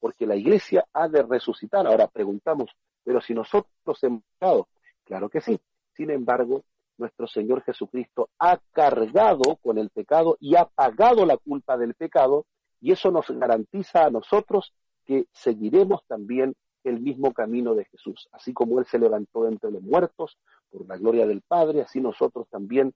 porque 0.00 0.26
la 0.26 0.34
iglesia 0.34 0.84
ha 0.92 1.06
de 1.06 1.22
resucitar. 1.22 1.86
Ahora 1.86 2.08
preguntamos, 2.08 2.70
pero 3.04 3.20
si 3.20 3.32
nosotros 3.32 4.02
hemos 4.02 4.24
pecado, 4.24 4.66
claro 5.04 5.28
que 5.28 5.40
sí. 5.40 5.56
Sin 5.92 6.10
embargo, 6.10 6.64
nuestro 6.98 7.28
Señor 7.28 7.62
Jesucristo 7.62 8.28
ha 8.40 8.58
cargado 8.72 9.54
con 9.62 9.78
el 9.78 9.90
pecado 9.90 10.36
y 10.40 10.56
ha 10.56 10.64
pagado 10.64 11.24
la 11.24 11.36
culpa 11.36 11.76
del 11.76 11.94
pecado, 11.94 12.44
y 12.80 12.90
eso 12.90 13.12
nos 13.12 13.30
garantiza 13.30 14.04
a 14.04 14.10
nosotros 14.10 14.74
que 15.04 15.26
seguiremos 15.30 16.04
también 16.08 16.56
el 16.88 17.00
mismo 17.00 17.32
camino 17.32 17.74
de 17.74 17.84
Jesús. 17.86 18.28
Así 18.32 18.52
como 18.52 18.78
Él 18.78 18.86
se 18.86 18.98
levantó 18.98 19.48
entre 19.48 19.70
los 19.70 19.82
muertos 19.82 20.38
por 20.70 20.86
la 20.86 20.96
gloria 20.96 21.26
del 21.26 21.42
Padre, 21.42 21.82
así 21.82 22.00
nosotros 22.00 22.46
también 22.48 22.94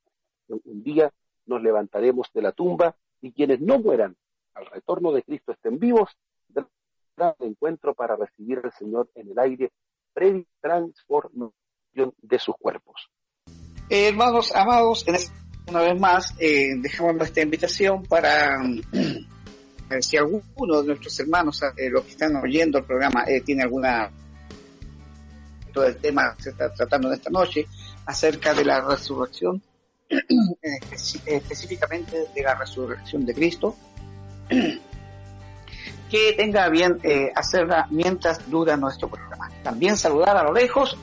un 0.48 0.82
día 0.82 1.12
nos 1.46 1.62
levantaremos 1.62 2.28
de 2.32 2.42
la 2.42 2.52
tumba 2.52 2.96
y 3.20 3.32
quienes 3.32 3.60
no 3.60 3.78
mueran 3.78 4.16
al 4.54 4.66
retorno 4.66 5.12
de 5.12 5.22
Cristo 5.22 5.52
estén 5.52 5.78
vivos, 5.78 6.10
del 6.48 6.66
encuentro 7.40 7.94
para 7.94 8.16
recibir 8.16 8.60
al 8.64 8.72
Señor 8.72 9.10
en 9.14 9.30
el 9.30 9.38
aire 9.38 9.72
previa 10.12 10.44
transformación 10.60 11.52
de 12.22 12.38
sus 12.38 12.56
cuerpos. 12.56 13.10
Eh, 13.88 14.08
hermanos 14.08 14.54
amados, 14.54 15.04
una 15.68 15.82
vez 15.82 16.00
más 16.00 16.34
eh, 16.40 16.68
dejamos 16.80 17.16
nuestra 17.16 17.42
invitación 17.42 18.04
para 18.04 18.56
si 20.00 20.16
alguno 20.16 20.82
de 20.82 20.88
nuestros 20.88 21.18
hermanos, 21.20 21.62
eh, 21.76 21.90
los 21.90 22.04
que 22.04 22.10
están 22.10 22.36
oyendo 22.36 22.78
el 22.78 22.84
programa, 22.84 23.24
eh, 23.26 23.40
tiene 23.40 23.62
alguna 23.62 24.10
todo 25.72 25.84
el 25.86 25.96
tema 25.96 26.34
que 26.36 26.44
se 26.44 26.50
está 26.50 26.72
tratando 26.72 27.08
en 27.08 27.14
esta 27.14 27.30
noche 27.30 27.66
acerca 28.06 28.54
de 28.54 28.64
la 28.64 28.80
resurrección, 28.80 29.62
específicamente 31.26 32.26
de 32.34 32.42
la 32.42 32.54
resurrección 32.54 33.24
de 33.24 33.34
Cristo, 33.34 33.76
que 36.10 36.32
tenga 36.36 36.68
bien 36.68 36.98
eh, 37.02 37.30
hacerla 37.34 37.86
mientras 37.90 38.50
dura 38.50 38.76
nuestro 38.76 39.08
programa. 39.08 39.48
También 39.62 39.96
saludar 39.96 40.36
a 40.36 40.42
lo 40.42 40.52
lejos 40.52 40.96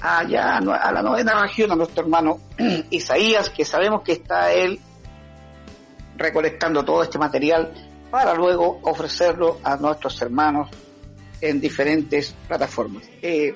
allá 0.00 0.58
a 0.58 0.92
la 0.92 1.02
novena 1.02 1.42
región 1.42 1.72
a 1.72 1.76
nuestro 1.76 2.04
hermano 2.04 2.38
Isaías, 2.90 3.50
que 3.50 3.64
sabemos 3.64 4.02
que 4.02 4.12
está 4.12 4.52
él 4.52 4.78
recolectando 6.16 6.84
todo 6.84 7.02
este 7.02 7.18
material 7.18 7.72
para 8.14 8.32
luego 8.32 8.78
ofrecerlo 8.82 9.58
a 9.64 9.76
nuestros 9.76 10.22
hermanos 10.22 10.70
en 11.40 11.60
diferentes 11.60 12.32
plataformas. 12.46 13.02
Eh, 13.20 13.52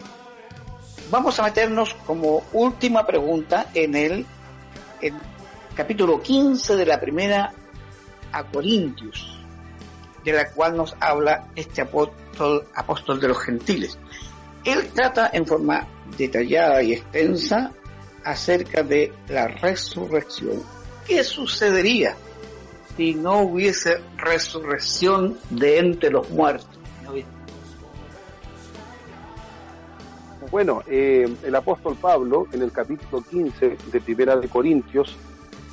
vamos 1.12 1.38
a 1.38 1.44
meternos 1.44 1.94
como 2.04 2.42
última 2.54 3.06
pregunta 3.06 3.70
en 3.72 3.94
el, 3.94 4.26
capítulo 5.76 6.20
15 6.20 6.74
de 6.74 6.86
la 6.86 6.98
primera 6.98 7.52
a 8.32 8.42
Corintios, 8.42 9.38
de 10.24 10.32
la 10.32 10.50
cual 10.50 10.76
nos 10.76 10.96
habla 10.98 11.46
este 11.54 11.82
apóstol, 11.82 12.66
apóstol 12.74 13.20
de 13.20 13.28
los 13.28 13.38
gentiles. 13.38 13.96
Él 14.64 14.88
trata 14.92 15.30
en 15.32 15.46
forma 15.46 15.86
detallada 16.16 16.82
y 16.82 16.94
extensa 16.94 17.70
acerca 18.24 18.82
de 18.82 19.12
la 19.28 19.46
resurrección. 19.46 20.61
¿Qué 21.06 21.22
sucedería 21.22 22.16
si 22.99 23.14
no 23.14 23.42
hubiese 23.42 24.01
resurrección 24.16 25.38
de 25.51 25.78
entre 25.78 26.11
los 26.11 26.28
muertos? 26.30 26.68
Bueno, 30.51 30.82
eh, 30.88 31.32
el 31.44 31.55
apóstol 31.55 31.96
Pablo, 32.01 32.49
en 32.53 32.62
el 32.62 32.72
capítulo 32.72 33.22
15 33.22 33.76
de 33.92 34.01
Primera 34.01 34.36
de 34.36 34.49
Corintios, 34.49 35.16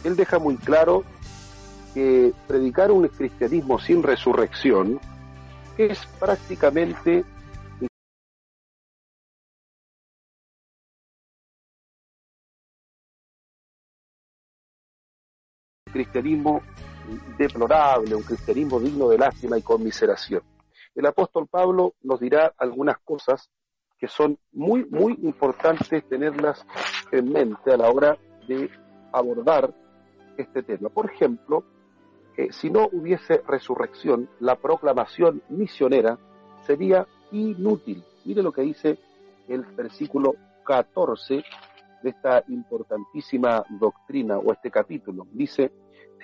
él 0.03 0.15
deja 0.15 0.37
muy 0.37 0.55
claro 0.57 1.03
que 1.95 2.31
predicar 2.47 2.91
un 2.91 3.07
cristianismo 3.07 3.79
sin 3.79 4.03
resurrección 4.03 4.99
es 5.79 6.05
prácticamente 6.19 7.25
cristianismo 15.91 16.61
deplorable, 17.37 18.15
un 18.15 18.23
cristianismo 18.23 18.79
digno 18.79 19.09
de 19.09 19.17
lástima 19.17 19.57
y 19.57 19.61
conmiseración. 19.61 20.41
El 20.93 21.05
apóstol 21.05 21.47
Pablo 21.47 21.95
nos 22.03 22.19
dirá 22.19 22.53
algunas 22.57 22.97
cosas 22.99 23.49
que 23.97 24.07
son 24.07 24.37
muy, 24.51 24.85
muy 24.85 25.13
importantes 25.23 26.07
tenerlas 26.07 26.65
en 27.11 27.31
mente 27.31 27.71
a 27.71 27.77
la 27.77 27.89
hora 27.89 28.17
de 28.47 28.69
abordar 29.11 29.73
este 30.37 30.63
tema. 30.63 30.89
Por 30.89 31.09
ejemplo, 31.09 31.63
que 32.35 32.51
si 32.51 32.69
no 32.69 32.89
hubiese 32.91 33.41
resurrección, 33.47 34.29
la 34.39 34.55
proclamación 34.55 35.41
misionera 35.49 36.17
sería 36.65 37.07
inútil. 37.31 38.03
Mire 38.25 38.43
lo 38.43 38.51
que 38.51 38.61
dice 38.61 38.97
el 39.47 39.61
versículo 39.61 40.35
14 40.65 41.43
de 42.03 42.09
esta 42.09 42.43
importantísima 42.49 43.63
doctrina 43.69 44.37
o 44.37 44.51
este 44.51 44.69
capítulo. 44.69 45.27
Dice, 45.31 45.71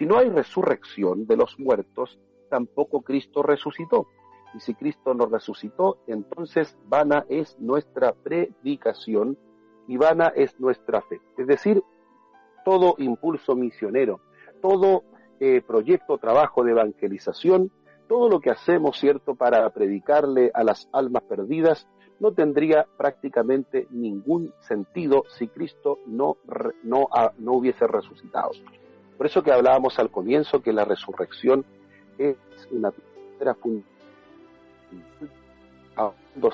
si 0.01 0.07
no 0.07 0.17
hay 0.17 0.29
resurrección 0.29 1.27
de 1.27 1.37
los 1.37 1.59
muertos, 1.59 2.19
tampoco 2.49 3.03
Cristo 3.03 3.43
resucitó. 3.43 4.07
Y 4.55 4.59
si 4.59 4.73
Cristo 4.73 5.13
nos 5.13 5.29
resucitó, 5.29 5.99
entonces 6.07 6.75
vana 6.87 7.23
es 7.29 7.55
nuestra 7.59 8.11
predicación 8.11 9.37
y 9.87 9.97
vana 9.97 10.33
es 10.35 10.59
nuestra 10.59 11.01
fe. 11.03 11.21
Es 11.37 11.45
decir, 11.45 11.83
todo 12.65 12.95
impulso 12.97 13.53
misionero, 13.53 14.21
todo 14.59 15.03
eh, 15.39 15.61
proyecto, 15.61 16.17
trabajo 16.17 16.63
de 16.63 16.71
evangelización, 16.71 17.71
todo 18.07 18.27
lo 18.27 18.39
que 18.39 18.49
hacemos, 18.49 18.97
¿cierto?, 18.97 19.35
para 19.35 19.69
predicarle 19.69 20.49
a 20.55 20.63
las 20.63 20.89
almas 20.93 21.21
perdidas, 21.25 21.87
no 22.19 22.31
tendría 22.33 22.87
prácticamente 22.97 23.85
ningún 23.91 24.51
sentido 24.61 25.25
si 25.37 25.47
Cristo 25.47 25.99
no, 26.07 26.37
no, 26.81 27.07
no 27.37 27.51
hubiese 27.53 27.85
resucitado. 27.85 28.49
Por 29.21 29.27
eso 29.27 29.43
que 29.43 29.51
hablábamos 29.51 29.99
al 29.99 30.09
comienzo 30.09 30.63
que 30.63 30.73
la 30.73 30.83
resurrección 30.83 31.63
es 32.17 32.35
una 32.71 32.89
piedra 32.89 33.53
fundamental 33.53 33.93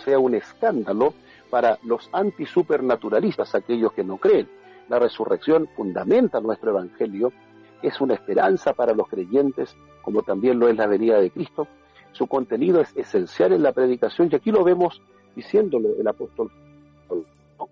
sea 0.04 0.20
un 0.20 0.36
escándalo 0.36 1.14
para 1.50 1.80
los 1.84 2.10
antisupernaturalistas, 2.12 3.56
aquellos 3.56 3.94
que 3.94 4.04
no 4.04 4.18
creen. 4.18 4.50
La 4.90 5.00
resurrección 5.00 5.70
fundamenta 5.78 6.42
nuestro 6.42 6.72
evangelio, 6.72 7.32
es 7.82 8.02
una 8.02 8.16
esperanza 8.16 8.74
para 8.74 8.94
los 8.94 9.08
creyentes, 9.08 9.74
como 10.02 10.24
también 10.24 10.60
lo 10.60 10.68
es 10.68 10.76
la 10.76 10.88
venida 10.88 11.22
de 11.22 11.32
Cristo. 11.32 11.70
Su 12.12 12.28
contenido 12.28 12.82
es 12.82 12.94
esencial 12.98 13.54
en 13.54 13.64
la 13.64 13.72
predicación 13.72 14.28
y 14.30 14.36
aquí 14.36 14.52
lo 14.52 14.66
vemos 14.66 15.02
diciéndolo 15.38 15.88
el 15.98 16.06
apóstol. 16.06 16.52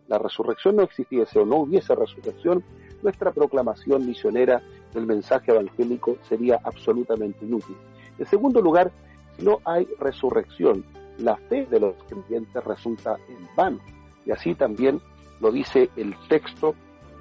La 0.08 0.20
resurrección 0.20 0.78
no 0.78 0.84
existiese 0.84 1.38
o 1.38 1.46
no 1.46 1.58
hubiese 1.58 1.94
resurrección, 1.94 2.64
nuestra 3.02 3.32
proclamación 3.32 4.06
misionera 4.06 4.62
del 4.94 5.06
mensaje 5.06 5.52
evangélico 5.52 6.18
sería 6.28 6.60
absolutamente 6.64 7.46
inútil. 7.46 7.76
En 8.18 8.26
segundo 8.26 8.62
lugar, 8.62 8.92
si 9.38 9.44
no 9.44 9.60
hay 9.66 9.88
resurrección, 10.00 10.86
la 11.18 11.36
fe 11.36 11.66
de 11.66 11.80
los 11.80 11.96
creyentes 12.08 12.64
resulta 12.64 13.18
en 13.28 13.48
vano. 13.56 13.80
Y 14.26 14.32
así 14.32 14.56
también 14.56 15.02
lo 15.40 15.52
dice 15.52 15.90
el 15.96 16.16
texto 16.28 16.76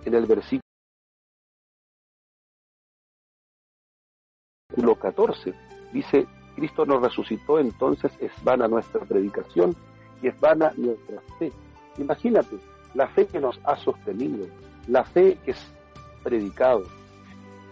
en 0.05 0.15
el 0.15 0.27
versículo 0.27 0.63
14. 5.01 5.55
Dice, 5.93 6.27
Cristo 6.57 6.87
nos 6.87 7.03
resucitó, 7.03 7.59
entonces 7.59 8.13
es 8.21 8.33
vana 8.43 8.69
nuestra 8.69 9.01
predicación 9.01 9.75
y 10.23 10.29
es 10.29 10.41
vana 10.41 10.73
nuestra 10.77 11.21
fe. 11.39 11.53
Imagínate, 11.99 12.57
la 12.95 13.09
fe 13.09 13.27
que 13.27 13.41
nos 13.41 13.61
ha 13.65 13.77
sostenido, 13.77 14.47
la 14.89 15.05
fe 15.05 15.39
que 15.45 15.53
es 15.53 15.73
predicado, 16.23 16.85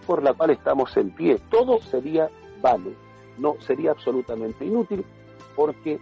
por 0.06 0.22
la 0.22 0.34
cual 0.34 0.50
estamos 0.50 0.96
en 0.96 1.10
pie, 1.10 1.38
todo 1.50 1.80
sería 1.80 2.28
vano, 2.60 2.90
no 3.38 3.56
sería 3.60 3.92
absolutamente 3.92 4.64
inútil 4.64 5.04
porque 5.54 5.98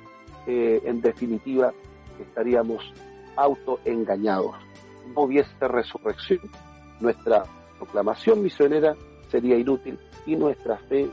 eh, 0.47 0.83
en 0.85 1.01
definitiva 1.01 1.73
estaríamos 2.21 2.93
autoengañados. 3.37 4.55
No 5.15 5.23
hubiese 5.23 5.53
resurrección, 5.67 6.41
nuestra 7.01 7.45
proclamación 7.79 8.43
misionera 8.43 8.95
sería 9.31 9.57
inútil 9.57 9.99
y 10.27 10.37
nuestra 10.37 10.77
fe 10.77 11.09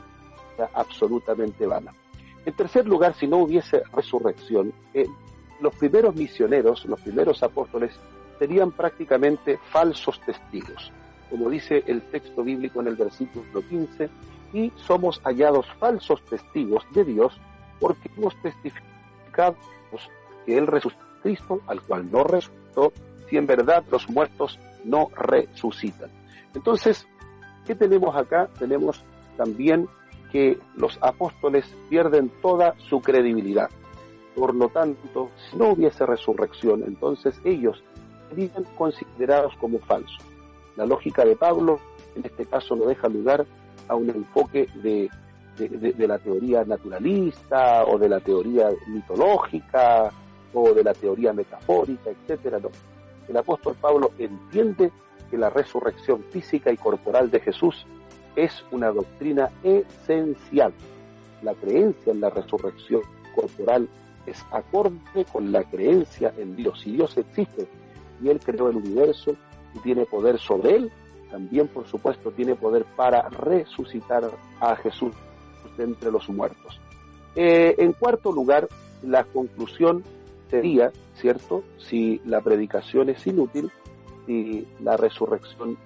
sería 0.56 0.70
absolutamente 0.74 1.66
vana. 1.66 1.94
En 2.44 2.54
tercer 2.54 2.86
lugar, 2.86 3.14
si 3.14 3.26
no 3.26 3.38
hubiese 3.38 3.82
resurrección, 3.92 4.72
eh, 4.94 5.06
los 5.60 5.74
primeros 5.76 6.14
misioneros, 6.14 6.84
los 6.86 7.00
primeros 7.00 7.42
apóstoles, 7.42 7.98
serían 8.38 8.72
prácticamente 8.72 9.58
falsos 9.70 10.20
testigos. 10.20 10.92
Como 11.30 11.50
dice 11.50 11.82
el 11.86 12.02
texto 12.02 12.42
bíblico 12.42 12.80
en 12.80 12.88
el 12.88 12.96
versículo 12.96 13.62
15, 13.68 14.08
y 14.52 14.72
somos 14.76 15.20
hallados 15.24 15.66
falsos 15.78 16.24
testigos 16.24 16.84
de 16.92 17.04
Dios 17.04 17.38
porque 17.80 18.10
hemos 18.16 18.34
testificado 18.42 19.56
que 20.46 20.56
Él 20.56 20.66
resucitó 20.66 21.04
Cristo, 21.22 21.60
al 21.66 21.82
cual 21.82 22.10
no 22.10 22.24
resucitó, 22.24 22.92
si 23.28 23.36
en 23.36 23.46
verdad 23.46 23.84
los 23.90 24.08
muertos 24.08 24.58
no 24.84 25.08
resucitan. 25.16 26.10
Entonces, 26.54 27.06
¿qué 27.66 27.74
tenemos 27.74 28.16
acá? 28.16 28.48
Tenemos 28.58 29.04
también 29.36 29.88
que 30.32 30.58
los 30.76 30.98
apóstoles 31.00 31.66
pierden 31.88 32.30
toda 32.42 32.74
su 32.88 33.00
credibilidad. 33.00 33.70
Por 34.34 34.54
lo 34.54 34.68
tanto, 34.68 35.30
si 35.50 35.56
no 35.56 35.70
hubiese 35.70 36.06
resurrección, 36.06 36.84
entonces 36.86 37.40
ellos 37.44 37.82
considerados 38.76 39.54
como 39.60 39.78
falsos. 39.80 40.18
La 40.76 40.86
lógica 40.86 41.24
de 41.24 41.36
Pablo 41.36 41.80
en 42.14 42.24
este 42.24 42.46
caso 42.46 42.76
no 42.76 42.86
deja 42.86 43.08
lugar 43.08 43.46
a 43.88 43.94
un 43.94 44.10
enfoque 44.10 44.68
de 44.82 45.08
de, 45.66 46.06
la 46.06 46.18
teoría 46.18 46.64
naturalista 46.64 47.84
o 47.84 47.98
de 47.98 48.08
la 48.08 48.20
teoría 48.20 48.68
mitológica 48.86 50.10
o 50.54 50.72
de 50.72 50.84
la 50.84 50.94
teoría 50.94 51.32
metafórica, 51.32 52.10
etcétera. 52.10 52.58
No. 52.58 52.70
El 53.28 53.36
apóstol 53.36 53.76
Pablo 53.80 54.12
entiende 54.18 54.90
que 55.30 55.36
la 55.36 55.50
resurrección 55.50 56.22
física 56.30 56.72
y 56.72 56.76
corporal 56.76 57.30
de 57.30 57.40
Jesús 57.40 57.86
es 58.36 58.64
una 58.70 58.90
doctrina 58.90 59.50
esencial. 59.62 60.72
La 61.42 61.54
creencia 61.54 62.12
en 62.12 62.20
la 62.20 62.30
resurrección 62.30 63.02
corporal 63.34 63.88
es 64.26 64.44
acorde 64.50 65.24
con 65.30 65.52
la 65.52 65.64
creencia 65.64 66.32
en 66.38 66.56
Dios. 66.56 66.80
Si 66.80 66.92
Dios 66.92 67.16
existe 67.16 67.66
y 68.22 68.28
Él 68.28 68.40
creó 68.40 68.68
el 68.70 68.76
universo 68.76 69.34
y 69.74 69.78
tiene 69.80 70.06
poder 70.06 70.38
sobre 70.38 70.76
Él, 70.76 70.92
también 71.30 71.68
por 71.68 71.86
supuesto 71.86 72.30
tiene 72.30 72.54
poder 72.54 72.84
para 72.96 73.28
resucitar 73.28 74.30
a 74.60 74.76
Jesús 74.76 75.12
de 75.76 75.84
entre 75.84 76.10
los 76.10 76.28
muertos. 76.28 76.80
Eh, 77.34 77.74
en 77.78 77.92
cuarto 77.92 78.32
lugar, 78.32 78.68
la 79.02 79.24
conclusión 79.24 80.02
sería, 80.50 80.90
¿cierto? 81.14 81.62
Si 81.78 82.20
la 82.24 82.40
predicación 82.40 83.10
es 83.10 83.26
inútil, 83.26 83.70
si 84.26 84.66
la 84.80 84.96
resurrección, 84.96 85.78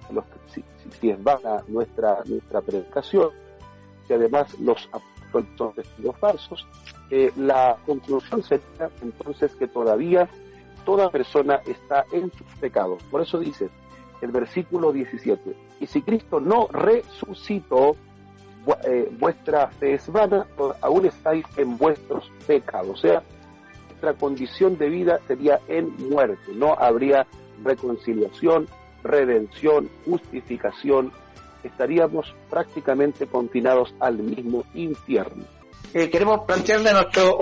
si, 0.47 0.63
si, 0.99 1.09
es 1.09 1.23
vana 1.23 1.63
nuestra, 1.67 2.23
nuestra 2.25 2.61
predicación, 2.61 3.29
si 4.07 4.13
además 4.13 4.59
los 4.59 4.89
apóstoles 4.91 5.13
son 5.57 5.73
testigos 5.73 6.17
falsos, 6.17 6.67
eh, 7.09 7.31
la 7.37 7.77
conclusión 7.85 8.43
sería 8.43 8.89
entonces 9.01 9.55
que 9.55 9.67
todavía 9.67 10.29
toda 10.85 11.09
persona 11.09 11.61
está 11.65 12.05
en 12.11 12.31
sus 12.31 12.47
pecados. 12.59 13.01
Por 13.03 13.21
eso 13.21 13.39
dice 13.39 13.69
el 14.21 14.31
versículo 14.31 14.91
17, 14.93 15.55
y 15.81 15.87
si 15.87 16.01
Cristo 16.01 16.39
no 16.39 16.67
resucitó, 16.67 17.97
eh, 18.85 19.09
vuestra 19.19 19.67
fe 19.67 19.95
es 19.95 20.09
vana, 20.09 20.47
aún 20.81 21.05
estáis 21.05 21.45
en 21.57 21.77
vuestros 21.77 22.31
pecados. 22.47 22.99
O 22.99 23.01
sea, 23.01 23.21
nuestra 23.89 24.13
condición 24.13 24.77
de 24.77 24.89
vida 24.89 25.19
sería 25.27 25.59
en 25.67 25.93
muerte, 26.09 26.53
no 26.53 26.73
habría 26.73 27.27
reconciliación, 27.63 28.67
redención, 29.03 29.89
justificación, 30.05 31.11
estaríamos 31.63 32.33
prácticamente 32.49 33.27
confinados 33.27 33.93
al 33.99 34.17
mismo 34.17 34.63
infierno. 34.73 35.43
Eh, 35.93 36.09
queremos 36.09 36.41
plantearle 36.45 36.89
a 36.89 36.93
nuestro 36.93 37.37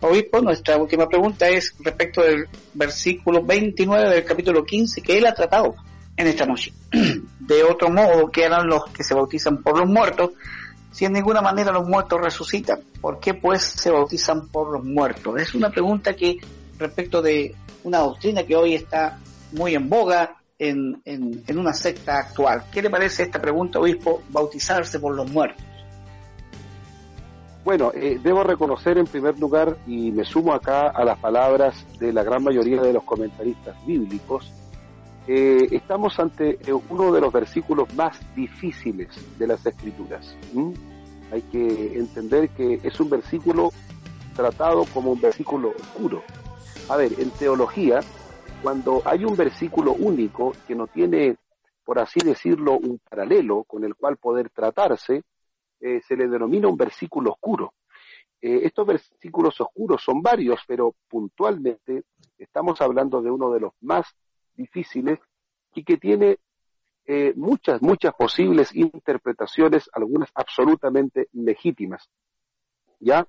obispo, 0.00 0.40
nuestra 0.40 0.76
última 0.76 1.08
pregunta 1.08 1.48
es 1.48 1.74
respecto 1.80 2.22
del 2.22 2.48
versículo 2.74 3.42
29 3.42 4.10
del 4.10 4.24
capítulo 4.24 4.64
15 4.64 5.02
que 5.02 5.18
él 5.18 5.26
ha 5.26 5.34
tratado 5.34 5.74
en 6.16 6.26
esta 6.26 6.46
noche. 6.46 6.72
De 7.40 7.62
otro 7.62 7.90
modo, 7.90 8.30
que 8.30 8.44
eran 8.44 8.66
los 8.66 8.86
que 8.86 9.04
se 9.04 9.14
bautizan 9.14 9.62
por 9.62 9.78
los 9.78 9.88
muertos, 9.88 10.30
si 10.92 11.04
en 11.04 11.12
ninguna 11.12 11.42
manera 11.42 11.72
los 11.72 11.86
muertos 11.86 12.20
resucitan. 12.20 12.80
¿Por 13.00 13.20
qué 13.20 13.34
pues 13.34 13.62
se 13.62 13.90
bautizan 13.90 14.48
por 14.48 14.72
los 14.72 14.82
muertos? 14.82 15.40
Es 15.40 15.54
una 15.54 15.70
pregunta 15.70 16.14
que 16.14 16.38
respecto 16.78 17.20
de 17.20 17.54
una 17.84 17.98
doctrina 17.98 18.44
que 18.44 18.56
hoy 18.56 18.74
está 18.74 19.18
muy 19.52 19.74
en 19.74 19.88
boga 19.88 20.36
en, 20.58 21.02
en, 21.04 21.58
una 21.58 21.74
secta 21.74 22.18
actual. 22.18 22.64
¿Qué 22.72 22.80
le 22.80 22.88
parece 22.88 23.24
esta 23.24 23.40
pregunta, 23.40 23.78
obispo, 23.78 24.22
bautizarse 24.30 24.98
por 24.98 25.14
los 25.14 25.30
muertos? 25.30 25.65
Bueno, 27.66 27.90
eh, 27.94 28.20
debo 28.22 28.44
reconocer 28.44 28.96
en 28.96 29.06
primer 29.06 29.40
lugar, 29.40 29.76
y 29.88 30.12
me 30.12 30.24
sumo 30.24 30.52
acá 30.52 30.86
a 30.86 31.04
las 31.04 31.18
palabras 31.18 31.84
de 31.98 32.12
la 32.12 32.22
gran 32.22 32.44
mayoría 32.44 32.80
de 32.80 32.92
los 32.92 33.02
comentaristas 33.02 33.74
bíblicos, 33.84 34.52
eh, 35.26 35.66
estamos 35.72 36.16
ante 36.20 36.60
eh, 36.64 36.72
uno 36.88 37.10
de 37.10 37.20
los 37.20 37.32
versículos 37.32 37.92
más 37.96 38.20
difíciles 38.36 39.08
de 39.36 39.48
las 39.48 39.66
escrituras. 39.66 40.36
Hay 41.32 41.42
que 41.42 41.98
entender 41.98 42.50
que 42.50 42.78
es 42.84 43.00
un 43.00 43.10
versículo 43.10 43.72
tratado 44.36 44.84
como 44.94 45.10
un 45.10 45.20
versículo 45.20 45.70
oscuro. 45.70 46.22
A 46.88 46.96
ver, 46.96 47.18
en 47.18 47.30
teología, 47.30 47.98
cuando 48.62 49.02
hay 49.04 49.24
un 49.24 49.34
versículo 49.34 49.92
único 49.94 50.52
que 50.68 50.76
no 50.76 50.86
tiene, 50.86 51.36
por 51.84 51.98
así 51.98 52.20
decirlo, 52.20 52.74
un 52.74 53.00
paralelo 53.10 53.64
con 53.64 53.82
el 53.82 53.96
cual 53.96 54.18
poder 54.18 54.50
tratarse, 54.50 55.24
eh, 55.86 56.02
se 56.06 56.16
le 56.16 56.28
denomina 56.28 56.68
un 56.68 56.76
versículo 56.76 57.32
oscuro. 57.32 57.74
estos 58.40 58.86
versículos 58.86 59.60
oscuros 59.60 60.02
son 60.02 60.22
varios, 60.22 60.60
pero 60.66 60.94
puntualmente 61.08 62.04
estamos 62.38 62.80
hablando 62.80 63.20
de 63.22 63.30
uno 63.30 63.50
de 63.50 63.60
los 63.60 63.72
más 63.80 64.06
difíciles 64.54 65.18
y 65.74 65.84
que 65.84 65.96
tiene 65.96 66.38
eh, 67.08 67.32
muchas, 67.36 67.80
muchas 67.82 68.14
posibles 68.14 68.74
interpretaciones, 68.74 69.88
algunas 69.92 70.28
absolutamente 70.34 71.28
legítimas. 71.32 72.08
¿Ya? 72.98 73.28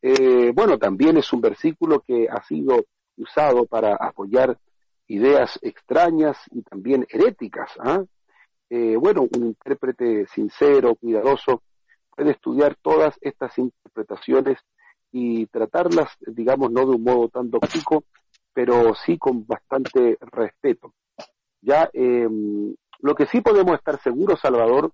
Eh, 0.00 0.52
bueno, 0.54 0.78
también 0.78 1.18
es 1.18 1.30
un 1.32 1.42
versículo 1.42 2.00
que 2.00 2.28
ha 2.30 2.42
sido 2.42 2.86
usado 3.18 3.66
para 3.66 3.94
apoyar 3.96 4.58
ideas 5.06 5.58
extrañas 5.60 6.38
y 6.50 6.62
también 6.62 7.06
heréticas. 7.10 7.70
¿ah? 7.80 8.02
Eh, 8.70 8.96
bueno, 8.96 9.28
un 9.36 9.46
intérprete 9.48 10.26
sincero, 10.26 10.94
cuidadoso, 10.94 11.62
puede 12.20 12.32
estudiar 12.32 12.76
todas 12.82 13.16
estas 13.22 13.56
interpretaciones 13.56 14.58
y 15.10 15.46
tratarlas, 15.46 16.10
digamos, 16.26 16.70
no 16.70 16.84
de 16.84 16.96
un 16.96 17.02
modo 17.02 17.30
tan 17.30 17.50
dogmático, 17.50 18.04
pero 18.52 18.94
sí 18.94 19.16
con 19.16 19.46
bastante 19.46 20.18
respeto. 20.20 20.92
Ya, 21.62 21.88
em, 21.94 22.74
lo 22.98 23.14
que 23.14 23.24
sí 23.24 23.40
podemos 23.40 23.74
estar 23.74 23.98
seguros, 24.02 24.38
Salvador, 24.38 24.92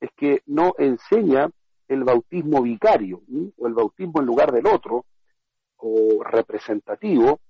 es 0.00 0.10
que 0.14 0.42
no 0.44 0.74
enseña 0.76 1.48
el 1.88 2.04
bautismo 2.04 2.60
vicario, 2.60 3.22
o 3.56 3.66
el 3.66 3.72
bautismo 3.72 4.20
en 4.20 4.26
lugar 4.26 4.52
del 4.52 4.66
otro, 4.66 5.06
o 5.78 6.22
representativo, 6.24 7.40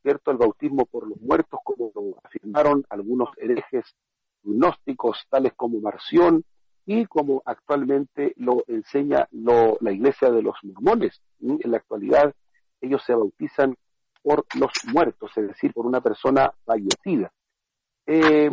¿cierto? 0.00 0.30
El 0.30 0.38
bautismo 0.38 0.86
por 0.86 1.06
los 1.06 1.20
muertos, 1.20 1.60
como 1.62 1.92
afirmaron 2.24 2.86
algunos 2.88 3.28
herejes 3.36 3.94
gnósticos, 4.42 5.26
tales 5.28 5.52
como 5.54 5.80
Marción, 5.80 6.46
y 6.92 7.06
como 7.06 7.40
actualmente 7.44 8.32
lo 8.36 8.64
enseña 8.66 9.28
la 9.30 9.92
iglesia 9.92 10.28
de 10.28 10.42
los 10.42 10.56
mormones. 10.64 11.22
En 11.40 11.70
la 11.70 11.76
actualidad, 11.76 12.34
ellos 12.80 13.00
se 13.06 13.14
bautizan 13.14 13.76
por 14.20 14.44
los 14.58 14.72
muertos, 14.92 15.30
es 15.36 15.46
decir, 15.46 15.72
por 15.72 15.86
una 15.86 16.00
persona 16.00 16.52
fallecida. 16.64 17.30
Eh, 18.06 18.50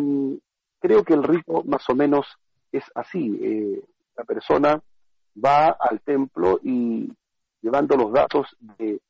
creo 0.80 1.04
que 1.04 1.16
el 1.16 1.24
rito 1.24 1.64
más 1.64 1.90
o 1.90 1.96
menos 1.96 2.28
es 2.72 2.84
así. 2.94 3.40
Eh, 3.42 3.84
la 4.16 4.24
persona 4.24 4.80
va 5.44 5.70
al 5.70 6.02
templo 6.02 6.60
y 6.62 7.12
llevando 7.60 7.98
los 7.98 8.14
datos 8.14 8.56
de, 8.78 9.02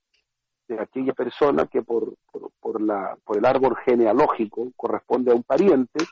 aquella 0.80 1.12
persona 1.12 1.66
que 1.66 1.82
por, 1.82 2.14
por, 2.62 2.82
la, 2.82 3.18
por 3.26 3.38
el 3.38 3.46
árbol 3.46 3.76
genealógico 3.84 4.72
corresponde 4.78 5.34
a 5.34 5.36
un 5.36 5.44
pariente, 5.44 6.06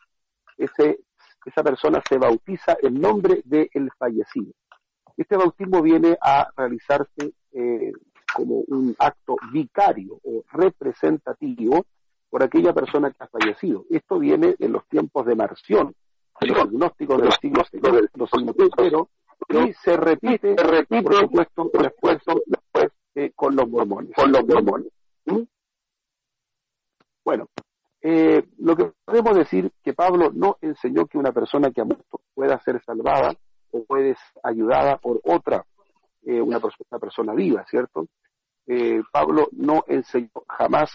ese, 0.57 0.99
esa 1.45 1.63
persona 1.63 2.01
se 2.07 2.17
bautiza 2.17 2.77
en 2.81 2.99
nombre 2.99 3.41
del 3.45 3.91
fallecido. 3.97 4.53
Este 5.17 5.37
bautismo 5.37 5.81
viene 5.81 6.17
a 6.21 6.49
realizarse 6.57 7.33
eh, 7.53 7.91
como 8.33 8.63
un 8.67 8.95
acto 8.99 9.37
vicario 9.53 10.19
o 10.23 10.43
representativo 10.51 11.85
por 12.29 12.43
aquella 12.43 12.73
persona 12.73 13.11
que 13.11 13.23
ha 13.23 13.27
fallecido. 13.27 13.85
Esto 13.89 14.19
viene 14.19 14.55
en 14.59 14.73
los 14.73 14.85
tiempos 14.87 15.25
de 15.25 15.35
Marción, 15.35 15.95
de 16.41 16.47
los 16.47 16.57
agnósticos 16.57 17.17
de 17.21 17.25
los 17.25 17.37
siglos 17.37 17.69
de 17.71 18.09
los 18.15 18.29
pero 18.75 19.09
y 19.49 19.73
se 19.73 19.95
repite, 19.95 20.55
se 20.55 20.63
repite 20.63 21.03
por 21.03 21.15
supuesto, 21.15 21.71
después, 21.79 22.17
después 22.45 22.91
eh, 23.15 23.31
con 23.35 23.55
los 23.55 23.69
mormones. 23.69 24.11
Con 24.15 24.31
los 24.31 24.45
mormones. 24.45 24.91
¿Mm? 25.25 25.43
Bueno, 27.23 27.47
eh, 28.07 28.45
lo 28.59 28.75
que 28.75 28.91
podemos 29.03 29.35
decir 29.35 29.71
que 29.83 29.95
Pablo 29.95 30.29
no 30.31 30.57
enseñó 30.61 31.07
que 31.07 31.17
una 31.17 31.31
persona 31.31 31.71
que 31.71 31.81
ha 31.81 31.85
muerto 31.85 32.21
pueda 32.35 32.59
ser 32.59 32.79
salvada 32.83 33.33
o 33.71 33.83
puede 33.83 34.09
ser 34.13 34.41
ayudada 34.43 34.97
por 34.97 35.21
otra, 35.23 35.65
eh, 36.21 36.39
una, 36.39 36.59
persona 36.99 37.33
viva, 37.33 37.65
¿cierto? 37.67 38.05
Eh, 38.67 39.01
Pablo 39.11 39.47
no 39.53 39.85
enseñó 39.87 40.29
jamás 40.47 40.91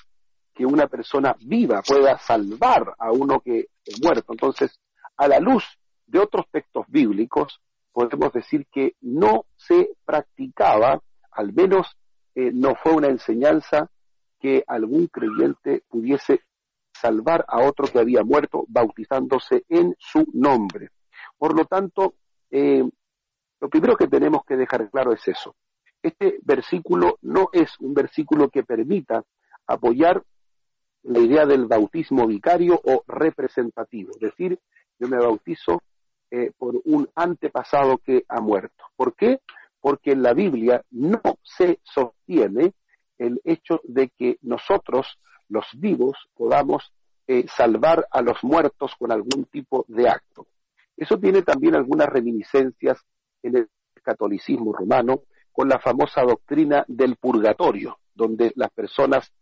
que 0.54 0.64
una 0.64 0.86
persona 0.86 1.34
viva 1.40 1.82
pueda 1.82 2.16
salvar 2.18 2.94
a 2.96 3.11
uno 3.11 3.40
que 3.40 3.66
es 3.84 4.00
muerto. 4.00 4.32
Entonces, 4.32 4.78
a 5.16 5.26
la 5.26 5.40
luz 5.40 5.64
de 6.06 6.20
otros 6.20 6.46
textos 6.52 6.86
bíblicos, 6.86 7.61
podemos 7.90 8.32
decir 8.32 8.68
que 8.70 8.94
no 9.00 9.46
se 9.56 9.96
practicaba, 10.04 11.02
al 11.32 11.52
menos 11.52 11.88
no 12.36 12.76
fue 12.76 12.92
una 12.92 13.08
enseñanza 13.08 13.90
que 14.38 14.62
algún 14.68 15.08
creyente 15.08 15.82
pudiese 15.88 16.42
salvar 17.01 17.44
a 17.48 17.62
otro 17.62 17.86
que 17.86 17.98
había 17.98 18.22
muerto 18.22 18.64
bautizándose 18.68 19.64
en 19.68 19.94
su 19.98 20.26
nombre. 20.32 20.90
Por 21.38 21.57
lo 21.57 21.64
tanto, 21.64 22.14
eh, 22.51 22.84
lo 23.61 23.68
primero 23.68 23.96
que 23.96 24.09
tenemos 24.09 24.42
que 24.44 24.57
dejar 24.57 24.90
claro 24.90 25.12
es 25.12 25.26
eso. 25.26 25.55
Este 26.03 26.38
versículo 26.42 27.18
no 27.22 27.48
es 27.53 27.78
un 27.80 27.94
versículo 27.94 28.48
que 28.48 28.62
permita 28.62 29.22
apoyar 29.66 30.22
la 31.03 31.18
idea 31.18 31.46
del 31.46 31.66
bautismo 31.66 32.26
vicario 32.26 32.80
o 32.84 33.05
representativo, 33.07 34.12
es 34.14 34.20
decir, 34.20 34.59
yo 34.98 35.09
me 35.09 35.16
bautizo 35.16 35.82
eh, 36.30 36.53
por 36.57 36.80
un 36.84 37.09
antepasado 37.14 37.98
que 37.98 38.24
ha 38.28 38.40
muerto. 38.40 38.84
¿Por 38.96 39.14
qué? 39.14 39.40
Porque 39.80 40.12
en 40.12 40.22
la 40.22 40.34
Biblia 40.34 40.84
no 40.90 41.20
se 41.42 41.80
sostiene 41.82 42.74
el 43.18 43.40
hecho 43.44 43.80
de 43.84 44.11
que 44.11 44.38
nosotros, 44.42 45.18
los 45.51 45.66
vivos, 45.74 46.16
podamos 46.34 46.92
eh, 47.26 47.44
salvar 47.48 48.07
a 48.11 48.22
los 48.22 48.42
muertos 48.42 48.94
con 48.98 49.12
algún 49.12 49.44
tipo 49.44 49.84
de 49.88 50.09
acto. 50.09 50.46
Eso 50.96 51.18
tiene 51.18 51.42
también 51.42 51.74
algunas 51.74 52.09
reminiscencias 52.09 52.98
en 53.42 53.57
el 53.57 53.68
catolicismo 54.03 54.72
romano, 54.72 55.22
con 55.53 55.68
la 55.68 55.78
famosa 55.78 56.22
doctrina 56.22 56.84
del 56.88 57.16
purgatorio. 57.16 57.98
donde 58.12 58.53
las 58.55 58.70
personas, 58.72 59.32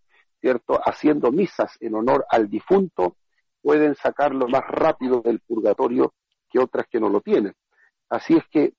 ¿cierto?, 0.40 0.78
haciendo 0.84 1.32
misas 1.32 1.76
en 1.80 1.94
honor 1.96 2.24
al 2.30 2.48
difunto, 2.48 3.16
pueden 3.61 3.96
sacarlo 3.96 4.46
más 4.46 4.62
rápido 4.68 5.20
del 5.20 5.40
purgatorio 5.40 6.14
que 6.48 6.61
otras 6.61 6.86
que 6.88 7.00
no 7.00 7.09
lo 7.09 7.20
tienen. 7.20 7.54
Así 8.09 8.34
es 8.36 8.44
que 8.50 8.74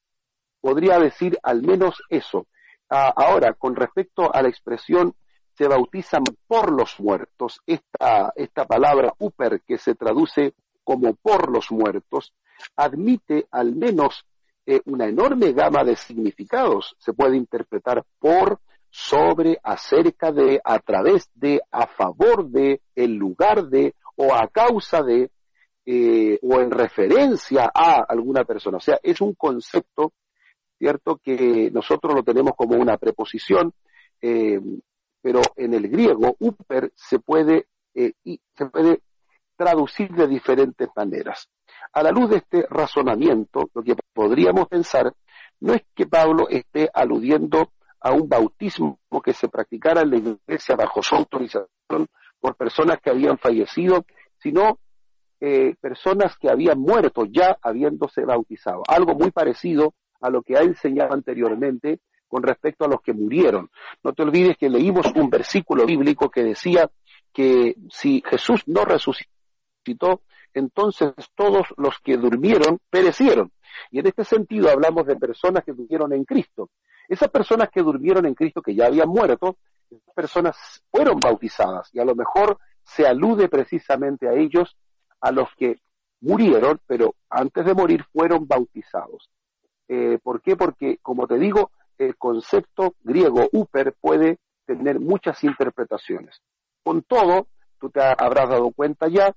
podría 0.61 0.99
decir 0.99 1.37
al 1.43 1.63
menos 1.63 2.01
eso. 2.09 2.47
Ah, 2.89 3.13
ahora, 3.15 3.53
con 3.53 3.75
respecto 3.75 4.33
a 4.33 4.41
la 4.41 4.47
expresión 4.47 5.15
se 5.59 5.67
bautizan 5.67 6.23
por 6.47 6.71
los 6.71 6.97
muertos, 7.01 7.59
esta, 7.65 8.31
esta 8.33 8.63
palabra 8.63 9.13
uper 9.19 9.61
que 9.67 9.77
se 9.77 9.93
traduce 9.93 10.53
como 10.85 11.15
por 11.15 11.51
los 11.51 11.69
muertos, 11.69 12.33
admite 12.77 13.45
al 13.51 13.75
menos 13.75 14.25
eh, 14.65 14.79
una 14.85 15.07
enorme 15.07 15.51
gama 15.51 15.83
de 15.83 15.97
significados. 15.97 16.95
Se 16.97 17.11
puede 17.11 17.35
interpretar 17.35 18.05
por, 18.19 18.61
sobre, 18.89 19.59
acerca 19.61 20.31
de, 20.31 20.61
a 20.63 20.79
través 20.79 21.29
de, 21.33 21.59
a 21.71 21.87
favor 21.87 22.47
de, 22.49 22.79
en 22.95 23.17
lugar 23.17 23.67
de, 23.67 23.95
o 24.15 24.33
a 24.33 24.47
causa 24.47 25.03
de, 25.03 25.29
eh, 25.85 26.39
o 26.41 26.61
en 26.61 26.71
referencia 26.71 27.69
a 27.73 28.05
alguna 28.07 28.45
persona. 28.45 28.77
O 28.77 28.81
sea, 28.81 28.97
es 29.03 29.19
un 29.19 29.33
concepto, 29.33 30.13
¿cierto?, 30.77 31.19
que 31.21 31.69
nosotros 31.69 32.15
lo 32.15 32.23
tenemos 32.23 32.53
como 32.55 32.77
una 32.77 32.97
preposición, 32.97 33.73
eh, 34.21 34.61
pero 35.21 35.41
en 35.55 35.73
el 35.73 35.89
griego, 35.89 36.35
uper 36.39 36.91
se 36.95 37.19
puede, 37.19 37.67
y 37.93 38.39
se 38.55 38.65
puede 38.67 39.01
traducir 39.55 40.09
de 40.11 40.27
diferentes 40.27 40.87
maneras. 40.95 41.49
A 41.93 42.01
la 42.03 42.11
luz 42.11 42.29
de 42.29 42.37
este 42.37 42.65
razonamiento, 42.69 43.69
lo 43.73 43.83
que 43.83 43.95
podríamos 44.13 44.67
pensar 44.67 45.13
no 45.59 45.73
es 45.73 45.81
que 45.93 46.07
Pablo 46.07 46.47
esté 46.49 46.89
aludiendo 46.93 47.73
a 47.99 48.13
un 48.13 48.29
bautismo 48.29 48.99
que 49.23 49.33
se 49.33 49.49
practicara 49.49 50.01
en 50.01 50.11
la 50.11 50.17
iglesia 50.17 50.75
bajo 50.75 51.03
su 51.03 51.15
autorización 51.15 51.67
por 52.39 52.55
personas 52.55 52.99
que 53.01 53.09
habían 53.09 53.37
fallecido, 53.37 54.05
sino 54.37 54.79
eh, 55.41 55.75
personas 55.81 56.37
que 56.37 56.49
habían 56.49 56.79
muerto 56.79 57.25
ya 57.25 57.57
habiéndose 57.61 58.23
bautizado. 58.23 58.83
Algo 58.87 59.13
muy 59.15 59.31
parecido 59.31 59.93
a 60.21 60.29
lo 60.29 60.41
que 60.41 60.57
ha 60.57 60.61
enseñado 60.61 61.13
anteriormente 61.13 61.99
con 62.29 62.43
respecto 62.43 62.85
a 62.85 62.87
los 62.87 63.01
que 63.01 63.11
murieron. 63.11 63.69
No 64.03 64.13
te 64.13 64.23
olvides 64.23 64.57
que 64.57 64.69
leímos 64.69 65.07
un 65.15 65.29
versículo 65.29 65.85
bíblico 65.85 66.29
que 66.29 66.43
decía 66.43 66.89
que 67.33 67.75
si 67.89 68.23
Jesús 68.25 68.63
no 68.67 68.85
resucitó, 68.85 70.21
entonces 70.53 71.13
todos 71.35 71.67
los 71.77 71.99
que 71.99 72.15
durmieron 72.15 72.79
perecieron. 72.89 73.51
Y 73.91 73.99
en 73.99 74.07
este 74.07 74.23
sentido 74.23 74.69
hablamos 74.69 75.05
de 75.05 75.15
personas 75.15 75.63
que 75.63 75.73
durmieron 75.73 76.13
en 76.13 76.23
Cristo. 76.23 76.69
Esas 77.07 77.29
personas 77.29 77.69
que 77.69 77.81
durmieron 77.81 78.25
en 78.25 78.35
Cristo, 78.35 78.61
que 78.61 78.75
ya 78.75 78.85
habían 78.85 79.09
muerto, 79.09 79.57
esas 79.89 80.13
personas 80.13 80.83
fueron 80.91 81.19
bautizadas 81.19 81.89
y 81.93 81.99
a 81.99 82.05
lo 82.05 82.15
mejor 82.15 82.59
se 82.83 83.07
alude 83.07 83.49
precisamente 83.49 84.27
a 84.27 84.33
ellos, 84.33 84.77
a 85.21 85.31
los 85.31 85.49
que 85.57 85.79
murieron, 86.21 86.79
pero 86.85 87.15
antes 87.29 87.65
de 87.65 87.73
morir 87.73 88.03
fueron 88.11 88.47
bautizados. 88.47 89.29
Eh, 89.87 90.19
¿Por 90.21 90.41
qué? 90.41 90.55
Porque, 90.55 90.99
como 91.01 91.27
te 91.27 91.39
digo, 91.39 91.71
el 91.99 92.17
concepto 92.17 92.95
griego 93.01 93.47
uper 93.51 93.93
puede 94.01 94.39
tener 94.65 94.99
muchas 94.99 95.43
interpretaciones. 95.43 96.41
Con 96.83 97.03
todo, 97.03 97.47
tú 97.79 97.91
te 97.91 98.01
habrás 98.01 98.49
dado 98.49 98.71
cuenta 98.71 99.07
ya 99.07 99.33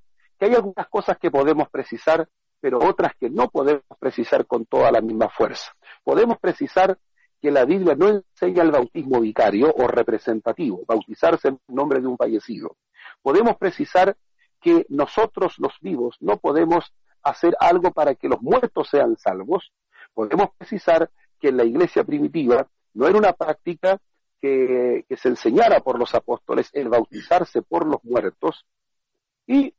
hay 0.46 0.54
algunas 0.54 0.88
cosas 0.88 1.18
que 1.18 1.30
podemos 1.30 1.68
precisar, 1.70 2.28
pero 2.60 2.78
otras 2.78 3.12
que 3.18 3.30
no 3.30 3.48
podemos 3.48 3.82
precisar 3.98 4.46
con 4.46 4.66
toda 4.66 4.90
la 4.90 5.00
misma 5.00 5.28
fuerza. 5.28 5.72
Podemos 6.04 6.38
precisar 6.38 6.98
que 7.40 7.50
la 7.50 7.64
Biblia 7.64 7.94
no 7.96 8.08
enseña 8.08 8.62
el 8.62 8.70
bautismo 8.70 9.20
vicario 9.20 9.72
o 9.74 9.86
representativo, 9.88 10.82
bautizarse 10.86 11.48
en 11.48 11.60
nombre 11.68 12.00
de 12.00 12.06
un 12.06 12.16
fallecido. 12.16 12.76
Podemos 13.20 13.56
precisar 13.56 14.16
que 14.60 14.86
nosotros 14.88 15.56
los 15.58 15.74
vivos 15.80 16.16
no 16.20 16.36
podemos 16.38 16.92
hacer 17.22 17.56
algo 17.58 17.90
para 17.90 18.14
que 18.14 18.28
los 18.28 18.40
muertos 18.42 18.88
sean 18.88 19.16
salvos. 19.16 19.72
Podemos 20.14 20.50
precisar 20.56 21.10
que 21.42 21.48
en 21.48 21.56
la 21.56 21.64
iglesia 21.64 22.04
primitiva 22.04 22.68
no 22.94 23.08
era 23.08 23.18
una 23.18 23.32
práctica 23.32 24.00
que, 24.40 25.04
que 25.08 25.16
se 25.16 25.28
enseñara 25.28 25.80
por 25.80 25.98
los 25.98 26.14
apóstoles 26.14 26.70
el 26.72 26.88
bautizarse 26.88 27.62
por 27.62 27.84
los 27.84 28.02
muertos. 28.04 28.64
Y 29.44 29.74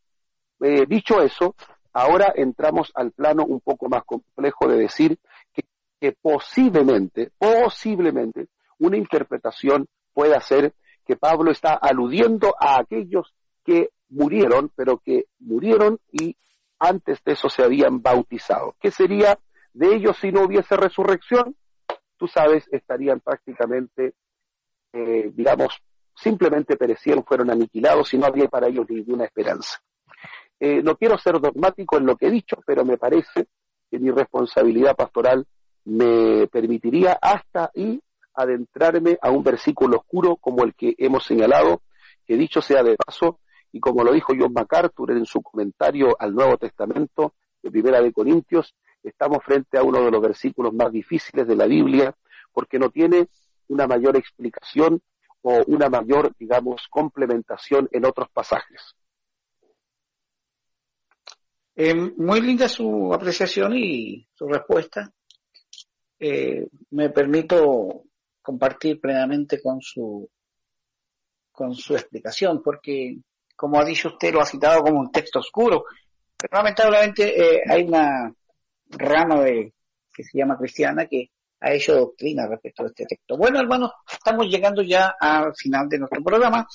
eh, 0.59 0.85
dicho 0.85 1.21
eso, 1.21 1.55
ahora 1.93 2.33
entramos 2.35 2.91
al 2.95 3.11
plano 3.11 3.45
un 3.45 3.61
poco 3.61 3.87
más 3.87 4.03
complejo 4.03 4.67
de 4.67 4.77
decir 4.77 5.17
que, 5.53 6.11
posiblemente, 6.21 7.31
posiblemente, 7.37 8.47
una 8.79 8.97
interpretación 8.97 9.87
pueda 10.11 10.41
ser 10.41 10.73
que 11.05 11.15
Pablo 11.15 11.49
está 11.49 11.75
aludiendo 11.75 12.53
a 12.59 12.77
aquellos 12.79 13.33
que 13.63 13.91
murieron, 14.09 14.69
pero 14.75 14.97
que 14.97 15.27
murieron 15.39 15.97
y 16.11 16.35
antes 16.77 17.23
de 17.23 17.31
eso 17.31 17.47
se 17.47 17.63
habían 17.63 18.01
bautizado. 18.01 18.75
¿Qué 18.81 18.91
sería 18.91 19.39
de 19.73 19.95
ellos 19.95 20.17
si 20.19 20.31
no 20.31 20.43
hubiese 20.43 20.75
resurrección? 20.77 21.55
Tú 22.17 22.27
sabes, 22.27 22.65
estarían 22.71 23.19
prácticamente, 23.19 24.13
eh, 24.93 25.31
digamos, 25.33 25.81
simplemente 26.15 26.77
perecieron, 26.77 27.23
fueron 27.23 27.49
aniquilados 27.49 28.13
y 28.13 28.17
no 28.17 28.27
había 28.27 28.47
para 28.47 28.67
ellos 28.67 28.85
ninguna 28.89 29.25
esperanza. 29.25 29.81
Eh, 30.59 30.81
no 30.81 30.95
quiero 30.95 31.17
ser 31.17 31.39
dogmático 31.39 31.97
en 31.97 32.05
lo 32.05 32.15
que 32.15 32.27
he 32.27 32.31
dicho, 32.31 32.57
pero 32.65 32.85
me 32.85 32.97
parece 32.97 33.47
que 33.89 33.99
mi 33.99 34.11
responsabilidad 34.11 34.95
pastoral 34.95 35.45
me 35.85 36.47
permitiría 36.47 37.17
hasta 37.21 37.71
y 37.73 38.01
adentrarme 38.33 39.17
a 39.21 39.29
un 39.29 39.43
versículo 39.43 39.97
oscuro 39.97 40.37
como 40.37 40.63
el 40.63 40.73
que 40.73 40.95
hemos 40.97 41.25
señalado, 41.25 41.81
que 42.25 42.37
dicho 42.37 42.61
sea 42.61 42.83
de 42.83 42.95
paso, 42.95 43.39
y 43.71 43.79
como 43.79 44.03
lo 44.03 44.13
dijo 44.13 44.33
John 44.39 44.53
MacArthur 44.53 45.11
en 45.11 45.25
su 45.25 45.41
comentario 45.41 46.15
al 46.17 46.33
Nuevo 46.33 46.57
Testamento 46.57 47.33
de 47.61 47.71
Primera 47.71 48.01
de 48.01 48.13
Corintios, 48.13 48.75
estamos 49.03 49.43
frente 49.43 49.77
a 49.77 49.83
uno 49.83 50.03
de 50.03 50.11
los 50.11 50.21
versículos 50.21 50.73
más 50.73 50.91
difíciles 50.91 51.47
de 51.47 51.55
la 51.55 51.65
Biblia, 51.65 52.15
porque 52.51 52.79
no 52.79 52.89
tiene 52.89 53.27
una 53.67 53.87
mayor 53.87 54.15
explicación 54.17 55.01
o 55.41 55.63
una 55.67 55.89
mayor, 55.89 56.33
digamos, 56.39 56.87
complementación 56.89 57.89
en 57.91 58.05
otros 58.05 58.29
pasajes. 58.29 58.95
Eh, 61.75 61.93
muy 61.95 62.39
linda 62.39 62.67
su 62.67 63.13
apreciación 63.13 63.75
y 63.75 64.27
su 64.33 64.47
respuesta. 64.47 65.11
Eh, 66.19 66.67
me 66.91 67.09
permito 67.09 68.03
compartir 68.41 69.01
plenamente 69.01 69.61
con 69.61 69.81
su 69.81 70.29
con 71.51 71.75
su 71.75 71.93
explicación, 71.93 72.63
porque 72.63 73.17
como 73.55 73.79
ha 73.79 73.85
dicho 73.85 74.09
usted, 74.09 74.33
lo 74.33 74.41
ha 74.41 74.45
citado 74.45 74.81
como 74.81 74.99
un 74.99 75.11
texto 75.11 75.39
oscuro, 75.39 75.85
pero 76.35 76.57
lamentablemente 76.57 77.57
eh, 77.57 77.61
hay 77.69 77.83
una 77.83 78.33
rama 78.97 79.43
de, 79.43 79.73
que 80.13 80.23
se 80.23 80.37
llama 80.37 80.57
cristiana 80.57 81.05
que 81.05 81.29
ha 81.59 81.73
hecho 81.73 81.95
doctrina 81.95 82.47
respecto 82.47 82.83
a 82.83 82.87
este 82.87 83.05
texto. 83.05 83.37
Bueno, 83.37 83.59
hermanos, 83.59 83.91
estamos 84.11 84.47
llegando 84.47 84.81
ya 84.81 85.15
al 85.19 85.53
final 85.55 85.87
de 85.87 85.99
nuestro 85.99 86.23
programa 86.23 86.67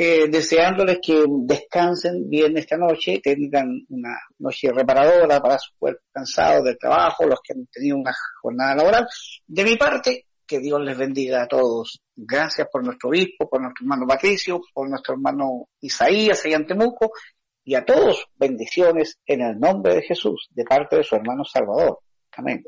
eh, 0.00 0.28
deseándoles 0.28 1.00
que 1.02 1.24
descansen 1.26 2.30
bien 2.30 2.56
esta 2.56 2.76
noche, 2.76 3.20
tengan 3.20 3.84
una 3.88 4.16
noche 4.38 4.70
reparadora 4.70 5.40
para 5.40 5.58
su 5.58 5.72
cuerpo 5.76 6.02
cansado 6.12 6.62
del 6.62 6.78
trabajo, 6.78 7.26
los 7.26 7.40
que 7.42 7.52
han 7.52 7.66
tenido 7.66 7.96
una 7.96 8.14
jornada 8.40 8.76
laboral. 8.76 9.08
De 9.44 9.64
mi 9.64 9.76
parte, 9.76 10.26
que 10.46 10.60
Dios 10.60 10.80
les 10.82 10.96
bendiga 10.96 11.42
a 11.42 11.48
todos. 11.48 12.00
Gracias 12.14 12.68
por 12.72 12.84
nuestro 12.84 13.08
obispo, 13.08 13.50
por 13.50 13.60
nuestro 13.60 13.84
hermano 13.84 14.06
Patricio, 14.06 14.60
por 14.72 14.88
nuestro 14.88 15.14
hermano 15.14 15.68
Isaías 15.80 16.44
allá 16.44 16.58
en 16.58 16.66
Temuco, 16.68 17.10
y 17.68 17.74
a 17.74 17.84
todos 17.84 18.26
bendiciones 18.38 19.18
en 19.26 19.42
el 19.42 19.60
nombre 19.60 19.96
de 19.96 20.00
Jesús, 20.00 20.48
de 20.52 20.64
parte 20.64 20.96
de 20.96 21.04
su 21.04 21.16
hermano 21.16 21.44
Salvador. 21.44 21.98
Amén. 22.32 22.64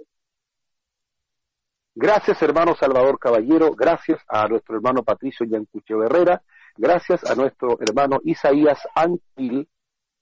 Gracias, 1.94 2.42
hermano 2.42 2.76
Salvador 2.76 3.18
Caballero. 3.18 3.70
Gracias 3.72 4.20
a 4.28 4.46
nuestro 4.46 4.76
hermano 4.76 5.02
Patricio 5.02 5.46
Yancucho 5.46 6.04
Herrera 6.04 6.42
gracias 6.76 7.24
a 7.24 7.34
nuestro 7.34 7.78
hermano 7.80 8.20
Isaías 8.24 8.78
Anquil 8.94 9.66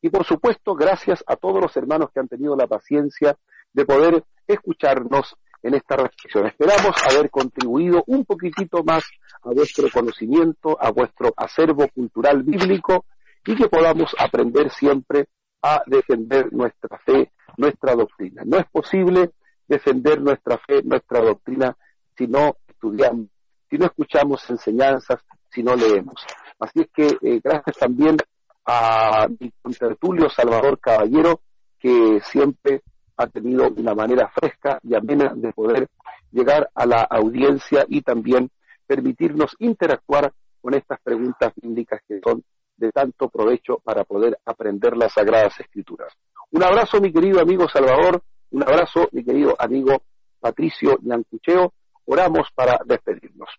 y 0.01 0.11
por 0.11 0.25
supuesto 0.25 0.77
gracias 0.77 1.25
a 1.27 1.35
todos 1.35 1.61
los 1.61 1.77
hermanos 1.77 2.11
que 2.15 2.21
han 2.21 2.29
tenido 2.29 2.55
la 2.55 2.69
paciencia 2.69 3.37
de 3.73 3.85
poder 3.85 4.23
escucharnos 4.47 5.35
en 5.61 5.75
esta 5.75 5.97
reflexión. 5.97 6.47
Esperamos 6.47 6.95
haber 7.11 7.31
contribuido 7.31 8.05
un 8.07 8.25
poquitito 8.25 8.85
más 8.85 9.03
a 9.43 9.51
vuestro 9.51 9.89
conocimiento, 9.93 10.81
a 10.81 10.93
vuestro 10.93 11.35
acervo 11.37 11.89
cultural 11.89 12.45
bíblico 12.45 13.07
y 13.47 13.57
que 13.57 13.69
podamos 13.69 14.15
aprender 14.19 14.71
siempre 14.71 15.29
a 15.63 15.83
defender 15.87 16.53
nuestra 16.53 16.99
fe, 16.99 17.33
nuestra 17.57 17.95
doctrina. 17.95 18.43
No 18.45 18.59
es 18.59 18.67
posible 18.67 19.31
defender 19.67 20.21
nuestra 20.21 20.59
fe, 20.59 20.83
nuestra 20.83 21.21
doctrina 21.21 21.77
si 22.17 22.27
no 22.27 22.57
estudiamos, 22.67 23.27
si 23.69 23.79
no 23.79 23.87
escuchamos 23.87 24.49
enseñanzas, 24.51 25.21
si 25.51 25.63
no 25.63 25.75
leemos. 25.77 26.25
Así 26.59 26.81
es 26.81 26.89
que 26.93 27.19
eh, 27.23 27.41
gracias 27.43 27.77
también 27.79 28.17
a 28.67 29.29
mi 29.41 29.51
contertulio 29.63 30.29
Salvador 30.29 30.79
Caballero, 30.79 31.41
que 31.79 32.21
siempre 32.23 32.83
ha 33.17 33.27
tenido 33.27 33.69
una 33.69 33.95
manera 33.95 34.29
fresca 34.29 34.79
y 34.83 34.95
amena 34.95 35.33
de 35.35 35.53
poder 35.53 35.89
llegar 36.31 36.71
a 36.75 36.87
la 36.87 37.03
audiencia 37.03 37.85
y 37.89 38.03
también 38.03 38.51
permitirnos 38.87 39.55
interactuar 39.59 40.33
con 40.61 40.75
estas 40.75 41.01
preguntas 41.01 41.53
bíblicas 41.57 42.01
que 42.07 42.21
son 42.23 42.43
de 42.79 42.91
tanto 42.93 43.29
provecho 43.29 43.79
para 43.85 44.05
poder 44.05 44.39
aprender 44.47 44.97
las 44.97 45.13
Sagradas 45.13 45.61
Escrituras. 45.61 46.13
Un 46.51 46.63
abrazo, 46.63 47.01
mi 47.01 47.13
querido 47.13 47.41
amigo 47.41 47.69
Salvador, 47.69 48.23
un 48.51 48.63
abrazo, 48.63 49.09
mi 49.13 49.23
querido 49.23 49.55
amigo 49.59 50.03
Patricio 50.41 50.99
Yancucheo. 51.03 51.75
Oramos 52.07 52.49
para 52.55 52.81
despedirnos. 52.87 53.51